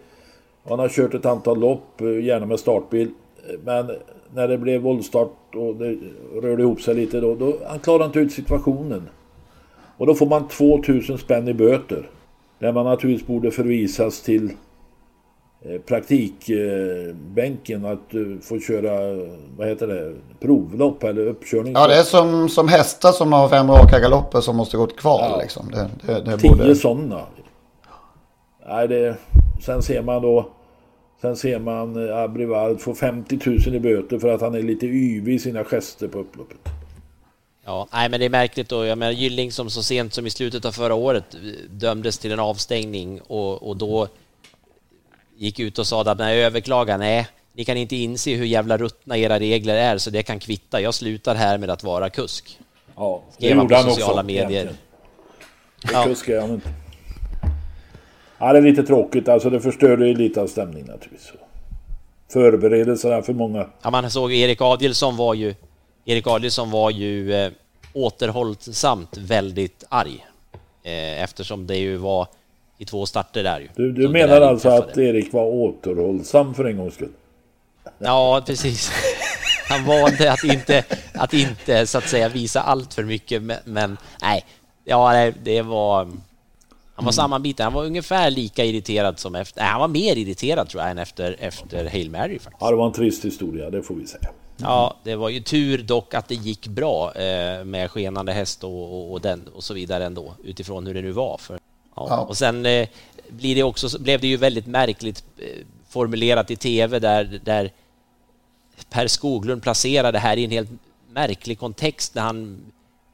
Han 0.68 0.78
har 0.78 0.88
kört 0.88 1.14
ett 1.14 1.26
antal 1.26 1.61
lopp, 1.61 2.01
eh, 2.01 2.24
gärna 2.24 2.46
med 2.46 2.61
startbil. 2.61 3.11
Eh, 3.49 3.55
men 3.64 3.90
när 4.34 4.49
det 4.49 4.59
blev 4.59 4.80
våldstart 4.80 5.55
och 5.55 5.76
det 5.76 5.96
rörde 6.42 6.62
ihop 6.62 6.80
sig 6.80 6.94
lite 6.94 7.20
då, 7.20 7.34
då 7.34 7.57
han 7.66 7.78
klarar 7.78 8.05
inte 8.05 8.18
ut 8.18 8.32
situationen. 8.32 9.09
Och 9.96 10.07
då 10.07 10.14
får 10.14 10.26
man 10.26 10.49
2000 10.49 11.18
spänn 11.18 11.49
i 11.49 11.55
böter. 11.55 12.11
Där 12.59 12.72
man 12.72 12.84
naturligtvis 12.84 13.26
borde 13.26 13.51
förvisas 13.51 14.22
till 14.22 14.51
praktikbänken 15.86 17.84
att 17.84 18.11
du 18.11 18.38
får 18.42 18.61
köra, 18.61 19.26
vad 19.56 19.68
heter 19.68 19.86
det, 19.86 20.14
provlopp 20.40 21.04
eller 21.04 21.26
uppkörning. 21.26 21.72
Ja, 21.72 21.86
det 21.86 21.94
är 21.94 22.02
som, 22.02 22.48
som 22.48 22.68
hästar 22.68 23.12
som 23.12 23.32
har 23.32 23.48
fem 23.48 23.70
raka 23.70 24.00
galopper 24.00 24.40
som 24.40 24.56
måste 24.56 24.76
gå 24.76 24.86
till 24.86 24.98
kval. 24.98 25.30
Ja. 25.30 25.40
Liksom. 25.40 25.70
Det, 25.70 25.90
det, 26.06 26.20
det 26.20 26.38
Tio 26.38 26.50
borde... 26.50 26.74
sådana. 26.74 27.20
Nej, 28.68 28.88
det, 28.88 29.16
sen 29.61 29.82
ser 29.82 30.02
man 30.02 30.22
då, 30.22 30.48
sen 31.20 31.36
ser 31.36 31.59
man 31.59 32.09
eh, 32.09 32.16
Abrivard 32.16 32.80
få 32.80 32.94
50 32.94 33.38
000 33.46 33.74
i 33.74 33.80
böter 33.80 34.18
för 34.18 34.28
att 34.28 34.40
han 34.40 34.54
är 34.54 34.62
lite 34.62 34.86
yvig 34.86 35.34
i 35.34 35.38
sina 35.38 35.64
gester 35.64 36.09
på 36.09 36.18
upploppet. 36.18 36.59
Ja, 37.64 37.88
nej 37.92 38.09
men 38.09 38.20
det 38.20 38.26
är 38.26 38.30
märkligt 38.30 38.68
då. 38.68 38.84
Jag 38.84 38.98
menar 38.98 39.12
Gylling 39.12 39.52
som 39.52 39.70
så 39.70 39.82
sent 39.82 40.14
som 40.14 40.26
i 40.26 40.30
slutet 40.30 40.64
av 40.64 40.72
förra 40.72 40.94
året 40.94 41.36
dömdes 41.70 42.18
till 42.18 42.32
en 42.32 42.40
avstängning 42.40 43.20
och, 43.20 43.68
och 43.68 43.76
då 43.76 44.09
gick 45.39 45.59
ut 45.61 45.78
och 45.78 45.86
sa 45.86 46.03
att 46.03 46.18
när 46.18 46.28
jag 46.28 46.39
överklagar, 46.39 46.99
nej, 46.99 47.26
ni 47.53 47.64
kan 47.64 47.76
inte 47.76 47.97
inse 47.97 48.34
hur 48.34 48.45
jävla 48.45 48.76
ruttna 48.76 49.18
era 49.18 49.39
regler 49.39 49.74
är 49.74 49.99
så 49.99 50.11
det 50.11 50.22
kan 50.22 50.39
kvitta. 50.39 50.80
Jag 50.80 50.95
slutar 50.95 51.34
här 51.34 51.59
med 51.59 51.70
att 51.70 51.84
vara 51.84 52.11
kusk. 52.11 52.59
Ja, 52.97 53.22
det 53.39 53.49
gjorde 53.49 53.76
han 53.76 53.84
sociala 53.84 54.12
också, 54.12 54.26
medier. 54.26 54.70
Ja. 55.93 56.05
Kusk 56.05 56.28
är 56.28 56.41
han 56.41 56.51
inte. 56.51 56.68
Ja, 58.39 58.53
det 58.53 58.59
är 58.59 58.62
lite 58.62 58.82
tråkigt. 58.82 59.28
Alltså 59.28 59.51
det 59.51 59.61
förstörde 59.61 60.09
ju 60.09 60.14
lite 60.14 60.41
av 60.41 60.47
stämningen 60.47 60.86
naturligtvis. 60.86 61.32
Förberedelserna 62.32 63.22
för 63.22 63.32
många. 63.32 63.68
Ja, 63.82 63.91
man 63.91 64.11
såg 64.11 64.32
Erik 64.32 64.61
Adielsson 64.61 65.16
var 65.16 65.34
ju 65.34 65.55
Erik 66.05 66.26
Adielsson 66.26 66.70
var 66.70 66.91
ju 66.91 67.34
eh, 67.34 67.53
återhållsamt 67.93 69.16
väldigt 69.16 69.84
arg. 69.89 70.26
Eh, 70.82 71.22
eftersom 71.22 71.66
det 71.66 71.76
ju 71.76 71.97
var 71.97 72.26
i 72.79 72.85
två 72.85 73.07
starter 73.07 73.43
där 73.43 73.61
ju. 73.61 73.68
Du, 73.76 73.93
du 73.93 74.09
menar 74.09 74.41
alltså 74.41 74.68
att 74.68 74.99
Erik 74.99 75.33
var 75.33 75.45
återhållsam 75.45 76.55
för 76.55 76.64
en 76.64 76.76
gångs 76.76 76.95
skull? 76.95 77.12
Ja, 77.99 78.43
precis. 78.47 78.91
Han 79.68 79.85
valde 79.85 80.33
att 80.33 80.45
inte, 80.45 80.85
att 81.14 81.35
inte 81.35 81.87
så 81.87 81.99
att 81.99 82.09
säga 82.09 82.29
visa 82.29 82.61
allt 82.61 82.95
för 82.95 83.05
mycket, 83.05 83.43
men, 83.43 83.57
men 83.64 83.97
nej, 84.22 84.45
ja, 84.85 85.33
det 85.43 85.62
var... 85.62 86.05
Han 86.95 87.05
var 87.05 87.12
mm. 87.12 87.12
sammanbiten. 87.12 87.64
Han 87.64 87.72
var 87.72 87.85
ungefär 87.85 88.31
lika 88.31 88.64
irriterad 88.64 89.18
som 89.18 89.35
efter... 89.35 89.61
Nej, 89.61 89.70
han 89.70 89.81
var 89.81 89.89
mer 89.89 90.16
irriterad 90.16 90.68
tror 90.68 90.83
jag 90.83 90.91
än 90.91 90.99
efter, 90.99 91.37
efter 91.39 91.91
Hail 91.91 92.11
Mary 92.11 92.39
faktiskt. 92.39 92.57
Ja, 92.61 92.70
det 92.70 92.76
var 92.76 92.87
en 92.87 92.93
trist 92.93 93.24
historia, 93.24 93.70
det 93.70 93.83
får 93.83 93.95
vi 93.95 94.07
säga. 94.07 94.29
Ja, 94.57 94.97
det 95.05 95.16
var 95.16 95.29
ju 95.29 95.41
tur 95.41 95.79
dock 95.79 96.14
att 96.14 96.29
det 96.29 96.35
gick 96.35 96.68
bra 96.68 97.12
eh, 97.14 97.64
med 97.64 97.91
skenande 97.91 98.33
häst 98.33 98.64
och, 98.64 98.93
och, 98.93 99.12
och, 99.12 99.20
den 99.20 99.49
och 99.55 99.64
så 99.64 99.74
vidare 99.74 100.05
ändå 100.05 100.35
utifrån 100.45 100.87
hur 100.87 100.95
det 100.95 101.03
nu 101.03 101.12
var. 101.12 101.39
För 101.39 101.59
Ja. 102.11 102.20
Och 102.20 102.36
sen 102.36 102.66
eh, 102.66 102.88
blir 103.28 103.55
det 103.55 103.62
också, 103.62 103.99
blev 103.99 104.20
det 104.20 104.26
ju 104.26 104.36
väldigt 104.36 104.66
märkligt 104.66 105.24
eh, 105.38 105.64
formulerat 105.88 106.51
i 106.51 106.57
tv 106.57 106.99
där, 106.99 107.40
där 107.44 107.72
Per 108.90 109.07
Skoglund 109.07 109.62
placerar 109.62 110.12
det 110.12 110.18
här 110.18 110.36
i 110.36 110.44
en 110.44 110.51
helt 110.51 110.70
märklig 111.11 111.59
kontext 111.59 112.14
när 112.14 112.22
han 112.22 112.61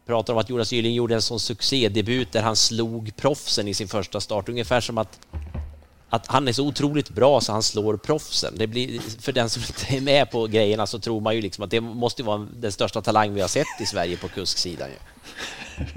pratar 0.06 0.32
om 0.32 0.38
att 0.38 0.50
Jonas 0.50 0.72
Gylling 0.72 0.94
gjorde 0.94 1.14
en 1.14 1.22
sån 1.22 1.40
succédebut 1.40 2.32
där 2.32 2.42
han 2.42 2.56
slog 2.56 3.16
proffsen 3.16 3.68
i 3.68 3.74
sin 3.74 3.88
första 3.88 4.20
start. 4.20 4.48
Ungefär 4.48 4.80
som 4.80 4.98
att, 4.98 5.18
att 6.08 6.26
han 6.26 6.48
är 6.48 6.52
så 6.52 6.66
otroligt 6.66 7.10
bra 7.10 7.40
så 7.40 7.52
han 7.52 7.62
slår 7.62 7.96
proffsen. 7.96 8.54
Det 8.56 8.66
blir, 8.66 9.00
för 9.20 9.32
den 9.32 9.50
som 9.50 9.62
inte 9.62 9.96
är 9.96 10.00
med 10.00 10.30
på 10.30 10.46
grejerna 10.46 10.86
så 10.86 10.98
tror 10.98 11.20
man 11.20 11.34
ju 11.34 11.42
liksom 11.42 11.64
att 11.64 11.70
det 11.70 11.80
måste 11.80 12.22
vara 12.22 12.46
den 12.56 12.72
största 12.72 13.02
talang 13.02 13.34
vi 13.34 13.40
har 13.40 13.48
sett 13.48 13.80
i 13.80 13.86
Sverige 13.86 14.16
på 14.16 14.28
kusksidan. 14.28 14.88
Ju. 14.88 14.96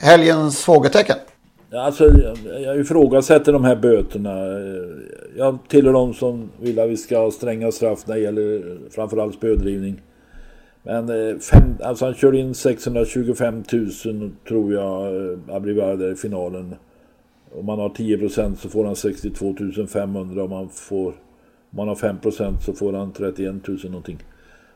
helgens 0.00 0.64
frågetecken? 0.64 1.16
Alltså, 1.72 2.10
jag 2.64 2.80
ifrågasätter 2.80 3.52
de 3.52 3.64
här 3.64 3.76
böterna. 3.76 4.34
Jag 5.36 5.58
tillhör 5.68 5.92
de 5.92 6.14
som 6.14 6.50
vill 6.60 6.78
att 6.78 6.90
vi 6.90 6.96
ska 6.96 7.18
ha 7.18 7.30
stränga 7.30 7.72
straff 7.72 8.06
när 8.06 8.14
det 8.14 8.20
gäller 8.20 8.78
framförallt 8.90 9.34
spödrivning. 9.34 10.00
Men 10.82 11.08
eh, 11.08 11.38
fem, 11.38 11.62
alltså 11.82 12.04
han 12.04 12.14
körde 12.14 12.38
in 12.38 12.54
625 12.54 13.64
000 13.72 14.30
tror 14.48 14.72
jag, 14.72 15.16
eh, 15.16 15.38
Abrivard, 15.48 15.98
där 15.98 16.12
i 16.12 16.16
finalen. 16.16 16.74
Om 17.58 17.66
man 17.66 17.78
har 17.78 17.88
10 17.88 18.18
procent 18.18 18.58
så 18.60 18.68
får 18.68 18.84
han 18.84 18.96
62 18.96 19.54
500. 19.92 20.44
Om 20.44 20.50
man, 20.50 20.68
får, 20.68 21.06
om 21.06 21.14
man 21.70 21.88
har 21.88 21.94
5 21.94 22.18
procent 22.18 22.62
så 22.62 22.72
får 22.72 22.92
han 22.92 23.12
31 23.12 23.68
000 23.68 23.78
någonting. 23.84 24.18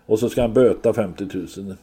Och 0.07 0.19
så 0.19 0.29
ska 0.29 0.43
han 0.43 0.53
böta 0.53 0.93
50 0.93 1.27
000. 1.35 1.77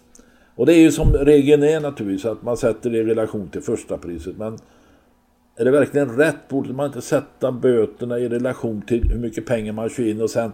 Och 0.57 0.65
det 0.65 0.73
är 0.73 0.79
ju 0.79 0.91
som 0.91 1.13
regeln 1.13 1.63
är 1.63 1.79
naturligtvis 1.79 2.25
att 2.25 2.41
man 2.41 2.57
sätter 2.57 2.89
det 2.89 2.97
i 2.97 3.03
relation 3.03 3.49
till 3.49 3.61
första 3.61 3.97
priset. 3.97 4.37
Men 4.37 4.57
är 5.55 5.65
det 5.65 5.71
verkligen 5.71 6.17
rätt? 6.17 6.47
Borde 6.49 6.73
man 6.73 6.85
inte 6.85 7.01
sätta 7.01 7.51
böterna 7.51 8.19
i 8.19 8.29
relation 8.29 8.81
till 8.81 9.09
hur 9.09 9.19
mycket 9.19 9.45
pengar 9.45 9.73
man 9.73 9.89
kör 9.89 10.07
in 10.07 10.21
och 10.21 10.29
sen 10.29 10.51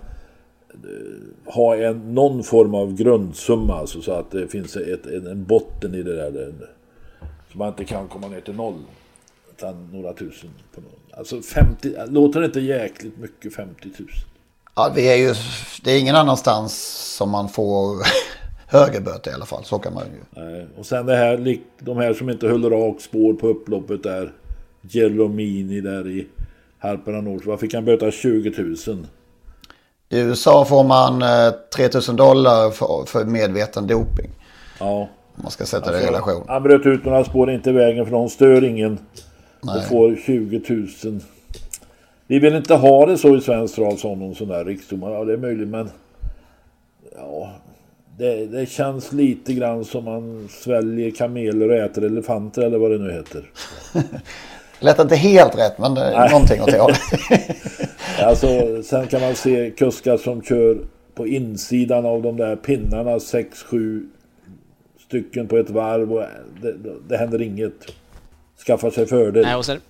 eh, 0.70 1.54
ha 1.54 1.76
en, 1.76 2.14
någon 2.14 2.44
form 2.44 2.76
av 2.76 2.96
grundsumma 2.96 3.74
alltså, 3.74 4.02
så 4.02 4.12
att 4.12 4.32
det 4.32 4.48
finns 4.48 4.76
ett, 4.76 5.06
en 5.06 5.46
botten 5.46 5.96
i 5.96 6.04
det 6.04 6.16
där. 6.16 6.48
Eh, 6.48 6.68
så 7.52 7.58
man 7.58 7.68
inte 7.68 7.86
kan 7.86 8.08
komma 8.08 8.28
ner 8.28 8.42
till 8.42 8.56
noll. 8.56 8.80
Utan 9.58 9.90
några 9.92 10.14
tusen. 10.14 10.50
På 10.76 10.82
någon. 10.82 10.92
Alltså 11.18 11.42
50, 11.42 11.94
låter 12.08 12.40
det 12.40 12.46
inte 12.46 12.60
jäkligt 12.60 13.18
mycket 13.18 13.56
50 13.56 13.90
000? 14.00 14.08
Ja, 14.76 14.92
vi 14.96 15.08
är 15.08 15.16
ju, 15.16 15.34
det 15.84 15.92
är 15.92 16.00
ingen 16.00 16.16
annanstans 16.16 16.74
som 17.18 17.30
man 17.30 17.50
får 17.50 17.98
högre 18.74 19.02
böter 19.02 19.32
i 19.32 19.34
alla 19.34 19.46
fall. 19.46 19.64
Så 19.64 19.80
kan 19.80 19.94
man 19.94 20.04
ju. 20.04 20.42
Nej. 20.42 20.68
Och 20.78 20.86
sen 20.86 21.06
det 21.06 21.16
här, 21.16 21.58
de 21.80 21.98
här 21.98 22.14
som 22.14 22.30
inte 22.30 22.48
höll 22.48 22.70
rakt 22.70 23.02
spår 23.02 23.34
på 23.34 23.48
upploppet 23.48 24.04
där. 24.04 24.32
Gelomini 24.82 25.82
där 25.82 26.08
i 26.08 26.28
Harpera 26.80 27.22
Nord. 27.22 27.46
Vad 27.46 27.60
fick 27.60 27.74
han 27.74 27.86
böta? 27.86 28.12
20 28.12 28.54
000. 28.88 29.08
I 30.10 30.20
USA 30.20 30.66
får 30.66 30.84
man 30.84 31.22
eh, 31.22 31.54
3 31.76 31.90
000 32.08 32.16
dollar 32.16 32.72
för, 32.72 33.06
för 33.06 33.26
medveten 33.26 33.88
doping. 33.88 34.30
Ja. 34.80 35.10
Man 35.36 35.52
ska 35.52 35.66
sätta 35.66 35.78
alltså, 35.78 35.92
det 35.92 35.98
i 35.98 36.08
alltså, 36.08 36.30
relation. 36.30 36.46
Han 36.48 36.64
bröt 36.64 36.86
ut 36.86 37.06
några 37.06 37.24
spår 37.24 37.52
inte 37.52 37.72
vägen 37.72 38.06
för 38.06 38.12
de 38.12 38.30
stör 38.30 38.64
ingen. 38.64 39.00
Nej. 39.62 39.78
Och 39.78 39.84
får 39.84 40.16
20 40.16 40.62
000. 41.04 41.20
Vi 42.28 42.40
vill 42.40 42.56
inte 42.56 42.76
ha 42.76 43.06
det 43.06 43.18
så 43.18 43.38
i 43.38 43.42
svensk 43.42 43.76
trav 43.76 43.96
som 43.96 44.20
någon 44.20 44.36
sån 44.36 44.48
där 44.48 44.66
riksdomare. 44.66 45.14
Ja, 45.14 45.24
det 45.24 45.34
är 45.34 45.38
möjligt 45.38 45.68
men... 45.68 45.90
Ja, 47.16 47.52
det, 48.18 48.46
det, 48.46 48.70
känns 48.70 49.12
lite 49.12 49.54
grann 49.54 49.86
som 49.86 50.06
man 50.06 50.48
sväljer 50.52 51.12
kameler 51.12 51.70
och 51.70 51.76
äter 51.76 52.04
elefanter 52.04 52.62
eller 52.62 52.78
vad 52.78 52.92
det 52.92 52.98
nu 52.98 53.12
heter. 53.12 53.52
Lät 54.80 55.00
inte 55.00 55.16
helt 55.16 55.58
rätt 55.58 55.78
men 55.78 55.94
Nej. 55.94 56.30
någonting 56.32 56.62
åt 56.62 56.72
det 56.72 56.80
hållet. 56.80 57.00
alltså, 58.20 58.84
sen 58.84 59.08
kan 59.08 59.22
man 59.22 59.36
se 59.36 59.72
kuskar 59.72 60.18
som 60.18 60.42
kör 60.42 60.78
på 61.16 61.28
insidan 61.28 62.06
av 62.06 62.22
de 62.22 62.38
där 62.38 62.56
pinnarna 62.56 63.18
6-7 63.18 64.10
stycken 65.08 65.48
på 65.48 65.58
ett 65.58 65.70
varv 65.70 66.14
och 66.14 66.24
det, 66.62 66.76
det 67.08 67.18
händer 67.18 67.42
inget. 67.42 67.74
Skaffar 68.66 68.92
sig 68.92 69.06
fördel. 69.06 69.46
Nej, 69.46 69.56
och 69.56 69.66
sen, 69.66 69.82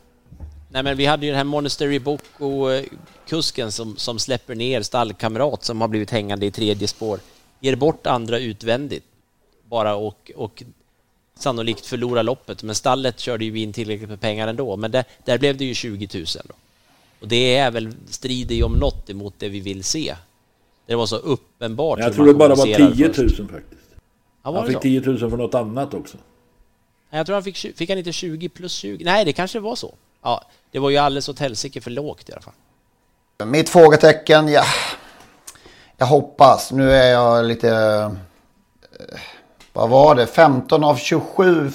nej 0.69 0.83
men 0.83 0.97
vi 0.97 1.05
hade 1.05 1.25
ju 1.25 1.31
den 1.31 1.37
här 1.37 1.43
Monastery 1.43 1.99
Bocco-kusken 1.99 3.71
som, 3.71 3.97
som 3.97 4.19
släpper 4.19 4.55
ner 4.55 4.81
stallkamrat 4.81 5.63
som 5.63 5.81
har 5.81 5.87
blivit 5.87 6.11
hängande 6.11 6.45
i 6.45 6.51
tredje 6.51 6.87
spår. 6.87 7.19
Ger 7.63 7.75
bort 7.75 8.07
andra 8.07 8.39
utvändigt 8.39 9.03
bara 9.69 9.95
och, 9.95 10.31
och 10.35 10.63
sannolikt 11.35 11.85
förlora 11.85 12.21
loppet. 12.21 12.63
Men 12.63 12.75
stallet 12.75 13.19
körde 13.19 13.45
ju 13.45 13.59
in 13.59 13.73
tillräckligt 13.73 14.09
med 14.09 14.21
pengar 14.21 14.47
ändå. 14.47 14.75
Men 14.77 14.91
där, 14.91 15.05
där 15.25 15.37
blev 15.37 15.57
det 15.57 15.65
ju 15.65 15.73
20 15.73 16.07
000. 16.13 16.25
Då. 16.43 16.53
Och 17.19 17.27
det 17.27 17.55
är 17.55 17.71
väl, 17.71 17.95
strider 18.09 18.55
ju 18.55 18.63
om 18.63 18.73
något 18.73 19.09
emot 19.09 19.33
det 19.37 19.49
vi 19.49 19.59
vill 19.59 19.83
se. 19.83 20.15
Det 20.85 20.95
var 20.95 21.05
så 21.05 21.15
uppenbart. 21.15 21.99
Jag 21.99 22.13
tror 22.13 22.25
det 22.25 22.33
bara 22.33 22.55
var 22.55 22.65
10 22.65 22.77
000 22.77 23.49
faktiskt. 23.49 23.81
Ja, 24.43 24.57
han 24.57 24.67
fick 24.67 24.79
10 24.81 25.01
000 25.01 25.17
för 25.17 25.37
något 25.37 25.55
annat 25.55 25.93
också. 25.93 26.17
Jag 27.09 27.25
tror 27.25 27.33
han 27.33 27.43
fick, 27.43 27.57
fick 27.57 27.89
han 27.89 27.97
inte 27.97 28.11
20 28.11 28.49
plus 28.49 28.73
20? 28.73 29.03
Nej, 29.03 29.25
det 29.25 29.33
kanske 29.33 29.59
var 29.59 29.75
så. 29.75 29.93
Ja, 30.21 30.43
det 30.71 30.79
var 30.79 30.89
ju 30.89 30.97
alldeles 30.97 31.29
åt 31.29 31.39
helsike 31.39 31.81
för 31.81 31.91
lågt 31.91 32.29
i 32.29 32.31
alla 32.31 32.41
fall. 32.41 32.53
Mitt 33.47 33.69
frågetecken, 33.69 34.47
ja. 34.47 34.63
Jag 35.97 36.05
hoppas. 36.05 36.71
Nu 36.71 36.91
är 36.91 37.11
jag 37.11 37.45
lite... 37.45 37.69
Eh, 37.69 39.19
vad 39.73 39.89
var 39.89 40.15
det? 40.15 40.27
15 40.27 40.83
av 40.83 40.95
27... 40.95 41.71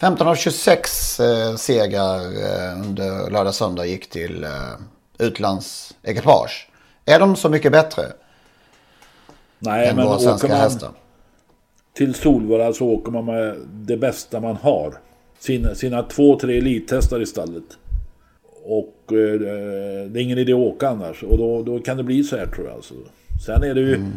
15 0.00 0.28
av 0.28 0.34
26 0.34 1.20
eh, 1.20 1.54
segrar 1.56 2.20
eh, 2.20 2.80
under 2.80 3.30
lördag 3.30 3.54
söndag 3.54 3.86
gick 3.86 4.10
till 4.10 4.44
eh, 4.44 4.50
utlandsekipage. 5.18 6.68
Är 7.04 7.20
de 7.20 7.36
så 7.36 7.48
mycket 7.48 7.72
bättre? 7.72 8.02
Nej, 9.58 9.88
än 9.88 9.96
men 9.96 10.06
våra 10.06 10.18
svenska 10.18 10.48
man 10.48 10.56
hästar? 10.56 10.90
till 11.94 12.14
Solvalla 12.14 12.72
så 12.72 12.86
åker 12.86 13.12
man 13.12 13.24
med 13.24 13.56
det 13.72 13.96
bästa 13.96 14.40
man 14.40 14.56
har. 14.56 14.94
Sina, 15.38 15.74
sina 15.74 16.02
två, 16.02 16.38
tre 16.38 16.58
elithästar 16.58 17.20
i 17.20 17.26
stallet. 17.26 17.64
Och 18.64 19.12
eh, 19.12 19.40
det 20.10 20.20
är 20.20 20.22
ingen 20.22 20.38
idé 20.38 20.52
att 20.52 20.58
åka 20.58 20.88
annars. 20.88 21.22
Och 21.22 21.38
då, 21.38 21.62
då 21.62 21.78
kan 21.78 21.96
det 21.96 22.02
bli 22.02 22.24
så 22.24 22.36
här 22.36 22.46
tror 22.46 22.66
jag. 22.66 22.74
Alltså. 22.74 22.94
Sen 23.44 23.62
är 23.62 23.74
det 23.74 23.80
ju 23.80 23.94
mm. 23.94 24.12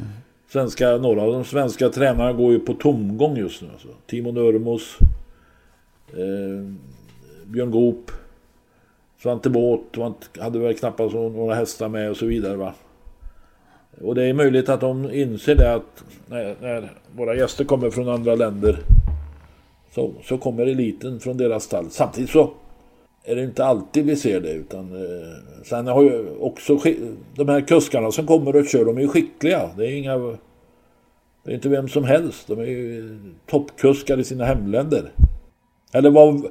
svenska, 0.49 0.97
några 0.97 1.21
av 1.21 1.31
de 1.31 1.45
svenska 1.45 1.89
tränarna 1.89 2.33
går 2.33 2.51
ju 2.51 2.59
på 2.59 2.73
tomgång 2.73 3.37
just 3.37 3.61
nu. 3.61 3.67
Alltså. 3.73 3.87
Timo 4.05 4.31
Nurmos, 4.31 4.97
eh, 6.13 6.73
Björn 7.45 7.71
Goop, 7.71 8.11
Svante 9.21 9.49
Båth 9.49 9.99
hade 10.39 10.59
väl 10.59 10.73
knappast 10.73 11.13
några 11.13 11.55
hästar 11.55 11.89
med 11.89 12.09
och 12.09 12.17
så 12.17 12.25
vidare 12.25 12.55
va. 12.55 12.73
Och 14.01 14.15
det 14.15 14.23
är 14.23 14.33
möjligt 14.33 14.69
att 14.69 14.81
de 14.81 15.11
inser 15.11 15.55
det 15.55 15.73
att 15.73 16.03
när, 16.27 16.55
när 16.61 16.91
våra 17.15 17.35
gäster 17.35 17.65
kommer 17.65 17.89
från 17.89 18.09
andra 18.09 18.35
länder 18.35 18.79
så, 19.95 20.13
så 20.23 20.37
kommer 20.37 20.65
eliten 20.65 21.19
från 21.19 21.37
deras 21.37 21.63
stall. 21.63 21.85
Samtidigt 21.89 22.29
så 22.29 22.51
är 23.27 23.35
det 23.35 23.43
inte 23.43 23.65
alltid 23.65 24.05
vi 24.05 24.15
ser 24.15 24.39
det 24.39 24.51
utan 24.51 24.95
eh, 24.95 25.63
sen 25.65 25.87
har 25.87 26.01
ju 26.01 26.37
också 26.39 26.79
de 27.35 27.49
här 27.49 27.61
kuskarna 27.61 28.11
som 28.11 28.27
kommer 28.27 28.55
och 28.55 28.67
kör 28.67 28.85
de 28.85 28.97
är 28.97 29.01
ju 29.01 29.07
skickliga. 29.07 29.69
Det 29.77 29.87
är 29.87 29.91
inga 29.91 30.17
det 31.43 31.51
är 31.51 31.55
inte 31.55 31.69
vem 31.69 31.89
som 31.89 32.03
helst. 32.03 32.47
De 32.47 32.59
är 32.59 32.65
ju 32.65 33.19
toppkuskar 33.49 34.19
i 34.19 34.23
sina 34.23 34.45
hemländer. 34.45 35.11
Eller 35.91 36.09
vad, 36.09 36.45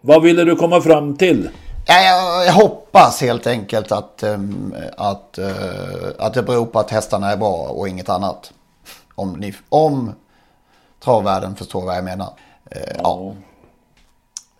vad 0.00 0.22
ville 0.22 0.44
du 0.44 0.56
komma 0.56 0.80
fram 0.80 1.16
till? 1.16 1.50
Jag, 1.86 2.46
jag 2.46 2.52
hoppas 2.52 3.20
helt 3.20 3.46
enkelt 3.46 3.92
att, 3.92 4.22
um, 4.22 4.74
att, 4.96 5.38
uh, 5.38 6.08
att 6.18 6.34
det 6.34 6.42
beror 6.42 6.66
på 6.66 6.78
att 6.78 6.90
hästarna 6.90 7.32
är 7.32 7.36
bra 7.36 7.56
och 7.56 7.88
inget 7.88 8.08
annat. 8.08 8.52
Om, 9.14 9.32
ni, 9.32 9.54
om 9.68 10.12
travvärlden 11.04 11.56
förstår 11.56 11.86
vad 11.86 11.96
jag 11.96 12.04
menar. 12.04 12.26
Uh, 12.76 12.82
ja. 12.94 13.00
ja. 13.02 13.34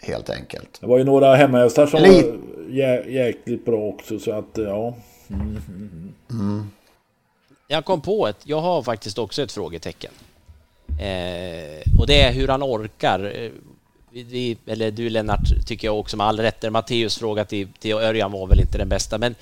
Helt 0.01 0.31
enkelt. 0.31 0.81
Det 0.81 0.87
var 0.87 0.99
ju 0.99 1.05
några 1.05 1.35
hemmahästar 1.37 1.87
som 1.87 2.03
Li 2.03 2.23
var 2.23 2.39
jä 2.71 3.05
jäkligt 3.09 3.65
bra 3.65 3.79
också 3.79 4.19
så 4.19 4.33
att 4.33 4.51
ja. 4.55 4.95
Mm, 5.31 5.63
mm, 5.69 6.15
mm. 6.31 6.71
Jag 7.69 7.85
kom 7.85 8.01
på 8.01 8.29
ett, 8.29 8.37
jag 8.45 8.61
har 8.61 8.83
faktiskt 8.83 9.19
också 9.19 9.43
ett 9.43 9.53
frågetecken. 9.53 10.13
Eh, 10.89 12.01
och 12.01 12.07
det 12.07 12.23
är 12.23 12.33
hur 12.33 12.49
han 12.49 12.63
orkar 12.63 13.51
vi, 14.11 14.57
eller 14.67 14.91
du 14.91 15.11
Lennart, 15.11 15.67
tycker 15.67 15.89
jag 15.89 15.99
också 15.99 16.17
med 16.17 16.27
all 16.27 16.41
rätt. 16.41 16.73
Matteus 16.73 17.19
fråga 17.19 17.45
till, 17.45 17.69
till 17.79 17.93
Örjan 17.93 18.33
var 18.33 18.47
väl 18.47 18.61
inte 18.61 18.79
den 18.79 18.89
bästa, 18.89 19.19
men 19.19 19.35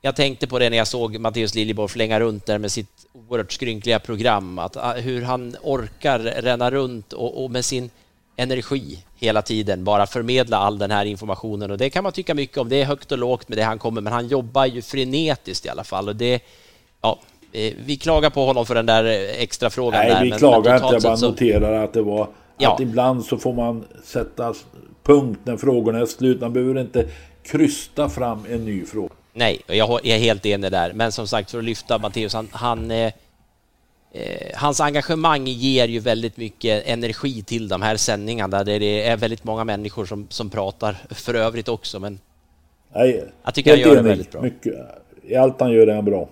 jag 0.00 0.16
tänkte 0.16 0.46
på 0.46 0.58
det 0.58 0.70
när 0.70 0.76
jag 0.76 0.86
såg 0.86 1.18
Matteus 1.18 1.54
Liljeborg 1.54 1.88
flänga 1.88 2.20
runt 2.20 2.46
där 2.46 2.58
med 2.58 2.72
sitt 2.72 3.06
oerhört 3.12 3.52
skrynkliga 3.52 3.98
program, 3.98 4.58
att 4.58 4.76
ah, 4.76 4.92
hur 4.92 5.22
han 5.22 5.56
orkar 5.62 6.18
ränna 6.18 6.70
runt 6.70 7.12
och, 7.12 7.44
och 7.44 7.50
med 7.50 7.64
sin 7.64 7.90
energi 8.36 9.04
hela 9.16 9.42
tiden 9.42 9.84
bara 9.84 10.06
förmedla 10.06 10.56
all 10.56 10.78
den 10.78 10.90
här 10.90 11.04
informationen 11.04 11.70
och 11.70 11.78
det 11.78 11.90
kan 11.90 12.02
man 12.02 12.12
tycka 12.12 12.34
mycket 12.34 12.58
om. 12.58 12.68
Det 12.68 12.80
är 12.82 12.84
högt 12.84 13.12
och 13.12 13.18
lågt 13.18 13.48
med 13.48 13.58
det 13.58 13.64
han 13.64 13.78
kommer, 13.78 14.00
men 14.00 14.12
han 14.12 14.28
jobbar 14.28 14.66
ju 14.66 14.82
frenetiskt 14.82 15.66
i 15.66 15.68
alla 15.68 15.84
fall 15.84 16.08
och 16.08 16.16
det, 16.16 16.42
ja, 17.02 17.18
eh, 17.52 17.72
vi 17.86 17.96
klagar 17.96 18.30
på 18.30 18.46
honom 18.46 18.66
för 18.66 18.74
den 18.74 18.86
där 18.86 19.04
extra 19.38 19.70
frågan. 19.70 20.00
Nej, 20.00 20.14
där, 20.14 20.22
vi 20.22 20.30
klagar 20.30 20.74
inte. 20.74 20.88
Jag 20.92 21.02
bara 21.02 21.28
noterar 21.28 21.84
att 21.84 21.92
det 21.92 22.02
var 22.02 22.28
Ja. 22.58 22.74
Att 22.74 22.80
ibland 22.80 23.24
så 23.24 23.38
får 23.38 23.52
man 23.52 23.84
sätta 24.04 24.54
punkt 25.02 25.40
när 25.44 25.56
frågorna 25.56 25.98
är 25.98 26.06
slut. 26.06 26.40
Man 26.40 26.52
behöver 26.52 26.80
inte 26.80 27.08
krysta 27.42 28.08
fram 28.08 28.44
en 28.50 28.64
ny 28.64 28.84
fråga. 28.84 29.14
Nej, 29.32 29.60
jag 29.66 30.06
är 30.06 30.18
helt 30.18 30.46
enig 30.46 30.72
där. 30.72 30.92
Men 30.92 31.12
som 31.12 31.26
sagt, 31.26 31.50
för 31.50 31.58
att 31.58 31.64
lyfta 31.64 31.98
Matteus, 31.98 32.34
han, 32.34 32.48
han 32.52 32.90
eh, 32.90 33.12
hans 34.54 34.80
engagemang 34.80 35.46
ger 35.46 35.88
ju 35.88 35.98
väldigt 35.98 36.36
mycket 36.36 36.86
energi 36.86 37.42
till 37.42 37.68
de 37.68 37.82
här 37.82 37.96
sändningarna 37.96 38.64
där 38.64 38.80
det 38.80 39.06
är 39.06 39.16
väldigt 39.16 39.44
många 39.44 39.64
människor 39.64 40.06
som, 40.06 40.26
som 40.30 40.50
pratar 40.50 40.96
för 41.10 41.34
övrigt 41.34 41.68
också. 41.68 42.00
Men 42.00 42.18
Nej, 42.94 43.24
jag 43.44 43.54
tycker 43.54 43.70
han 43.70 43.80
gör 43.80 43.86
enig. 43.86 44.04
det 44.04 44.08
väldigt 44.08 44.32
bra. 44.32 44.42
Mycket, 44.42 44.74
I 45.22 45.36
allt 45.36 45.60
han 45.60 45.72
gör 45.72 45.86
är 45.86 45.94
han 45.94 46.04
bra. 46.04 46.28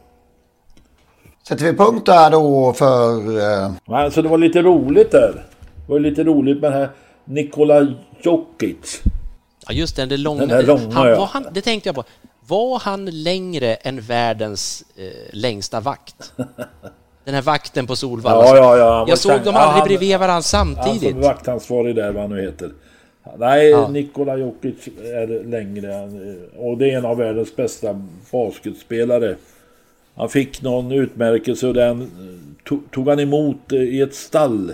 Sätter 1.48 1.64
vi 1.64 1.72
punkt 1.72 2.06
där 2.06 2.30
då 2.30 2.72
för... 2.72 3.38
Eh... 3.38 3.72
Alltså 3.86 4.22
det 4.22 4.28
var 4.28 4.38
lite 4.38 4.62
roligt 4.62 5.10
där. 5.10 5.44
Det 5.86 5.92
var 5.92 6.00
lite 6.00 6.24
roligt 6.24 6.60
med 6.60 6.72
den 6.72 6.80
här 6.80 6.88
Nikola 7.24 7.94
Jokic. 8.22 9.02
Ja 9.66 9.72
just 9.72 9.96
det, 9.96 10.06
det 10.06 10.16
långa. 10.16 10.46
Den 10.46 10.66
långa 10.66 10.94
han, 10.94 11.08
ja. 11.08 11.28
han, 11.32 11.46
det 11.52 11.60
tänkte 11.60 11.88
jag 11.88 11.96
på. 11.96 12.04
Var 12.46 12.78
han 12.78 13.04
längre 13.22 13.74
än 13.74 14.00
världens 14.00 14.84
eh, 14.96 15.04
längsta 15.32 15.80
vakt? 15.80 16.32
Den 17.24 17.34
här 17.34 17.42
vakten 17.42 17.86
på 17.86 17.96
Solvalla. 17.96 18.44
Ja, 18.44 18.56
ja, 18.56 18.78
ja. 18.78 19.04
Jag 19.08 19.18
såg 19.18 19.40
dem 19.42 19.56
aldrig 19.56 19.80
ja, 19.80 19.84
bredvid 19.84 20.18
varandra 20.18 20.42
samtidigt. 20.42 21.02
Han 21.02 21.12
som 21.12 21.20
vaktansvarig 21.20 21.96
där, 21.96 22.12
vad 22.12 22.22
han 22.22 22.30
nu 22.30 22.42
heter. 22.42 22.72
Nej, 23.38 23.70
ja. 23.70 23.88
Nikola 23.88 24.36
Jokic 24.36 24.88
är 24.98 25.44
längre. 25.44 26.10
Och 26.56 26.78
det 26.78 26.90
är 26.90 26.98
en 26.98 27.04
av 27.04 27.16
världens 27.16 27.56
bästa 27.56 28.02
basketspelare. 28.32 29.36
Han 30.14 30.28
fick 30.28 30.62
någon 30.62 30.92
utmärkelse 30.92 31.66
och 31.66 31.74
den 31.74 32.10
tog 32.90 33.08
han 33.08 33.20
emot 33.20 33.72
i 33.72 34.00
ett 34.00 34.14
stall 34.14 34.72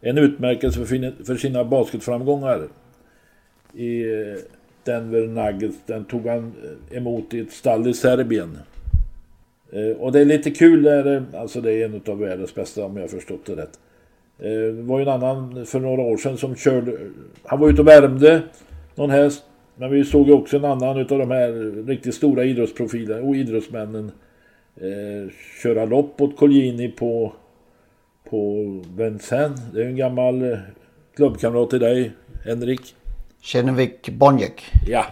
en 0.00 0.18
utmärkelse 0.18 0.86
för 1.24 1.36
sina 1.36 1.64
basketframgångar 1.64 2.68
i 3.74 4.02
eh, 4.02 4.36
Denver 4.84 5.26
Nuggets. 5.26 5.76
Den 5.86 6.04
tog 6.04 6.26
han 6.26 6.52
eh, 6.90 6.96
emot 6.96 7.34
i 7.34 7.40
ett 7.40 7.52
stall 7.52 7.88
i 7.88 7.94
Serbien. 7.94 8.58
Eh, 9.72 9.96
och 9.96 10.12
det 10.12 10.20
är 10.20 10.24
lite 10.24 10.50
kul, 10.50 10.82
där, 10.82 11.24
alltså 11.34 11.60
det 11.60 11.72
är 11.72 11.84
en 11.84 12.00
av 12.06 12.18
världens 12.18 12.54
bästa 12.54 12.84
om 12.84 12.96
jag 12.96 13.02
har 13.02 13.08
förstått 13.08 13.46
det 13.46 13.56
rätt. 13.56 13.78
Det 14.38 14.72
var 14.72 14.98
ju 14.98 15.02
en 15.02 15.08
annan 15.08 15.66
för 15.66 15.80
några 15.80 16.02
år 16.02 16.16
sedan 16.16 16.36
som 16.36 16.56
körde, 16.56 16.98
han 17.44 17.60
var 17.60 17.70
ute 17.70 17.80
och 17.80 17.88
värmde 17.88 18.42
någon 18.94 19.10
häst. 19.10 19.44
Men 19.76 19.90
vi 19.90 20.04
såg 20.04 20.26
ju 20.26 20.32
också 20.32 20.56
en 20.56 20.64
annan 20.64 20.98
utav 20.98 21.18
de 21.18 21.30
här 21.30 21.86
riktigt 21.86 22.14
stora 22.14 22.44
idrottsprofilerna 22.44 23.28
och 23.28 23.36
idrottsmännen 23.36 24.12
eh, 24.76 25.32
köra 25.62 25.84
lopp 25.84 26.20
åt 26.20 26.36
Colgjini 26.36 26.88
på 26.88 27.32
på 28.30 28.64
Vincennes. 28.96 29.60
Det 29.74 29.82
är 29.82 29.86
en 29.86 29.96
gammal 29.96 30.52
eh, 30.52 30.58
klubbkamrat 31.16 31.70
till 31.70 31.80
dig, 31.80 32.12
Henrik. 32.44 32.94
Kinnevik 33.40 34.10
Bonjek. 34.10 34.62
Ja. 34.86 35.06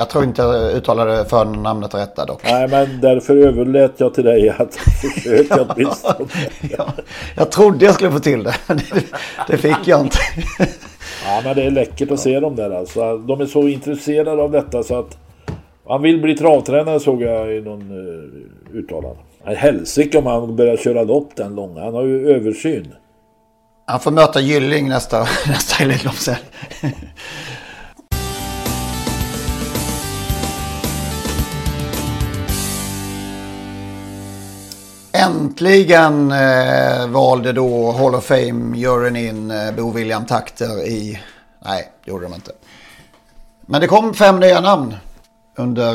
Jag 0.00 0.08
tror 0.08 0.24
inte 0.24 0.42
jag 0.42 0.72
uttalade 0.72 1.24
förnamnet 1.24 1.94
rätt 1.94 2.16
där 2.16 2.26
dock. 2.26 2.40
Nej, 2.44 2.68
men 2.68 3.00
därför 3.00 3.36
överlät 3.36 3.92
jag 3.96 4.14
till 4.14 4.24
dig 4.24 4.48
att 4.48 4.74
försöka 5.14 5.62
åtminstone. 5.62 6.28
ja, 6.78 6.92
jag 7.36 7.50
trodde 7.50 7.84
jag 7.84 7.94
skulle 7.94 8.10
få 8.10 8.18
till 8.18 8.42
det, 8.42 8.54
men 8.66 8.76
det, 8.90 9.04
det 9.48 9.56
fick 9.56 9.78
jag 9.84 10.00
inte. 10.00 10.18
ja, 11.24 11.40
men 11.44 11.56
det 11.56 11.62
är 11.62 11.70
läckert 11.70 12.10
att 12.10 12.20
se 12.20 12.40
dem 12.40 12.56
där 12.56 12.70
alltså. 12.70 13.18
De 13.18 13.40
är 13.40 13.46
så 13.46 13.68
intresserade 13.68 14.42
av 14.42 14.50
detta 14.50 14.82
så 14.82 14.98
att 14.98 15.18
han 15.88 16.02
vill 16.02 16.20
bli 16.20 16.36
travtränare 16.36 17.00
såg 17.00 17.22
jag 17.22 17.56
i 17.56 17.60
någon 17.60 17.90
uh, 17.90 18.78
uttalande. 18.78 19.20
Helsike 19.44 20.18
om 20.18 20.26
han 20.26 20.56
börjar 20.56 20.76
köra 20.76 21.02
lopp 21.02 21.36
den 21.36 21.54
långa. 21.54 21.84
Han 21.84 21.94
har 21.94 22.04
ju 22.04 22.30
översyn. 22.30 22.94
Han 23.86 24.00
får 24.00 24.10
möta 24.10 24.40
Gylling 24.40 24.88
nästa, 24.88 25.26
nästa 25.46 25.84
Elitlopp 25.84 26.14
sen. 26.14 26.36
Äntligen 35.20 36.32
eh, 36.32 37.08
valde 37.08 37.52
då 37.52 37.92
Hall 37.92 38.14
of 38.14 38.24
Fame-juryn 38.24 39.16
in 39.16 39.50
eh, 39.50 39.72
Bo 39.72 39.90
William 39.90 40.26
Takter 40.26 40.86
i... 40.86 41.20
Nej, 41.64 41.92
det 42.04 42.10
gjorde 42.10 42.24
de 42.24 42.34
inte. 42.34 42.52
Men 43.60 43.80
det 43.80 43.86
kom 43.86 44.14
fem 44.14 44.40
nya 44.40 44.60
namn 44.60 44.94
under 45.56 45.92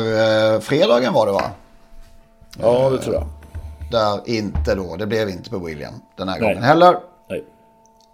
eh, 0.54 0.60
fredagen 0.60 1.12
var 1.12 1.26
det 1.26 1.32
va? 1.32 1.50
Ja, 2.58 2.90
det 2.90 2.98
tror 2.98 3.14
jag. 3.14 3.26
Där 3.90 4.20
inte 4.28 4.74
då, 4.74 4.96
det 4.96 5.06
blev 5.06 5.28
inte 5.28 5.50
på 5.50 5.58
William 5.58 5.94
den 6.16 6.28
här 6.28 6.40
Nej. 6.40 6.48
gången 6.48 6.62
heller. 6.62 6.96
Nej. 7.28 7.44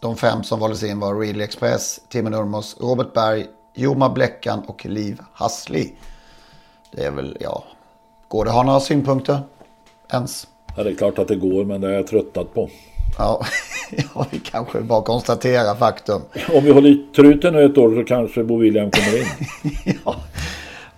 De 0.01 0.17
fem 0.17 0.43
som 0.43 0.61
valdes 0.61 0.83
in 0.83 1.01
var 1.01 1.15
Ridley 1.15 1.45
Express, 1.45 2.01
Timmy 2.09 2.31
Nurmos, 2.31 2.77
Robert 2.81 3.13
Berg, 3.13 3.47
Jorma 3.75 4.09
Bleckan 4.09 4.63
och 4.67 4.87
Liv 4.87 5.21
Hassli. 5.33 5.95
Det 6.93 7.05
är 7.05 7.11
väl, 7.11 7.37
ja, 7.41 7.65
går 8.29 8.45
det 8.45 8.51
att 8.51 8.57
ha 8.57 8.63
några 8.63 8.81
synpunkter 8.81 9.41
ens? 10.13 10.47
Ja, 10.77 10.83
det 10.83 10.91
är 10.91 10.95
klart 10.95 11.19
att 11.19 11.29
det 11.29 11.37
går, 11.37 11.65
men 11.65 11.81
det 11.81 11.87
har 11.87 11.95
jag 11.95 12.07
tröttnat 12.07 12.55
på. 12.55 12.71
Ja, 13.19 13.45
ja 14.15 14.27
vi 14.31 14.39
kanske 14.39 14.81
bara 14.81 15.03
konstaterar 15.03 15.75
faktum. 15.75 16.23
Om 16.55 16.65
vi 16.65 16.71
håller 16.73 17.13
truten 17.17 17.53
nu 17.55 17.65
ett 17.65 17.79
år 17.79 17.95
så 17.95 18.05
kanske 18.05 18.45
Bo 18.45 18.57
William 18.57 18.91
kommer 18.91 19.19
in. 19.19 19.27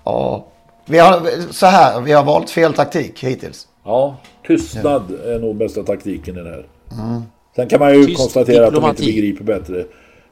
Ja, 0.04 0.46
vi 0.86 0.98
har, 0.98 1.52
så 1.52 1.66
här, 1.66 2.00
vi 2.00 2.12
har 2.12 2.24
valt 2.24 2.50
fel 2.50 2.72
taktik 2.72 3.24
hittills. 3.24 3.68
Ja, 3.84 4.16
tystnad 4.46 5.02
är 5.24 5.38
nog 5.38 5.56
bästa 5.56 5.82
taktiken 5.82 6.38
i 6.38 6.42
det 6.42 6.50
här. 6.50 6.66
Mm. 6.92 7.22
Sen 7.56 7.68
kan 7.68 7.80
man 7.80 7.94
ju 7.94 8.04
Tyst 8.04 8.18
konstatera 8.18 8.66
att 8.66 8.74
de 8.74 8.76
inte 8.76 9.02
diplomati. 9.02 9.06
begriper 9.06 9.44
bättre. 9.44 9.84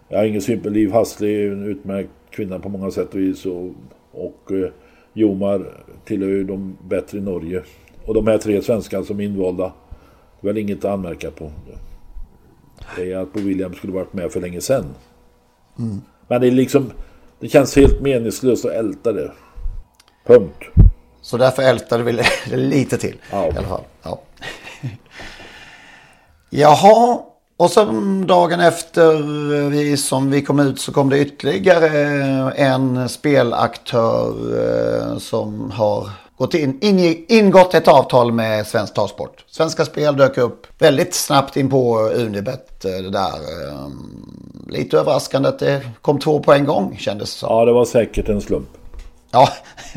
Jag 0.08 0.18
har 0.18 0.24
ingen 0.24 0.40
synpunkt. 0.42 0.76
Liv 0.76 0.92
Hassli 0.92 1.46
är 1.46 1.52
en 1.52 1.66
utmärkt 1.66 2.10
kvinna 2.30 2.58
på 2.58 2.68
många 2.68 2.90
sätt 2.90 3.14
och 3.14 3.20
vis. 3.20 3.46
Och, 3.46 3.70
och 4.12 4.52
eh, 4.52 4.70
Jomar 5.12 5.66
tillhör 6.04 6.28
ju 6.28 6.44
de 6.44 6.76
bättre 6.88 7.18
i 7.18 7.20
Norge. 7.20 7.62
Och 8.06 8.14
de 8.14 8.26
här 8.26 8.38
tre 8.38 8.62
svenskarna 8.62 9.04
som 9.04 9.20
är 9.20 9.24
invalda. 9.24 9.72
Det 10.40 10.48
är 10.48 10.52
väl 10.52 10.58
inget 10.58 10.84
att 10.84 10.90
anmärka 10.90 11.30
på. 11.30 11.50
Det 12.96 13.12
är 13.12 13.16
att 13.16 13.32
Bo 13.32 13.40
William 13.40 13.74
skulle 13.74 13.92
varit 13.92 14.12
med 14.12 14.32
för 14.32 14.40
länge 14.40 14.60
sedan. 14.60 14.84
Mm. 15.78 16.00
Men 16.28 16.40
det 16.40 16.46
är 16.46 16.50
liksom... 16.50 16.92
Det 17.40 17.48
känns 17.48 17.76
helt 17.76 18.00
meningslöst 18.00 18.64
att 18.64 18.72
älta 18.72 19.12
det. 19.12 19.32
Punkt. 20.26 20.64
Så 21.20 21.36
därför 21.36 21.62
ältade 21.62 22.04
vi 22.04 22.22
lite 22.56 22.98
till. 22.98 23.16
Ja, 23.30 23.46
i 23.46 23.50
alla 23.50 23.68
fall. 23.68 23.82
Ja. 24.02 24.20
Jaha, 26.50 27.18
och 27.56 27.70
så 27.70 27.84
dagen 28.26 28.60
efter 28.60 29.22
vi, 29.68 29.96
som 29.96 30.30
vi 30.30 30.42
kom 30.42 30.60
ut 30.60 30.80
så 30.80 30.92
kom 30.92 31.10
det 31.10 31.18
ytterligare 31.18 31.88
en 32.52 33.08
spelaktör 33.08 34.34
eh, 34.58 35.18
som 35.18 35.70
har 35.70 36.10
gått 36.42 36.54
in, 36.54 36.78
in, 36.80 37.24
ingått 37.28 37.74
ett 37.74 37.88
avtal 37.88 38.32
med 38.32 38.66
Svensk 38.66 38.94
Travsport. 38.94 39.44
Svenska 39.50 39.84
Spel 39.84 40.16
dök 40.16 40.38
upp 40.38 40.66
väldigt 40.78 41.14
snabbt 41.14 41.56
in 41.56 41.70
på 41.70 41.98
Unibet. 42.00 42.84
eh, 42.84 42.90
Det 42.90 43.10
där. 43.10 43.28
eh, 43.68 43.88
Lite 44.68 44.98
överraskande 44.98 45.48
att 45.48 45.58
det 45.58 45.82
kom 46.00 46.18
två 46.18 46.40
på 46.40 46.52
en 46.52 46.64
gång 46.64 46.96
kändes 46.98 47.30
som. 47.30 47.48
Ja, 47.50 47.64
det 47.64 47.72
var 47.72 47.84
säkert 47.84 48.28
en 48.28 48.40
slump. 48.40 48.68
Ja, 49.30 49.48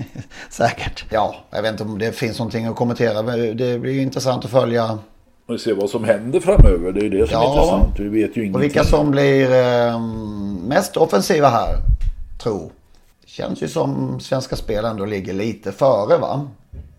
säkert. 0.50 1.06
Ja, 1.12 1.36
jag 1.52 1.62
vet 1.62 1.72
inte 1.72 1.84
om 1.84 2.00
det 2.00 2.12
finns 2.12 2.39
någonting 2.39 2.66
att 2.66 2.76
kommentera. 2.76 3.22
Men 3.22 3.58
det 3.58 3.80
blir 3.80 3.91
ju 3.93 4.02
intressant 4.02 4.46
att 4.46 4.52
följa. 4.52 5.00
Och 5.48 5.60
se 5.60 5.74
vad 5.74 5.89
som 5.89 6.04
händer 6.04 6.39
framöver. 6.39 6.91
Det 6.91 7.00
är 7.00 7.04
ju 7.04 7.10
det 7.10 7.28
som 7.28 7.38
är 7.39 7.43
Ja. 7.43 7.54
intressant. 7.54 8.00
Vi 8.00 8.10
vet 8.10 8.38
ju 8.38 8.41
ingenting. 8.41 8.56
Och 8.56 8.64
vilka 8.64 8.84
som 8.84 9.12
blir 9.12 9.52
eh, 9.54 10.00
mest 10.68 10.98
offensiva 10.98 11.50
här, 11.50 11.76
tro. 12.43 12.72
Känns 13.38 13.63
ju 13.63 13.67
som 13.67 14.19
Svenska 14.19 14.55
Spel 14.55 14.86
ändå 14.86 15.05
ligger 15.05 15.33
lite 15.33 15.71
före 15.71 16.17
va? 16.17 16.47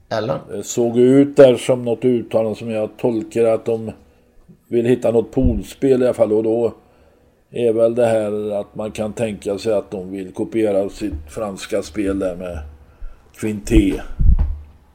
Eller? 0.09 0.41
Det 0.51 0.63
såg 0.63 0.99
ut 0.99 1.37
där 1.37 1.57
som 1.57 1.85
något 1.85 2.05
uttalande 2.05 2.59
som 2.59 2.71
jag 2.71 2.91
tolkar 2.99 3.45
att 3.45 3.65
de 3.65 3.93
vill 4.69 4.87
hitta 4.87 5.11
något 5.11 5.33
poolspel 5.33 6.03
i 6.03 6.05
alla 6.05 6.15
fall. 6.15 6.33
Och 6.33 6.43
då 6.43 6.75
är 7.51 7.73
väl 7.73 7.95
det 7.95 8.07
här 8.07 8.61
att 8.61 8.75
man 8.75 8.91
kan 8.91 9.13
tänka 9.13 9.59
sig 9.59 9.73
att 9.73 9.91
de 9.91 10.11
vill 10.11 10.33
kopiera 10.33 10.89
sitt 10.89 11.15
franska 11.29 11.83
spel 11.83 12.19
där 12.19 12.37
med 12.37 12.59
Quinté. 13.41 14.01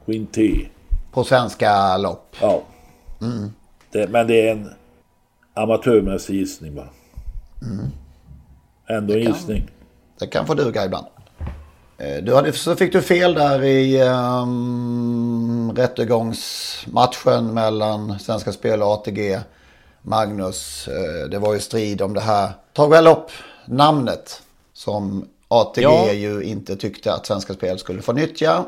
Quinté. 0.06 0.66
På 1.12 1.24
svenska 1.24 1.96
lopp. 1.96 2.36
Ja. 2.40 2.62
Mm. 3.20 3.50
Det, 3.92 4.08
men 4.08 4.26
det 4.26 4.48
är 4.48 4.52
en 4.52 4.70
amatörmässig 5.54 6.34
gissning 6.34 6.74
bara. 6.74 6.90
Mm. 7.62 7.86
Ändå 8.88 9.14
en 9.14 9.20
gissning. 9.20 9.70
Det 10.18 10.26
kan 10.26 10.46
få 10.46 10.54
duga 10.54 10.84
ibland. 10.84 11.06
Eh, 12.02 12.22
Du 12.22 12.34
hade, 12.34 12.52
så 12.52 12.76
fick 12.76 12.92
du 12.92 13.02
fel 13.02 13.34
där 13.34 13.64
i 13.64 14.02
um, 14.02 15.72
rättegångsmatchen 15.76 17.54
mellan 17.54 18.18
Svenska 18.18 18.52
Spel 18.52 18.82
och 18.82 18.88
ATG. 18.88 19.40
Magnus, 20.02 20.88
eh, 20.88 21.28
det 21.30 21.38
var 21.38 21.54
ju 21.54 21.60
strid 21.60 22.02
om 22.02 22.14
det 22.14 22.20
här. 22.20 22.50
Ta 22.72 22.86
väl 22.86 23.06
upp 23.06 23.30
namnet 23.66 24.42
som 24.72 25.28
ATG 25.48 25.82
Ja. 25.82 26.12
ju 26.12 26.42
inte 26.42 26.76
tyckte 26.76 27.12
att 27.12 27.26
Svenska 27.26 27.54
Spel 27.54 27.78
skulle 27.78 28.02
få 28.02 28.12
nyttja. 28.12 28.64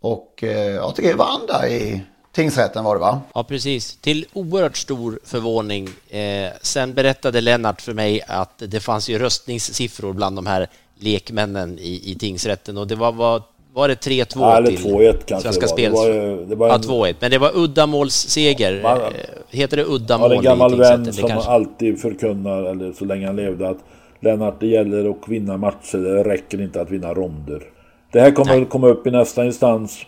Och 0.00 0.44
eh, 0.44 0.84
ATG 0.84 1.12
vann 1.14 1.40
där 1.48 1.66
i 1.66 2.02
tingsrätten 2.32 2.84
var 2.84 2.94
det 2.94 3.00
va? 3.00 3.20
Ja, 3.34 3.44
precis. 3.44 3.96
Till 3.96 4.26
oerhört 4.32 4.76
stor 4.76 5.18
förvåning. 5.24 5.88
Eh, 6.08 6.50
sen 6.62 6.94
berättade 6.94 7.40
Lennart 7.40 7.80
för 7.80 7.92
mig 7.94 8.22
att 8.28 8.52
det 8.68 8.80
fanns 8.80 9.08
ju 9.08 9.18
röstningssiffror 9.18 10.12
bland 10.12 10.36
de 10.36 10.46
här 10.46 10.68
lekmännen 11.04 11.78
i, 11.78 12.10
i 12.10 12.14
tingsrätten 12.14 12.78
och 12.78 12.86
det 12.86 12.94
var, 12.94 13.12
var, 13.12 13.42
var 13.72 13.88
det 13.88 13.94
3-2 14.06 14.26
Ja, 14.34 14.56
eller 14.56 14.66
till 14.68 14.78
2-1 14.78 15.16
kanske 15.26 15.52
Svenska 15.52 15.76
det 15.76 15.88
var. 15.88 16.02
Spels... 16.04 16.06
Det 16.06 16.18
var 16.20 16.46
det 16.48 16.54
var 16.54 16.68
ja, 16.68 16.74
en- 16.74 16.80
2-1. 16.82 17.14
Men 17.20 17.30
det 17.30 17.38
var 17.38 17.50
uddamålsseger. 17.54 18.82
Man- 18.82 19.00
Eh, 19.00 19.08
Heter 19.50 19.76
det 19.76 19.82
Ja, 19.82 19.88
uddamål 19.88 20.28
det 20.28 20.34
är 20.34 20.38
en 20.38 20.44
gammal 20.44 20.74
vän 20.78 21.12
som 21.12 21.28
kanske- 21.28 21.50
alltid 21.50 22.00
förkunnar, 22.00 22.62
eller 22.62 22.92
så 22.92 23.04
länge 23.04 23.26
han 23.26 23.36
levde, 23.36 23.68
att 23.68 23.78
Lennart, 24.20 24.60
det 24.60 24.66
gäller 24.66 25.10
att 25.10 25.28
vinna 25.28 25.56
matcher. 25.56 25.98
Det 25.98 26.24
räcker 26.24 26.60
inte 26.60 26.80
att 26.80 26.90
vinna 26.90 27.14
ronder. 27.14 27.62
Det 28.12 28.20
här 28.20 28.30
kommer 28.30 28.64
komma 28.64 28.88
upp 28.88 29.06
i 29.06 29.10
nästa 29.10 29.44
instans. 29.44 29.98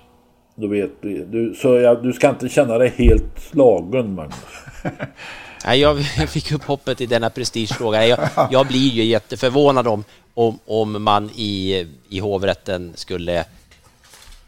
Då 0.55 0.67
vet 0.67 0.91
du. 1.03 1.25
du 1.25 1.55
så 1.55 1.75
jag, 1.79 2.03
du 2.03 2.13
ska 2.13 2.29
inte 2.31 2.49
känna 2.49 2.79
dig 2.79 2.93
helt 2.97 3.41
slagen, 3.51 4.15
Magnus. 4.15 4.35
Nej, 5.67 5.81
jag 5.81 5.99
fick 6.29 6.53
upp 6.53 6.65
hoppet 6.65 7.01
i 7.01 7.07
denna 7.07 7.31
prestigefråga. 7.31 8.07
Jag, 8.07 8.19
jag 8.51 8.67
blir 8.67 8.91
ju 8.91 9.05
jätteförvånad 9.05 9.87
om, 9.87 10.05
om, 10.37 10.59
om 10.67 11.03
man 11.03 11.31
i, 11.37 11.87
i 12.09 12.19
hovrätten 12.19 12.93
skulle 12.95 13.45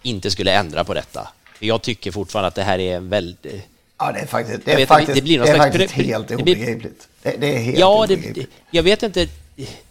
inte 0.02 0.30
skulle 0.30 0.52
ändra 0.52 0.84
på 0.84 0.94
detta. 0.94 1.28
För 1.58 1.66
jag 1.66 1.82
tycker 1.82 2.10
fortfarande 2.10 2.48
att 2.48 2.54
det 2.54 2.62
här 2.62 2.78
är 2.78 2.96
en 2.96 3.08
väldigt... 3.08 3.66
Ja, 3.98 4.12
det 4.12 4.18
är 4.20 4.26
faktiskt, 4.26 4.60
det 4.64 4.72
är 4.72 4.76
vet, 4.76 4.88
faktiskt, 4.88 5.14
det 5.14 5.22
blir 5.22 5.40
det 5.40 5.48
är 5.48 5.56
faktiskt 5.56 5.94
helt 5.94 6.28
det 6.28 6.36
obegripligt. 6.36 7.08
Det, 7.22 7.36
det 7.40 7.54
är 7.54 7.58
helt 7.58 7.78
Ja, 7.78 8.04
det, 8.08 8.14
obegripligt. 8.14 8.50
jag 8.70 8.82
vet 8.82 9.02
inte. 9.02 9.28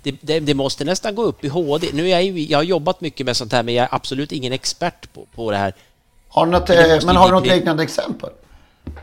Det, 0.04 0.16
det, 0.22 0.40
det 0.40 0.54
måste 0.54 0.86
nästan 0.86 1.16
gå 1.16 1.24
upp 1.24 1.44
i 1.46 1.48
HD. 1.48 1.88
Nu 1.94 2.06
är 2.06 2.10
jag, 2.10 2.24
ju, 2.24 2.46
jag 2.46 2.58
har 2.58 2.64
jobbat 2.64 3.02
mycket 3.02 3.26
med 3.26 3.38
sånt 3.38 3.52
här, 3.52 3.64
men 3.64 3.74
jag 3.74 3.84
är 3.84 3.96
absolut 3.96 4.32
ingen 4.32 4.54
expert 4.54 5.14
på, 5.14 5.26
på 5.36 5.52
det 5.52 5.58
här. 5.58 5.74
Har 6.28 6.46
något, 6.46 6.68
Men 6.70 6.78
det 6.78 6.96
eh, 6.96 7.06
men 7.06 7.16
har 7.16 7.28
du 7.28 7.34
något 7.34 7.48
liknande 7.48 7.84
exempel? 7.84 8.30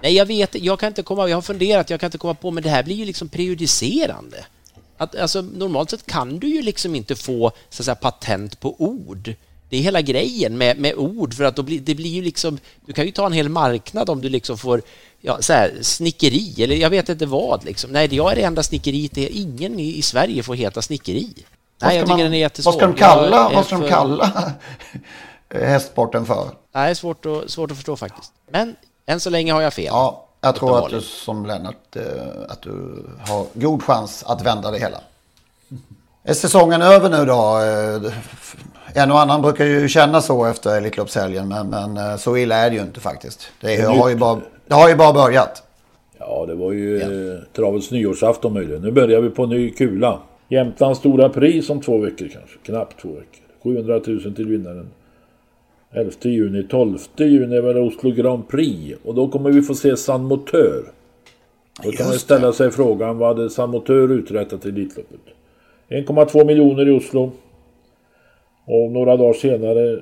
Nej, 0.03 0.15
jag 0.15 0.27
vet 0.27 0.55
Jag 0.55 0.79
kan 0.81 0.87
inte 0.87 1.03
komma... 1.03 1.29
Jag 1.29 1.37
har 1.37 1.43
funderat, 1.43 1.91
jag 1.91 2.01
kan 2.01 2.07
inte 2.07 2.19
komma 2.19 2.35
på, 2.35 2.51
men 2.51 2.63
det 2.63 2.71
här 2.71 2.83
blir 2.83 2.97
ju 2.97 3.05
liksom 3.05 3.29
prejudicerande. 3.29 4.45
Att, 5.05 5.17
alltså, 5.17 5.43
normalt 5.43 5.91
sett 5.91 6.07
kan 6.07 6.39
du 6.39 6.47
ju 6.49 6.63
liksom 6.63 6.95
inte 6.95 7.15
få 7.17 7.53
så 7.71 7.83
att 7.83 7.85
säga, 7.85 7.95
patent 7.95 8.61
på 8.61 8.75
ord. 8.79 9.35
Det 9.69 9.77
är 9.77 9.81
hela 9.81 10.01
grejen 10.01 10.59
med, 10.59 10.79
med 10.79 10.95
ord, 10.95 11.35
för 11.35 11.45
att 11.45 11.57
då 11.57 11.63
blir, 11.63 11.81
det 11.81 11.95
blir 11.95 12.11
ju 12.11 12.23
liksom... 12.23 12.59
Du 12.87 12.93
kan 12.93 13.05
ju 13.07 13.11
ta 13.13 13.27
en 13.27 13.33
hel 13.33 13.49
marknad 13.49 14.11
om 14.11 14.21
du 14.21 14.29
liksom 14.29 14.59
får 14.59 14.83
ja, 15.21 15.43
så 15.43 15.53
här, 15.53 15.73
snickeri, 15.83 16.55
eller 16.63 16.77
jag 16.77 16.91
vet 16.91 17.09
inte 17.09 17.27
vad. 17.27 17.65
Liksom. 17.65 17.91
Nej, 17.91 18.15
jag 18.15 18.33
är 18.33 18.37
det 18.37 18.43
enda 18.43 18.63
snickeriet. 18.63 19.13
Det 19.15 19.27
är, 19.27 19.31
ingen 19.33 19.81
i, 19.81 19.97
i 19.97 20.03
Sverige 20.03 20.43
får 20.43 20.55
heta 20.55 20.83
snickeri. 20.83 21.35
Nej, 21.83 21.97
jag 21.97 22.05
tycker 22.05 22.17
man- 22.17 22.19
den 22.19 22.35
är 22.35 22.39
jättesvår. 22.39 22.73
Vad 22.73 22.79
ska 22.81 22.87
de 22.87 22.95
kalla, 22.95 23.51
vad 23.55 23.67
ska 23.67 23.75
de 23.75 23.83
för- 23.83 23.89
kalla 23.89 24.53
hästsporten 25.55 26.27
för? 26.27 26.51
Nej, 26.75 26.85
det 26.85 26.91
är 26.91 26.95
svårt 26.95 27.27
att, 27.27 27.51
svårt 27.51 27.71
att 27.71 27.77
förstå 27.77 27.97
faktiskt. 27.97 28.33
Men 28.51 28.77
än 29.07 29.21
så 29.21 29.31
länge 29.31 29.53
har 29.53 29.61
jag 29.61 29.75
fel. 29.75 29.85
Ja, 29.85 30.24
jag 30.45 30.55
tror 30.55 30.79
att 30.79 30.91
du 30.91 31.01
som 31.01 31.47
Lennart, 31.47 31.97
eh, 31.97 32.03
att 32.49 32.63
du 32.63 33.05
har 33.29 33.47
god 33.55 33.83
chans 33.83 34.25
att 34.27 34.47
vända 34.47 34.71
det 34.71 34.79
hela. 34.79 35.01
Är 36.23 36.35
säsongen 36.35 36.83
över 36.83 37.11
nu 37.11 37.25
då? 37.25 37.61
Eh, 38.07 38.13
En 39.03 39.11
och 39.11 39.21
annan 39.21 39.43
brukar 39.43 39.65
ju 39.65 39.89
känna 39.89 40.21
så 40.21 40.45
efter 40.45 40.77
Elitloppshelgen, 40.77 41.49
men, 41.49 41.71
men 41.71 41.97
eh, 41.97 42.17
så 42.17 42.37
illa 42.37 42.57
är 42.57 42.71
det 42.71 42.77
ju 42.77 42.83
inte 42.83 43.01
faktiskt. 43.01 43.49
Det, 43.61 43.75
är, 43.75 43.87
har, 43.87 44.09
ju 44.09 44.17
bara, 44.17 44.41
det 44.67 44.75
har 44.75 44.89
ju 44.89 44.95
bara 44.95 45.13
börjat. 45.13 45.63
Ja, 46.19 46.45
det 46.47 46.55
var 46.55 46.73
ju 46.73 47.01
eh, 47.03 47.39
travets 47.57 47.91
nyårsafton 47.91 48.53
möjligen. 48.53 48.83
Nu 48.83 48.91
börjar 48.91 49.21
vi 49.21 49.31
på 49.31 49.47
ny 49.47 49.71
kula. 49.71 50.19
Jämtlands 50.49 51.01
stora 51.01 51.29
pris 51.29 51.71
om 51.71 51.81
två 51.81 51.99
veckor 51.99 52.29
kanske. 52.33 52.59
Knappt 52.63 53.01
två 53.03 53.09
veckor. 53.09 53.45
700 53.63 54.01
000 54.07 54.35
till 54.35 54.47
vinnaren. 54.47 54.91
11 55.95 56.11
juni. 56.23 56.63
12 56.63 56.99
juni 57.17 57.57
är 57.57 57.63
väl 57.63 57.79
Oslo 57.79 58.11
Grand 58.11 58.49
Prix. 58.49 58.99
Och 59.05 59.15
då 59.15 59.29
kommer 59.29 59.51
vi 59.51 59.63
få 59.63 59.75
se 59.75 59.97
San 59.97 60.25
Motör. 60.25 60.83
Då 61.83 61.91
kan 61.91 62.07
man 62.07 62.19
ställa 62.19 62.53
sig 62.53 62.71
frågan 62.71 63.19
vad 63.19 63.37
hade 63.37 63.51
San 63.51 63.71
Motör 63.71 64.13
uträttat 64.13 64.67
i 64.67 64.69
Elitloppet? 64.69 65.21
1,2 65.89 66.47
miljoner 66.47 66.89
i 66.89 66.91
Oslo. 66.91 67.33
Och 68.67 68.91
några 68.91 69.17
dagar 69.17 69.33
senare 69.33 70.01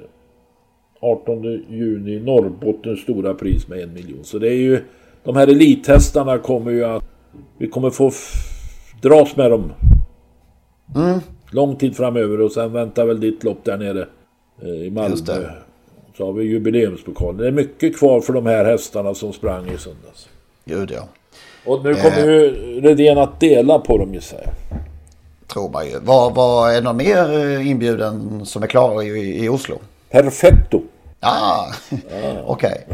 18 1.01 1.43
juni 1.69 2.21
Norrbottens 2.21 3.01
stora 3.01 3.35
pris 3.35 3.69
med 3.69 3.81
en 3.81 3.95
miljon. 3.95 4.25
Så 4.25 4.39
det 4.39 4.49
är 4.49 4.59
ju 4.59 4.81
de 5.25 5.37
här 5.37 5.49
elithästarna 5.49 6.39
kommer 6.39 6.71
ju 6.71 6.85
att... 6.85 7.05
Vi 7.59 7.69
kommer 7.69 7.91
få 7.91 8.13
dras 9.03 9.37
med 9.37 9.51
dem. 9.51 9.73
Mm. 10.97 11.21
Lång 11.51 11.77
tid 11.77 11.97
framöver 11.97 12.41
och 12.41 12.53
sen 12.53 12.73
väntar 12.73 13.07
väl 13.07 13.21
ditt 13.21 13.45
lopp 13.45 13.65
där 13.65 13.79
nere 13.79 14.07
eh, 14.63 14.69
i 14.69 14.91
Malmö. 14.91 15.17
Det. 16.13 16.17
Så 16.17 16.27
har 16.27 16.33
vi 16.33 16.45
jubileumspokalen. 16.45 17.37
Det 17.37 17.47
är 17.47 17.53
mycket 17.53 17.99
kvar 17.99 18.21
för 18.21 18.33
de 18.33 18.47
här 18.47 18.65
hästarna 18.65 19.15
som 19.15 19.33
sprang 19.33 19.65
i 19.71 19.79
söndags. 19.79 20.29
Gud 20.65 20.91
ja. 20.91 21.09
Och 21.67 21.85
nu 21.85 21.95
kommer 21.95 22.19
ju 22.27 22.51
Redén 22.81 23.19
att 23.19 23.41
dela 23.41 23.79
på 23.79 23.99
dem 23.99 24.15
gissar 24.15 24.39
jag. 24.45 24.79
Tror 25.49 25.71
man 25.71 25.87
ju. 25.87 25.99
Vad, 26.03 26.35
vad 26.35 26.71
är 26.71 26.75
det 26.75 26.81
någon 26.81 26.97
mer 26.97 27.39
eh, 27.39 27.71
inbjuden 27.71 28.47
som 28.47 28.63
är 28.63 28.67
klar 28.67 29.03
i, 29.03 29.45
i 29.45 29.49
Oslo? 29.49 29.79
Perfetto. 30.11 30.83
Ah, 31.21 31.67
okej. 32.47 32.85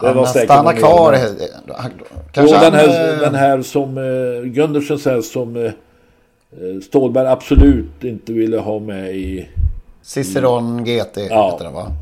Det 0.00 0.06
var 0.06 0.14
Han 0.14 0.26
säkert 0.26 0.44
stannar 0.50 0.72
kvar. 0.72 1.12
eh, 1.12 1.20
han- 1.76 1.90
Jo, 1.98 2.04
Kanske 2.32 2.58
den, 2.60 2.72
här, 2.74 3.12
eh, 3.14 3.18
den 3.20 3.34
här 3.34 3.62
som 3.62 3.98
uh, 3.98 4.42
Gundersens 4.44 5.04
häst 5.06 5.32
som 5.32 5.56
eh, 5.56 5.62
eh, 5.64 6.80
Stålberg 6.86 7.26
absolut 7.26 8.04
inte 8.04 8.32
ville 8.32 8.58
ha 8.58 8.78
med 8.78 9.16
i... 9.16 9.48
Ciceron 10.04 10.84
GT 10.84 11.16
Ja. 11.16 11.50
heter 11.50 11.64
den 11.64 11.74
va? 11.74 11.92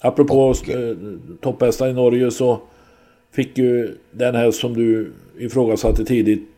Apropå 0.00 0.54
eh, 0.68 0.96
topphästar 1.42 1.88
i 1.88 1.92
Norge 1.92 2.30
så 2.30 2.60
fick 3.30 3.58
ju 3.58 3.98
den 4.10 4.34
här 4.34 4.50
som 4.50 4.74
du 4.74 5.12
ifrågasatte 5.38 6.04
tidigt 6.04 6.48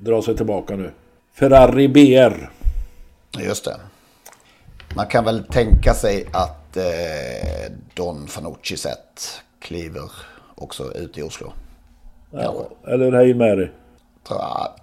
dra 0.00 0.22
sig 0.22 0.36
tillbaka 0.36 0.76
nu. 0.76 0.90
Ferrari 1.34 1.88
BR. 1.88 2.50
Just 3.46 3.64
det. 3.64 3.76
Man 4.96 5.06
kan 5.06 5.24
väl 5.24 5.44
tänka 5.44 5.94
sig 5.94 6.26
att 6.32 6.76
eh, 6.76 7.72
Don 7.94 8.26
Fanucci 8.26 8.76
sett 8.76 9.40
kliver 9.58 10.10
också 10.54 10.92
ut 10.94 11.18
i 11.18 11.22
Oslo. 11.22 11.52
Ja, 12.30 12.68
eller 12.86 13.12
Hail 13.12 13.36
Mary. 13.36 13.68
Tror, 14.28 14.40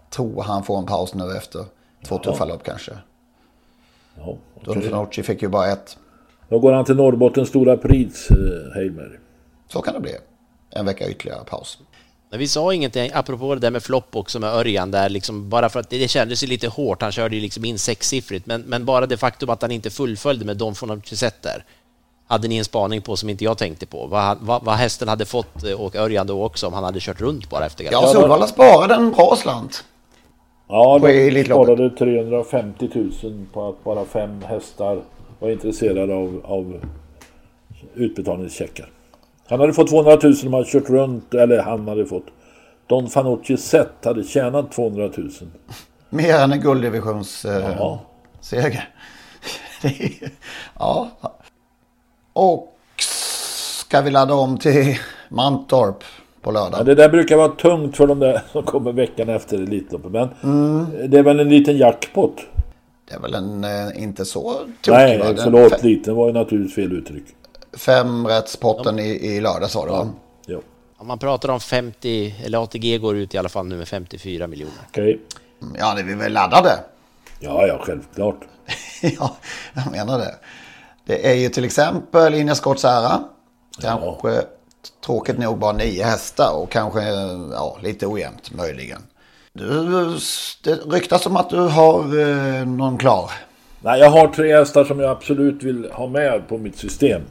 tror 0.09 0.43
han 0.43 0.63
får 0.63 0.77
en 0.77 0.86
paus 0.86 1.13
nu 1.13 1.38
efter 1.38 1.65
två 2.07 2.17
tuffa 2.17 2.45
lopp 2.45 2.63
kanske. 2.63 2.91
Ja. 4.20 4.38
Fanucci 4.74 5.24
fick 5.24 5.41
ju 5.41 5.47
bara 5.47 5.72
ett. 5.72 5.97
Då 6.49 6.59
går 6.59 6.74
han 6.74 6.86
till 6.86 6.95
Norrbottens 6.95 7.49
stora 7.49 7.78
pris, 7.78 8.32
eh, 8.32 8.74
Hail 8.76 8.91
Mary. 8.91 9.17
Så 9.67 9.82
kan 9.82 9.93
det 9.93 9.99
bli. 9.99 10.11
En 10.72 10.86
vecka 10.86 11.09
ytterligare 11.09 11.43
paus. 11.45 11.78
Men 12.30 12.39
vi 12.39 12.47
sa 12.47 12.74
ingenting, 12.74 13.11
apropå 13.13 13.55
det 13.55 13.61
där 13.61 13.72
med 13.72 13.84
flopp 13.84 14.15
också 14.15 14.39
med 14.39 14.49
Örjan 14.49 14.91
där, 14.91 15.09
liksom, 15.09 15.49
bara 15.49 15.70
för 15.70 15.80
att 15.80 15.89
det, 15.89 16.07
kändes 16.07 16.43
ju 16.43 16.47
lite 16.47 16.67
hårt. 16.67 17.01
Han 17.01 17.11
körde 17.11 17.36
ju 17.36 17.41
liksom 17.41 17.65
in 17.65 17.80
sexsiffrigt, 17.80 18.45
men, 18.45 18.61
men 18.61 18.86
bara 18.86 19.05
det 19.05 19.17
faktum 19.17 19.49
att 19.49 19.61
han 19.61 19.72
inte 19.72 19.89
fullföljde 19.89 20.45
med 20.45 20.57
Don 20.57 20.76
von 20.82 21.01
där 21.41 21.63
hade 22.30 22.47
ni 22.47 22.57
en 22.57 22.65
spaning 22.65 23.01
på 23.01 23.17
som 23.17 23.30
inte 23.30 23.43
jag 23.43 23.57
tänkte 23.57 23.86
på. 23.86 24.07
Vad, 24.07 24.38
vad, 24.41 24.63
vad 24.63 24.76
hästen 24.76 25.07
hade 25.07 25.26
fått 25.26 25.63
eh, 25.63 25.74
och 25.74 25.95
Örjan 25.95 26.28
då 26.28 26.43
också 26.43 26.67
om 26.67 26.74
han 26.74 26.84
hade 26.84 26.99
kört 26.99 27.22
runt 27.22 27.49
bara 27.49 27.65
efter 27.65 27.88
Ja, 27.91 28.07
Solvalla 28.07 28.47
sparade 28.47 28.93
en 28.93 29.11
bra 29.11 29.36
slant. 29.36 29.84
Ja, 30.72 30.99
de 30.99 31.43
sparade 31.45 31.89
350 31.89 32.89
000 33.24 33.45
på 33.53 33.70
att 33.70 33.84
bara 33.84 34.05
fem 34.05 34.41
hästar 34.41 35.01
var 35.39 35.49
intresserade 35.49 36.15
av, 36.15 36.41
av 36.43 36.80
utbetalningscheckar. 37.95 38.89
Han 39.47 39.59
hade 39.59 39.74
fått 39.74 39.89
200 39.89 40.20
000 40.24 40.34
om 40.45 40.53
han 40.53 40.65
kört 40.65 40.89
runt, 40.89 41.34
eller 41.34 41.61
han 41.61 41.88
hade 41.88 42.05
fått. 42.05 42.26
Don 42.88 43.09
Fanucci 43.09 43.57
sett 43.57 44.05
hade 44.05 44.24
tjänat 44.24 44.72
200 44.72 45.09
000. 45.17 45.32
Mer 46.09 46.36
än 46.36 46.51
en 46.51 46.61
gulddivisions 46.61 47.45
eh, 47.45 47.97
seger. 48.41 48.89
Ja. 50.80 51.11
Och 52.34 52.76
ska 53.88 54.01
vi 54.01 54.11
ladda 54.11 54.34
om 54.34 54.57
till 54.57 54.97
Mantorp 55.30 56.03
på 56.41 56.51
lördag? 56.51 56.79
Ja, 56.79 56.83
det 56.83 56.95
där 56.95 57.09
brukar 57.09 57.37
vara 57.37 57.47
tungt 57.49 57.97
för 57.97 58.07
de 58.07 58.19
där 58.19 58.41
som 58.51 58.63
kommer 58.63 58.91
veckan 58.91 59.29
efter 59.29 59.57
Elitloppet. 59.57 60.11
Men 60.11 60.29
Mm. 60.43 61.11
det 61.11 61.17
är 61.19 61.23
väl 61.23 61.39
en 61.39 61.49
liten 61.49 61.77
jackpot? 61.77 62.35
Det 63.09 63.15
är 63.15 63.19
väl 63.19 63.33
en 63.33 63.63
eh, 63.63 64.03
inte 64.03 64.25
så 64.25 64.53
tokig 64.53 64.91
Nej, 64.91 65.17
va? 65.17 65.25
Den 65.25 65.37
förlåt. 65.43 65.73
fe- 65.73 65.83
Liten 65.83 66.15
var 66.15 66.27
ju 66.27 66.33
naturligtvis 66.33 66.75
fel 66.75 66.91
uttryck. 66.93 67.23
Femrättspotten 67.73 68.99
i, 68.99 69.03
i 69.09 69.41
lördag 69.41 69.69
sa 69.69 69.85
du 69.85 69.91
va? 69.91 70.07
Jo. 70.47 70.61
Om 70.97 71.07
man 71.07 71.19
pratar 71.19 71.49
om 71.49 71.59
50, 71.59 72.35
eller 72.45 72.63
ATG 72.63 72.97
går 72.97 73.15
ut 73.17 73.35
i 73.35 73.37
alla 73.37 73.49
fall 73.49 73.65
nu 73.65 73.77
med 73.77 73.87
54 73.87 74.47
miljoner. 74.47 74.73
Okej. 74.89 75.19
Ja, 75.79 75.93
det 75.95 76.01
är 76.01 76.05
vi 76.05 76.13
väl 76.15 76.33
laddade? 76.33 76.69
Ja, 77.39 77.67
ja, 77.67 77.79
självklart. 77.83 78.39
ja, 79.19 79.35
jag 79.73 79.91
menar 79.91 80.19
det. 80.19 80.35
Det 81.05 81.29
är 81.31 81.35
ju 81.35 81.49
till 81.49 81.65
exempel 81.65 82.33
Ines 82.33 82.57
Scott 82.57 82.79
Sara. 82.79 83.19
Kanske 83.81 84.41
tråkigt 85.05 85.38
nog 85.39 85.57
bara 85.57 85.71
nio 85.71 86.03
hästar 86.03 86.53
och 86.55 86.69
kanske 86.71 87.01
ja, 87.51 87.77
lite 87.84 88.07
ojämnt 88.07 88.51
möjligen. 88.55 89.01
Du, 89.53 89.65
det 90.63 90.73
ryktas 90.73 91.25
om 91.25 91.36
att 91.38 91.49
du 91.49 91.57
har 91.59 91.99
eh, 92.19 92.65
någon 92.67 92.97
klar. 92.97 93.32
Nej, 93.82 93.99
jag 93.99 94.09
har 94.09 94.27
tre 94.27 94.55
hästar 94.57 94.84
som 94.84 94.99
jag 94.99 95.09
absolut 95.09 95.63
vill 95.63 95.91
ha 95.91 96.07
med 96.07 96.47
på 96.47 96.57
mitt 96.57 96.77
system. 96.77 97.21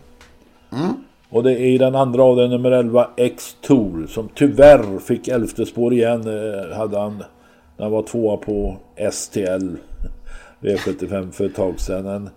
Och 1.31 1.43
det 1.43 1.53
är 1.53 1.67
i 1.67 1.79
den 1.79 1.95
andra 1.95 2.23
av 2.23 2.37
den 2.37 2.51
nummer 2.51 2.71
11 2.71 3.11
X-Tour 3.17 4.07
som 4.07 4.29
tyvärr 4.35 4.99
fick 4.99 5.29
elfte 5.29 5.67
spår 5.67 5.93
igen. 5.93 6.21
eh, 6.21 6.77
Hade 6.77 6.99
han 6.99 7.17
när 7.77 7.85
han 7.85 7.93
var 7.93 8.03
tvåa 8.03 8.37
på 8.37 8.77
STL 9.13 9.69
V75 10.61 11.31
för 11.33 11.47
ett 11.47 11.55
tag 11.55 11.81
sedan. 11.81 12.07
En, 12.07 12.31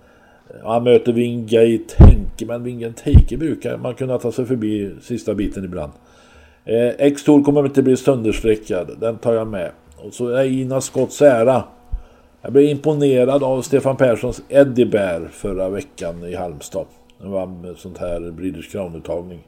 han 0.64 0.84
möter 0.84 1.14
Wingate 1.14 1.95
Henke, 1.97 2.45
men 2.45 2.64
Wingate 2.64 3.02
Henke 3.04 3.38
brukar 3.38 3.78
man 3.78 3.95
kunna 3.95 4.18
ta 4.18 4.32
sig 4.32 4.45
förbi 4.45 4.91
sista 5.02 5.34
biten 5.34 5.66
ibland. 5.66 5.91
Eh, 6.66 6.88
X-Tour 6.97 7.43
kommer 7.43 7.66
inte 7.66 7.84
bli 7.84 7.97
sönderstreckad, 7.97 8.91
den 8.99 9.18
tar 9.18 9.34
jag 9.34 9.47
med. 9.47 9.72
Och 9.97 10.14
så 10.14 10.28
är 10.28 10.45
Ina 10.45 10.82
Scotts 10.82 11.22
ära. 11.22 11.64
Jag 12.41 12.54
blev 12.54 12.66
imponerad 12.66 13.43
av 13.43 13.62
Stefan 13.62 13.97
Perssons 13.97 14.41
Eddie 14.49 14.86
Bear 14.86 15.30
förra 15.32 15.70
veckan 15.70 16.24
i 16.24 16.36
Halmstad. 16.36 16.86
Han 17.20 17.32
vann 17.32 17.62
med 17.62 17.78
sånt 17.78 17.97
här 17.97 18.32
Breeders 18.32 18.72
Crown-uttagning. 18.72 19.39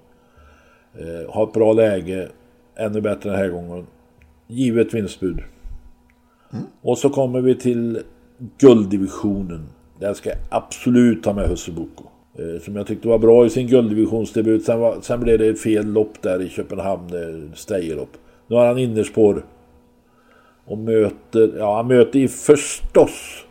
Eh, 0.94 1.34
har 1.34 1.44
ett 1.44 1.54
bra 1.54 1.74
läge, 1.74 2.28
ännu 2.76 3.02
bättre 3.02 3.30
den 3.30 3.40
här 3.40 3.50
gången. 3.50 3.88
Givet 4.48 4.94
vinstbud. 4.94 5.40
Och 6.82 6.98
så 6.98 7.10
kommer 7.10 7.42
vi 7.42 7.56
till 7.56 8.00
gulddivisionen. 8.58 9.68
Den 10.04 10.16
ska 10.16 10.30
jag 10.30 10.38
absolut 10.50 11.24
ta 11.24 11.34
med 11.34 11.50
Husse-Boko. 11.50 12.04
Eh, 12.40 12.62
som 12.62 12.76
jag 12.76 12.88
tyckte 12.88 13.08
var 13.08 13.18
bra 13.18 13.46
i 13.46 13.50
sin 13.50 13.68
gulddivisionsdebut. 13.68 14.66
Sen, 14.66 14.80
var, 14.80 15.02
sen 15.02 15.20
blev 15.20 15.40
det 15.40 15.48
ett 15.48 15.62
fel 15.62 15.86
lopp 15.86 16.22
där 16.22 16.42
i 16.42 16.50
Köpenhamn, 16.50 17.10
eh, 17.14 17.56
Stejerlopp. 17.56 18.10
Nu 18.48 18.56
har 18.56 18.66
han 18.66 18.78
innerspår. 18.78 19.46
Och 20.66 20.78
möter, 20.78 21.58
ja 21.58 21.76
han 21.76 21.88
möter 21.88 22.20
ju 22.20 22.28
förstås 22.28 23.46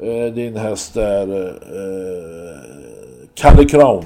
eh, 0.00 0.34
din 0.34 0.56
häst 0.56 0.94
där 0.94 1.46
eh, 1.48 2.58
Kalle 3.34 3.64
Crown. 3.64 4.04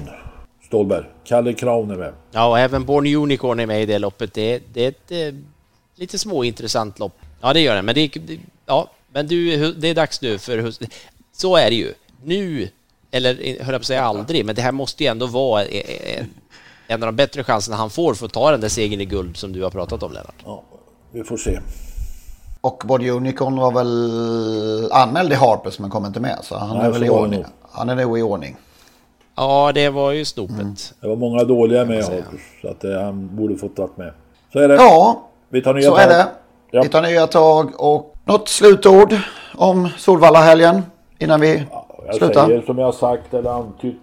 Stålberg. 0.65 1.03
Kalle 1.23 1.53
Crown 1.53 1.91
är 1.91 1.95
med. 1.95 2.13
Ja, 2.31 2.49
och 2.49 2.59
även 2.59 2.85
Born 2.85 3.15
Unicorn 3.15 3.59
är 3.59 3.65
med 3.65 3.81
i 3.81 3.85
det 3.85 3.99
loppet. 3.99 4.33
Det, 4.33 4.63
det 4.73 4.85
är 4.85 4.89
ett 4.89 5.11
eh, 5.11 5.39
lite 5.95 6.19
småintressant 6.19 6.99
lopp. 6.99 7.13
Ja, 7.41 7.53
det 7.53 7.59
gör 7.59 7.75
det. 7.75 7.81
Men 7.81 7.95
det, 7.95 8.07
det 8.07 8.39
ja, 8.65 8.89
men 9.13 9.27
du, 9.27 9.73
det 9.73 9.87
är 9.87 9.95
dags 9.95 10.21
nu 10.21 10.37
för 10.37 10.57
hus- 10.57 10.79
Så 11.35 11.55
är 11.55 11.69
det 11.69 11.75
ju. 11.75 11.93
Nu, 12.23 12.69
eller 13.11 13.33
höll 13.35 13.57
jag 13.57 13.67
på 13.67 13.75
att 13.75 13.85
säga 13.85 14.03
aldrig, 14.03 14.45
men 14.45 14.55
det 14.55 14.61
här 14.61 14.71
måste 14.71 15.03
ju 15.03 15.09
ändå 15.09 15.25
vara 15.25 15.63
eh, 15.65 16.17
eh, 16.19 16.25
en 16.87 17.03
av 17.03 17.07
de 17.07 17.15
bättre 17.15 17.43
chanserna 17.43 17.77
han 17.77 17.89
får 17.89 18.13
för 18.13 18.25
att 18.25 18.33
ta 18.33 18.51
den 18.51 18.61
där 18.61 18.69
segern 18.69 19.01
i 19.01 19.05
guld 19.05 19.37
som 19.37 19.53
du 19.53 19.63
har 19.63 19.69
pratat 19.69 20.03
om, 20.03 20.11
Lennart. 20.11 20.35
Ja, 20.45 20.63
vi 21.11 21.23
får 21.23 21.37
se. 21.37 21.59
Och 22.61 22.83
Body 22.85 23.09
Unicorn 23.09 23.55
var 23.55 23.71
väl 23.71 24.91
anmäld 24.91 25.31
i 25.31 25.35
Harpers 25.35 25.79
men 25.79 25.89
kom 25.89 26.05
inte 26.05 26.19
med. 26.19 26.39
Så 26.43 26.57
han 26.57 26.77
Nej, 26.77 26.87
är 26.87 26.91
väl 26.91 27.03
i 27.03 27.09
ordning. 27.09 27.45
Han 27.71 27.89
är 27.89 27.95
nog 27.95 28.19
i 28.19 28.21
ordning. 28.21 28.55
Ja, 29.35 29.71
det 29.75 29.89
var 29.89 30.11
ju 30.11 30.25
snopet. 30.25 30.93
Det 31.01 31.07
var 31.07 31.15
många 31.15 31.43
dåliga 31.43 31.85
med. 31.85 32.03
Harpers. 32.03 32.41
Så 32.61 32.67
att 32.67 32.83
eh, 32.83 33.01
han 33.01 33.35
borde 33.35 33.55
fått 33.55 33.77
varit 33.77 33.97
med. 33.97 34.13
Så 34.53 34.59
är 34.59 34.67
det. 34.67 34.75
Ja, 34.75 35.27
Vi 35.49 35.61
tar 35.61 35.73
nya 35.73 35.89
så 35.89 35.95
är 35.95 36.01
tag. 36.07 36.09
det. 36.09 36.27
Ja. 36.71 36.81
Vi 36.83 36.89
tar 36.89 37.01
nya 37.01 37.27
tag 37.27 37.71
och 37.81 38.12
något 38.25 38.49
slutord 38.49 39.15
om 39.55 39.89
Solvalla-helgen 39.97 40.83
innan 41.19 41.41
vi 41.41 41.63
Jag 42.05 42.15
slutar. 42.15 42.45
säger 42.47 42.61
som 42.61 42.77
jag 42.77 42.85
har 42.85 42.91
sagt 42.91 43.33
eller 43.33 43.49
antytt. 43.49 44.01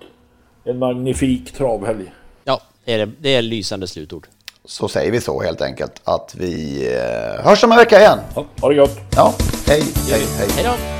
En 0.64 0.78
magnifik 0.78 1.52
travhelg. 1.52 2.12
Ja, 2.44 2.60
det 2.84 2.92
är, 2.94 3.12
det 3.20 3.34
är 3.34 3.42
lysande 3.42 3.86
slutord. 3.86 4.26
Så 4.64 4.88
säger 4.88 5.12
vi 5.12 5.20
så 5.20 5.42
helt 5.42 5.62
enkelt 5.62 6.00
att 6.04 6.34
vi 6.38 6.84
eh, 6.94 7.44
hörs 7.44 7.64
om 7.64 7.72
en 7.72 7.78
vecka 7.78 8.00
igen. 8.00 8.18
Ja, 8.34 8.44
ha 8.60 8.68
det 8.68 8.74
gott. 8.74 8.98
Ja, 9.16 9.34
hej, 9.66 9.82
hej, 10.10 10.26
hej. 10.38 10.48
Hej 10.56 10.64
då! 10.64 10.99